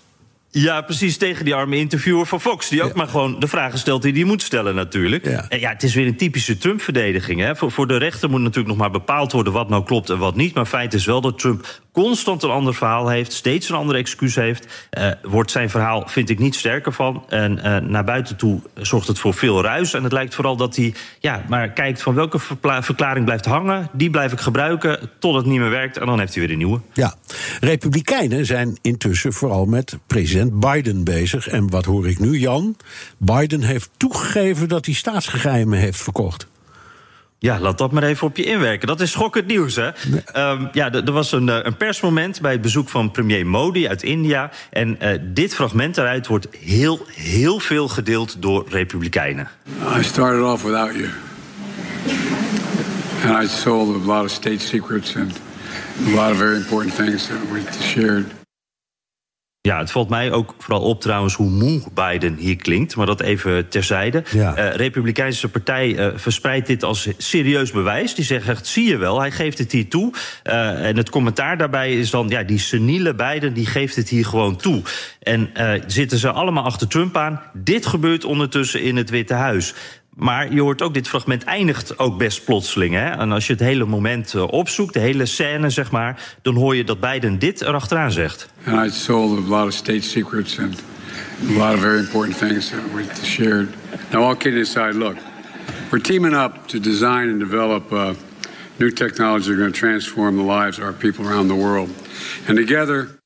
Ja, 0.51 0.81
precies, 0.81 1.17
tegen 1.17 1.45
die 1.45 1.55
arme 1.55 1.75
interviewer 1.75 2.25
van 2.25 2.41
Fox... 2.41 2.69
die 2.69 2.83
ook 2.83 2.93
maar 2.93 3.07
gewoon 3.07 3.39
de 3.39 3.47
vragen 3.47 3.79
stelt 3.79 4.01
die 4.01 4.13
hij 4.13 4.23
moet 4.23 4.41
stellen 4.41 4.75
natuurlijk. 4.75 5.25
En 5.25 5.59
ja, 5.59 5.69
het 5.69 5.83
is 5.83 5.93
weer 5.93 6.07
een 6.07 6.17
typische 6.17 6.57
Trump-verdediging. 6.57 7.57
Voor, 7.57 7.71
voor 7.71 7.87
de 7.87 7.97
rechter 7.97 8.29
moet 8.29 8.41
natuurlijk 8.41 8.67
nog 8.67 8.77
maar 8.77 8.91
bepaald 8.91 9.31
worden... 9.31 9.53
wat 9.53 9.69
nou 9.69 9.83
klopt 9.83 10.09
en 10.09 10.17
wat 10.17 10.35
niet. 10.35 10.53
Maar 10.53 10.65
feit 10.65 10.93
is 10.93 11.05
wel 11.05 11.21
dat 11.21 11.39
Trump 11.39 11.81
constant 11.95 12.43
een 12.43 12.49
ander 12.49 12.73
verhaal 12.73 13.09
heeft... 13.09 13.33
steeds 13.33 13.69
een 13.69 13.75
andere 13.75 13.97
excuus 13.97 14.35
heeft. 14.35 14.87
Eh, 14.89 15.11
wordt 15.23 15.51
zijn 15.51 15.69
verhaal, 15.69 16.03
vind 16.07 16.29
ik, 16.29 16.39
niet 16.39 16.55
sterker 16.55 16.93
van. 16.93 17.23
En 17.29 17.63
eh, 17.63 17.81
naar 17.81 18.03
buiten 18.03 18.35
toe 18.35 18.61
zorgt 18.73 19.07
het 19.07 19.19
voor 19.19 19.33
veel 19.33 19.61
ruis. 19.61 19.93
En 19.93 20.03
het 20.03 20.11
lijkt 20.11 20.35
vooral 20.35 20.55
dat 20.55 20.75
hij 20.75 20.93
ja, 21.19 21.43
maar 21.49 21.69
kijkt 21.69 22.01
van 22.01 22.13
welke 22.13 22.39
verklaring 22.79 23.25
blijft 23.25 23.45
hangen... 23.45 23.89
die 23.93 24.09
blijf 24.09 24.31
ik 24.31 24.39
gebruiken 24.39 25.09
tot 25.19 25.35
het 25.35 25.45
niet 25.45 25.59
meer 25.59 25.69
werkt... 25.69 25.97
en 25.97 26.05
dan 26.05 26.19
heeft 26.19 26.33
hij 26.33 26.43
weer 26.43 26.51
een 26.51 26.57
nieuwe. 26.57 26.81
Ja, 26.93 27.13
Republikeinen 27.59 28.45
zijn 28.45 28.77
intussen 28.81 29.33
vooral 29.33 29.65
met 29.65 29.97
president 30.07 30.59
Biden 30.59 31.03
bezig. 31.03 31.47
En 31.47 31.69
wat 31.69 31.85
hoor 31.85 32.07
ik 32.07 32.19
nu, 32.19 32.37
Jan? 32.39 32.75
Biden 33.17 33.61
heeft 33.61 33.89
toegegeven 33.97 34.67
dat 34.67 34.85
hij 34.85 34.95
staatsgeheimen 34.95 35.79
heeft 35.79 36.01
verkocht. 36.01 36.47
Ja, 37.39 37.59
laat 37.59 37.77
dat 37.77 37.91
maar 37.91 38.03
even 38.03 38.27
op 38.27 38.37
je 38.37 38.43
inwerken. 38.43 38.87
Dat 38.87 39.01
is 39.01 39.11
schokkend 39.11 39.47
nieuws, 39.47 39.75
hè? 39.75 39.89
Ehm, 40.25 40.67
ja, 40.71 40.91
er 40.91 41.11
was 41.11 41.31
een, 41.31 41.49
eh, 41.49 41.59
een 41.61 41.77
persmoment 41.77 42.41
bij 42.41 42.51
het 42.51 42.61
bezoek 42.61 42.89
van 42.89 43.11
premier 43.11 43.47
Modi 43.47 43.87
uit 43.87 44.03
India. 44.03 44.49
En 44.69 44.99
eh, 44.99 45.19
dit 45.21 45.55
fragment 45.55 45.95
daaruit 45.95 46.27
wordt 46.27 46.47
heel, 46.59 47.05
heel 47.13 47.59
veel 47.59 47.87
gedeeld 47.87 48.41
door 48.41 48.65
Republikeinen. 48.69 49.47
I 49.99 50.03
started 50.03 50.43
off 50.43 50.63
without 50.63 50.93
you. 50.93 51.09
And 53.25 53.43
I 53.43 53.47
sold 53.47 53.95
a 53.95 54.05
lot 54.05 54.23
of 54.23 54.29
state 54.29 54.59
secrets 54.59 55.15
and 55.15 55.39
a 56.07 56.09
lot 56.09 56.31
of 56.31 56.37
very 56.37 56.55
important 56.55 56.95
things 56.95 57.27
that 57.27 57.37
we 57.51 57.61
shared. 57.81 58.44
Ja, 59.65 59.77
het 59.79 59.91
valt 59.91 60.09
mij 60.09 60.31
ook 60.31 60.55
vooral 60.57 60.81
op 60.81 61.01
trouwens 61.01 61.35
hoe 61.35 61.49
moe 61.49 61.81
Biden 61.93 62.35
hier 62.35 62.55
klinkt. 62.55 62.95
Maar 62.95 63.05
dat 63.05 63.21
even 63.21 63.67
terzijde. 63.67 64.23
Ja. 64.31 64.55
Eh, 64.55 64.75
Republikeinse 64.75 65.49
partij 65.49 65.97
eh, 65.97 66.07
verspreidt 66.15 66.67
dit 66.67 66.83
als 66.83 67.07
serieus 67.17 67.71
bewijs. 67.71 68.15
Die 68.15 68.25
zegt 68.25 68.47
echt, 68.47 68.67
zie 68.67 68.87
je 68.87 68.97
wel, 68.97 69.19
hij 69.19 69.31
geeft 69.31 69.57
het 69.57 69.71
hier 69.71 69.89
toe. 69.89 70.13
Eh, 70.43 70.87
en 70.87 70.97
het 70.97 71.09
commentaar 71.09 71.57
daarbij 71.57 71.93
is 71.93 72.09
dan, 72.09 72.29
ja, 72.29 72.43
die 72.43 72.59
seniele 72.59 73.15
Biden... 73.15 73.53
die 73.53 73.65
geeft 73.65 73.95
het 73.95 74.09
hier 74.09 74.25
gewoon 74.25 74.55
toe. 74.55 74.81
En 75.19 75.49
zitten 75.87 76.17
ze 76.17 76.31
allemaal 76.31 76.63
achter 76.63 76.87
Trump 76.87 77.17
aan. 77.17 77.41
Dit 77.53 77.85
gebeurt 77.85 78.25
ondertussen 78.25 78.81
in 78.81 78.95
het 78.95 79.09
Witte 79.09 79.33
Huis. 79.33 79.73
Maar 80.15 80.53
je 80.53 80.61
hoort 80.61 80.81
ook, 80.81 80.93
dit 80.93 81.07
fragment 81.07 81.43
eindigt 81.43 81.99
ook 81.99 82.17
best 82.17 82.45
plotseling. 82.45 82.93
Hè? 82.93 83.09
En 83.09 83.31
als 83.31 83.47
je 83.47 83.53
het 83.53 83.61
hele 83.61 83.85
moment 83.85 84.33
eh, 84.33 84.47
opzoekt, 84.47 84.93
de 84.93 84.99
hele 84.99 85.25
scène, 85.25 85.69
zeg 85.69 85.91
maar... 85.91 86.37
dan 86.41 86.55
hoor 86.55 86.75
je 86.75 86.83
dat 86.83 86.99
Biden 86.99 87.39
dit 87.39 87.61
erachteraan 87.61 88.11
zegt. 88.11 88.49
And 88.65 88.87
I 88.87 88.95
sold 88.95 89.37
a 89.37 89.57
lot 89.57 89.67
of 89.67 89.73
state 89.73 90.01
secrets 90.01 90.59
and 90.59 90.83
a 91.49 91.53
lot 91.53 91.73
of 91.73 91.79
very 91.79 91.99
important 91.99 92.37
things 92.37 92.69
that 92.69 92.79
we 92.93 93.05
shared. 93.23 93.67
Now, 94.11 94.23
all 94.23 94.35
kidding 94.35 94.61
aside, 94.61 94.93
look, 94.93 95.15
we're 95.89 96.03
teaming 96.03 96.35
up 96.35 96.67
to 96.67 96.79
design 96.79 97.29
and 97.29 97.39
develop 97.39 97.91
uh, 97.91 98.13
new 98.77 98.91
technology 98.91 99.45
that 99.45 99.53
are 99.53 99.57
going 99.57 99.73
to 99.73 99.79
transform 99.79 100.37
the 100.37 100.43
lives 100.43 100.77
of 100.77 100.83
our 100.83 100.93
people 100.93 101.25
around 101.25 101.47
the 101.47 101.55
world. 101.55 101.89
And 102.47 102.57
together, 102.57 103.19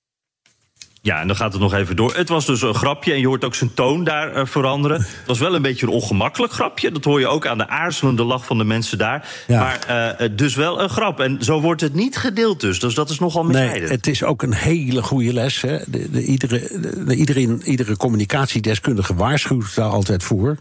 Ja, 1.09 1.21
en 1.21 1.27
dan 1.27 1.35
gaat 1.35 1.51
het 1.53 1.61
nog 1.61 1.73
even 1.73 1.95
door. 1.95 2.15
Het 2.15 2.29
was 2.29 2.45
dus 2.45 2.61
een 2.61 2.73
grapje 2.73 3.13
en 3.13 3.19
je 3.19 3.27
hoort 3.27 3.43
ook 3.43 3.55
zijn 3.55 3.73
toon 3.73 4.03
daar 4.03 4.33
eh, 4.33 4.45
veranderen. 4.45 4.97
Het 4.97 5.23
was 5.25 5.39
wel 5.39 5.55
een 5.55 5.61
beetje 5.61 5.85
een 5.85 5.91
ongemakkelijk 5.91 6.53
grapje. 6.53 6.91
Dat 6.91 7.03
hoor 7.03 7.19
je 7.19 7.27
ook 7.27 7.47
aan 7.47 7.57
de 7.57 7.67
aarzelende 7.67 8.23
lach 8.23 8.45
van 8.45 8.57
de 8.57 8.63
mensen 8.63 8.97
daar. 8.97 9.27
Ja. 9.47 9.59
Maar 9.59 9.79
eh, 9.87 10.25
eh, 10.25 10.31
dus 10.35 10.55
wel 10.55 10.81
een 10.81 10.89
grap. 10.89 11.19
En 11.19 11.37
zo 11.43 11.61
wordt 11.61 11.81
het 11.81 11.93
niet 11.93 12.17
gedeeld 12.17 12.59
dus. 12.59 12.79
Dus 12.79 12.93
dat 12.93 13.09
is 13.09 13.19
nogal 13.19 13.43
misleidend. 13.43 13.81
Nee, 13.81 13.91
het 13.91 14.07
is 14.07 14.23
ook 14.23 14.41
een 14.41 14.53
hele 14.53 15.01
goede 15.01 15.33
les. 15.33 15.61
Hè. 15.61 15.77
De, 15.87 16.11
de, 16.11 16.23
iedere, 16.23 16.59
de, 16.81 17.03
de- 17.05 17.15
iedereen, 17.15 17.61
iedere 17.63 17.97
communicatiedeskundige 17.97 19.15
waarschuwt 19.15 19.75
daar 19.75 19.89
altijd 19.89 20.23
voor. 20.23 20.57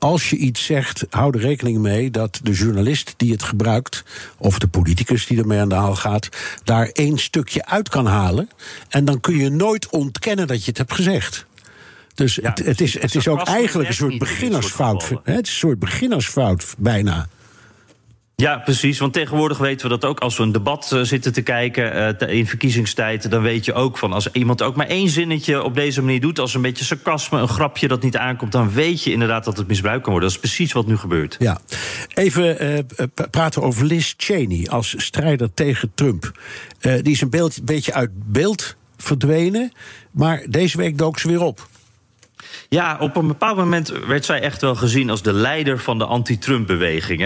Als 0.00 0.30
je 0.30 0.36
iets 0.36 0.64
zegt, 0.64 1.06
hou 1.10 1.34
er 1.34 1.40
rekening 1.40 1.78
mee 1.78 2.10
dat 2.10 2.40
de 2.42 2.52
journalist 2.52 3.14
die 3.16 3.32
het 3.32 3.42
gebruikt, 3.42 4.04
of 4.38 4.58
de 4.58 4.68
politicus 4.68 5.26
die 5.26 5.38
ermee 5.38 5.60
aan 5.60 5.68
de 5.68 5.74
haal 5.74 5.96
gaat, 5.96 6.28
daar 6.64 6.86
één 6.86 7.18
stukje 7.18 7.66
uit 7.66 7.88
kan 7.88 8.06
halen. 8.06 8.48
En 8.88 9.04
dan 9.04 9.20
kun 9.20 9.36
je 9.36 9.50
nooit 9.50 9.88
ontkennen 9.90 10.46
dat 10.46 10.60
je 10.60 10.68
het 10.68 10.78
hebt 10.78 10.92
gezegd. 10.92 11.46
Dus 12.14 12.36
het, 12.42 12.58
het 12.58 12.80
is, 12.80 13.00
het 13.00 13.14
is 13.14 13.28
ook 13.28 13.46
eigenlijk 13.46 13.88
een 13.88 13.94
soort 13.94 14.18
beginnersfout. 14.18 15.08
Het 15.08 15.46
is 15.46 15.52
een 15.52 15.58
soort 15.58 15.78
beginnersfout 15.78 16.74
bijna. 16.78 17.28
Ja, 18.40 18.58
precies. 18.58 18.98
Want 18.98 19.12
tegenwoordig 19.12 19.58
weten 19.58 19.88
we 19.88 19.98
dat 19.98 20.10
ook 20.10 20.20
als 20.20 20.36
we 20.36 20.42
een 20.42 20.52
debat 20.52 20.92
eh, 20.92 21.00
zitten 21.00 21.32
te 21.32 21.42
kijken 21.42 22.18
eh, 22.18 22.36
in 22.36 22.46
verkiezingstijd. 22.46 23.30
Dan 23.30 23.42
weet 23.42 23.64
je 23.64 23.72
ook 23.72 23.98
van 23.98 24.12
als 24.12 24.32
iemand 24.32 24.62
ook 24.62 24.76
maar 24.76 24.86
één 24.86 25.08
zinnetje 25.08 25.62
op 25.62 25.74
deze 25.74 26.02
manier 26.02 26.20
doet. 26.20 26.38
Als 26.38 26.54
een 26.54 26.62
beetje 26.62 26.84
sarcasme, 26.84 27.40
een 27.40 27.48
grapje 27.48 27.88
dat 27.88 28.02
niet 28.02 28.16
aankomt. 28.16 28.52
Dan 28.52 28.72
weet 28.72 29.02
je 29.02 29.12
inderdaad 29.12 29.44
dat 29.44 29.56
het 29.56 29.68
misbruikt 29.68 30.02
kan 30.02 30.12
worden. 30.12 30.30
Dat 30.30 30.38
is 30.42 30.44
precies 30.48 30.72
wat 30.72 30.86
nu 30.86 30.96
gebeurt. 30.96 31.36
Ja. 31.38 31.60
Even 32.14 32.58
eh, 32.58 32.78
praten 33.30 33.62
over 33.62 33.84
Liz 33.84 34.14
Cheney 34.16 34.68
als 34.68 34.94
strijder 34.96 35.54
tegen 35.54 35.92
Trump. 35.94 36.32
Die 36.80 37.12
is 37.12 37.20
een 37.20 37.30
beeld, 37.30 37.64
beetje 37.64 37.94
uit 37.94 38.10
beeld 38.14 38.76
verdwenen. 38.96 39.72
Maar 40.10 40.44
deze 40.48 40.76
week 40.76 40.98
dook 40.98 41.18
ze 41.18 41.28
weer 41.28 41.42
op. 41.42 41.68
Ja, 42.74 42.96
op 43.00 43.16
een 43.16 43.26
bepaald 43.26 43.56
moment 43.56 43.92
werd 44.06 44.24
zij 44.24 44.40
echt 44.40 44.60
wel 44.60 44.74
gezien 44.74 45.10
als 45.10 45.22
de 45.22 45.32
leider 45.32 45.78
van 45.78 45.98
de 45.98 46.04
anti-Trump-beweging. 46.04 47.20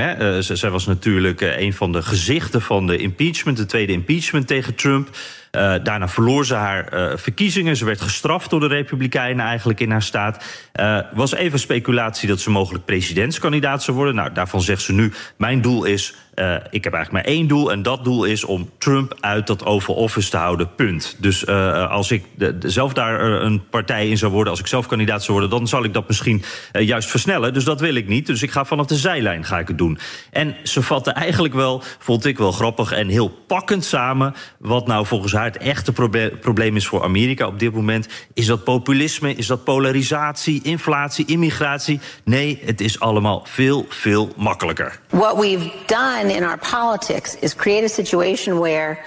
ze- 0.45 0.57
zij 0.57 0.71
was 0.71 0.87
natuurlijk 0.87 1.41
eh, 1.41 1.61
een 1.61 1.73
van 1.73 1.93
de 1.93 2.03
gezichten 2.03 2.63
van 2.63 2.87
de 2.87 2.97
impeachment, 2.97 3.57
de 3.57 3.67
tweede 3.67 3.93
impeachment 3.93 4.47
tegen 4.47 4.75
Trump. 4.75 5.09
Eh, 5.51 5.75
daarna 5.83 6.09
verloor 6.09 6.47
ze 6.47 6.55
haar 6.55 7.13
verkiezingen. 7.19 7.77
Ze 7.77 7.85
werd 7.85 8.01
gestraft 8.01 8.51
door 8.51 8.61
de 8.61 8.67
Republikeinen 8.67 9.47
eigenlijk 9.47 9.81
in 9.81 9.91
haar 9.91 10.03
staat. 10.03 10.45
Eh 10.73 10.99
was 11.13 11.35
even 11.35 11.59
speculatie 11.59 12.29
dat 12.29 12.41
ze 12.41 12.51
mogelijk 12.51 12.85
presidentskandidaat 12.85 13.83
zou 13.83 13.97
worden. 13.97 14.15
Nou, 14.15 14.33
daarvan 14.33 14.61
zegt 14.63 14.83
ze 14.83 14.93
nu: 14.93 15.13
Mijn 15.37 15.61
doel 15.61 15.85
is. 15.85 16.15
Eh, 16.35 16.55
ik 16.71 16.85
heb 16.85 16.93
eigenlijk 16.93 17.25
maar 17.25 17.35
één 17.35 17.47
doel. 17.47 17.73
En 17.73 17.83
dat 17.83 18.05
doel 18.05 18.25
is 18.25 18.45
om 18.45 18.71
Trump 18.79 19.17
uit 19.21 19.47
dat 19.47 19.65
Oval 19.65 19.95
Office 19.95 20.31
te 20.31 20.37
houden. 20.37 20.75
Punt. 20.75 21.17
Dus 21.19 21.45
eh, 21.45 21.91
als 21.91 22.11
ik 22.11 22.25
zelf 22.59 22.93
daar 22.93 23.21
eh, 23.21 23.45
een 23.45 23.69
partij 23.71 24.09
in 24.09 24.19
zou 24.19 24.33
worden, 24.33 24.51
als 24.51 24.61
ik 24.61 24.67
zelf 24.67 24.87
kandidaat 24.87 25.23
zou 25.23 25.39
worden, 25.39 25.59
dan 25.59 25.69
zal 25.69 25.85
ik 25.85 25.93
dat 25.93 26.07
misschien 26.07 26.43
juist 26.73 27.09
versnellen. 27.09 27.55
Dus 27.55 27.65
dat 27.65 27.81
wil 27.81 27.95
ik 27.95 28.09
niet. 28.09 28.27
Dus 28.27 28.43
ik 28.43 28.51
ga 28.51 28.65
vanaf 28.65 28.87
de 28.87 28.97
zijlijn 28.97 29.45
ga 29.45 29.59
ik 29.59 29.69
het 29.69 29.79
doen. 29.79 29.99
En 30.31 30.57
ze 30.63 30.83
vatte 30.83 31.11
eigenlijk 31.11 31.55
wel, 31.55 31.83
vond 31.99 32.25
ik 32.25 32.39
wel 32.39 32.53
grappig 32.53 32.93
en 32.93 33.09
heel 33.09 33.29
pakkend 33.47 33.85
samen. 33.85 34.35
Wat 34.59 34.87
nou 34.87 35.07
volgens 35.07 35.33
haar 35.33 35.45
het 35.45 35.57
echte 35.57 35.93
proble- 35.93 36.31
probleem 36.41 36.77
is 36.77 36.87
voor 36.87 37.03
Amerika 37.03 37.47
op 37.47 37.59
dit 37.59 37.73
moment. 37.73 38.09
Is 38.35 38.47
dat 38.47 38.65
populisme? 38.65 39.35
Is 39.35 39.47
dat 39.47 39.65
polarisatie, 39.65 40.63
inflatie, 40.63 41.27
immigratie? 41.27 42.01
Nee, 42.25 42.61
het 42.65 42.81
is 42.81 43.01
allemaal 43.01 43.43
veel, 43.45 43.87
veel 43.89 44.33
makkelijker. 44.37 45.01
What 45.09 45.39
we've 45.39 45.71
done 45.87 46.24
in 46.31 46.45
our 46.45 46.59
politics 46.59 47.37
is 47.39 47.55
create 47.55 47.85
a 47.85 47.89
situation 47.89 48.59
where 48.59 48.99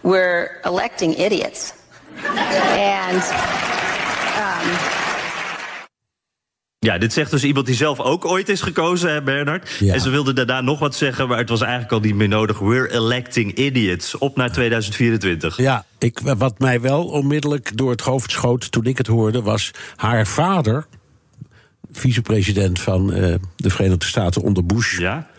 we're 0.00 0.60
electing 0.62 1.18
idiots. 1.18 1.72
And 2.24 3.22
um, 4.36 5.00
Ja, 6.86 6.98
dit 6.98 7.12
zegt 7.12 7.30
dus 7.30 7.44
iemand 7.44 7.66
die 7.66 7.74
zelf 7.74 8.00
ook 8.00 8.24
ooit 8.24 8.48
is 8.48 8.60
gekozen, 8.60 9.12
hè, 9.12 9.22
Bernard. 9.22 9.70
Ja. 9.78 9.94
En 9.94 10.00
ze 10.00 10.10
wilde 10.10 10.32
daarna 10.32 10.60
nog 10.60 10.78
wat 10.78 10.94
zeggen, 10.94 11.28
maar 11.28 11.38
het 11.38 11.48
was 11.48 11.60
eigenlijk 11.60 11.92
al 11.92 12.00
niet 12.00 12.14
meer 12.14 12.28
nodig. 12.28 12.58
We're 12.58 12.92
electing 12.92 13.54
idiots. 13.54 14.18
Op 14.18 14.36
naar 14.36 14.52
2024. 14.52 15.56
Ja, 15.56 15.84
ik, 15.98 16.18
wat 16.18 16.58
mij 16.58 16.80
wel 16.80 17.04
onmiddellijk 17.04 17.76
door 17.76 17.90
het 17.90 18.00
hoofd 18.00 18.30
schoot 18.30 18.72
toen 18.72 18.84
ik 18.84 18.98
het 18.98 19.06
hoorde, 19.06 19.42
was 19.42 19.70
haar 19.96 20.26
vader, 20.26 20.86
vicepresident 21.92 22.80
van 22.80 23.12
eh, 23.12 23.34
de 23.56 23.70
Verenigde 23.70 24.06
Staten 24.06 24.42
onder 24.42 24.66
Bush. 24.66 24.98
Ja. 24.98 25.29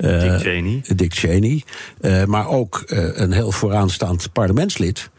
Eh, 0.00 0.20
Dick 0.20 0.40
Cheney. 0.40 0.82
Dick 0.96 1.14
Cheney. 1.14 1.62
eh, 2.00 2.24
maar 2.24 2.48
ook 2.48 2.84
eh, 2.86 3.08
een 3.12 3.32
heel 3.32 3.52
vooraanstaand 3.52 4.32
parlementslid. 4.32 5.10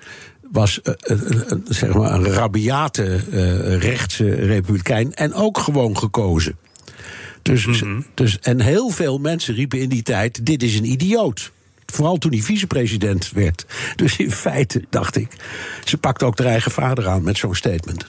Was 0.51 0.79
een- 0.83 1.63
zeg 1.67 1.93
maar 1.93 2.13
een 2.13 2.25
rabiate 2.31 3.19
eh, 3.31 3.77
rechtse 3.77 4.29
republikein. 4.35 5.13
En 5.13 5.33
ook 5.33 5.57
gewoon 5.57 5.97
gekozen. 5.97 6.55
Dus, 7.41 7.83
dus, 8.13 8.39
en 8.39 8.59
heel 8.61 8.89
veel 8.89 9.17
mensen 9.17 9.53
riepen 9.55 9.79
in 9.79 9.89
die 9.89 10.01
tijd: 10.03 10.45
dit 10.45 10.63
is 10.63 10.75
een 10.77 10.91
idioot. 10.91 11.51
Vooral 11.85 12.17
toen 12.17 12.31
hij 12.31 12.41
vicepresident 12.41 13.31
werd. 13.31 13.65
Dus 13.95 14.17
in 14.17 14.31
feite 14.31 14.83
dacht 14.89 15.15
ik, 15.15 15.27
ze 15.83 15.97
pakt 15.97 16.23
ook 16.23 16.37
haar 16.37 16.47
eigen 16.47 16.71
vader 16.71 17.07
aan 17.07 17.23
met 17.23 17.37
zo'n 17.37 17.55
statement. 17.55 18.05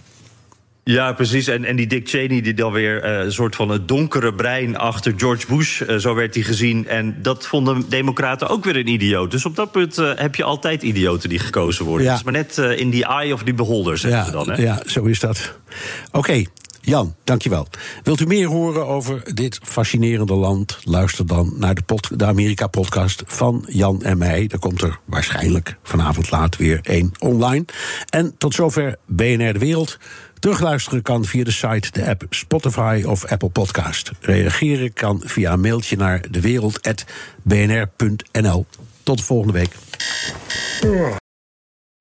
Ja, 0.84 1.12
precies. 1.12 1.46
En, 1.46 1.64
en 1.64 1.76
die 1.76 1.86
Dick 1.86 2.08
Cheney, 2.08 2.40
die 2.40 2.54
dan 2.54 2.72
weer 2.72 3.02
eh, 3.02 3.24
een 3.24 3.32
soort 3.32 3.56
van 3.56 3.68
het 3.68 3.88
donkere 3.88 4.34
brein 4.34 4.76
achter 4.76 5.14
George 5.16 5.46
Bush, 5.46 5.80
eh, 5.80 5.96
zo 5.96 6.14
werd 6.14 6.34
hij 6.34 6.42
gezien. 6.44 6.88
En 6.88 7.16
dat 7.22 7.46
vonden 7.46 7.84
Democraten 7.88 8.48
ook 8.48 8.64
weer 8.64 8.76
een 8.76 8.88
idioot. 8.88 9.30
Dus 9.30 9.44
op 9.46 9.56
dat 9.56 9.72
punt 9.72 9.98
eh, 9.98 10.10
heb 10.14 10.34
je 10.34 10.44
altijd 10.44 10.82
idioten 10.82 11.28
die 11.28 11.38
gekozen 11.38 11.84
worden. 11.84 12.06
Ja. 12.06 12.10
Het 12.12 12.20
is 12.20 12.24
maar 12.24 12.32
net 12.66 12.78
in 12.78 12.90
die 12.90 13.04
eye 13.04 13.32
of 13.32 13.42
die 13.42 13.54
beholder, 13.54 13.98
zeggen 13.98 14.20
Ja, 14.20 14.24
ze 14.26 14.30
dan. 14.32 14.50
Hè? 14.50 14.62
ja, 14.62 14.82
zo 14.86 15.04
is 15.04 15.20
dat. 15.20 15.58
Oké, 16.12 16.42
Jan, 16.80 17.14
dankjewel. 17.24 17.66
Wilt 18.02 18.20
u 18.20 18.26
meer 18.26 18.46
horen 18.46 18.86
over 18.86 19.34
dit 19.34 19.58
fascinerende 19.62 20.34
land? 20.34 20.78
Luister 20.84 21.26
dan 21.26 21.52
naar 21.56 21.74
de, 21.74 21.82
pod- 21.82 22.18
de 22.18 22.24
Amerika-podcast 22.24 23.22
van 23.26 23.64
Jan 23.68 24.02
en 24.02 24.18
mij. 24.18 24.46
Daar 24.46 24.58
komt 24.58 24.82
er 24.82 24.98
waarschijnlijk 25.04 25.76
vanavond 25.82 26.30
laat 26.30 26.56
weer 26.56 26.80
één 26.82 27.12
online. 27.18 27.64
En 28.08 28.34
tot 28.38 28.54
zover 28.54 28.96
BNR 29.06 29.52
De 29.52 29.58
Wereld. 29.58 29.98
Terugluisteren 30.42 31.02
kan 31.02 31.24
via 31.24 31.44
de 31.44 31.50
site, 31.50 31.90
de 31.90 32.08
app 32.08 32.24
Spotify 32.30 33.02
of 33.06 33.24
Apple 33.24 33.48
Podcast. 33.48 34.10
Reageren 34.20 34.92
kan 34.92 35.20
via 35.24 35.52
een 35.52 35.60
mailtje 35.60 35.96
naar 35.96 36.24
dewereld.bnr.nl. 36.30 38.66
Tot 39.02 39.18
de 39.18 39.24
volgende 39.24 39.52
week. 39.52 39.74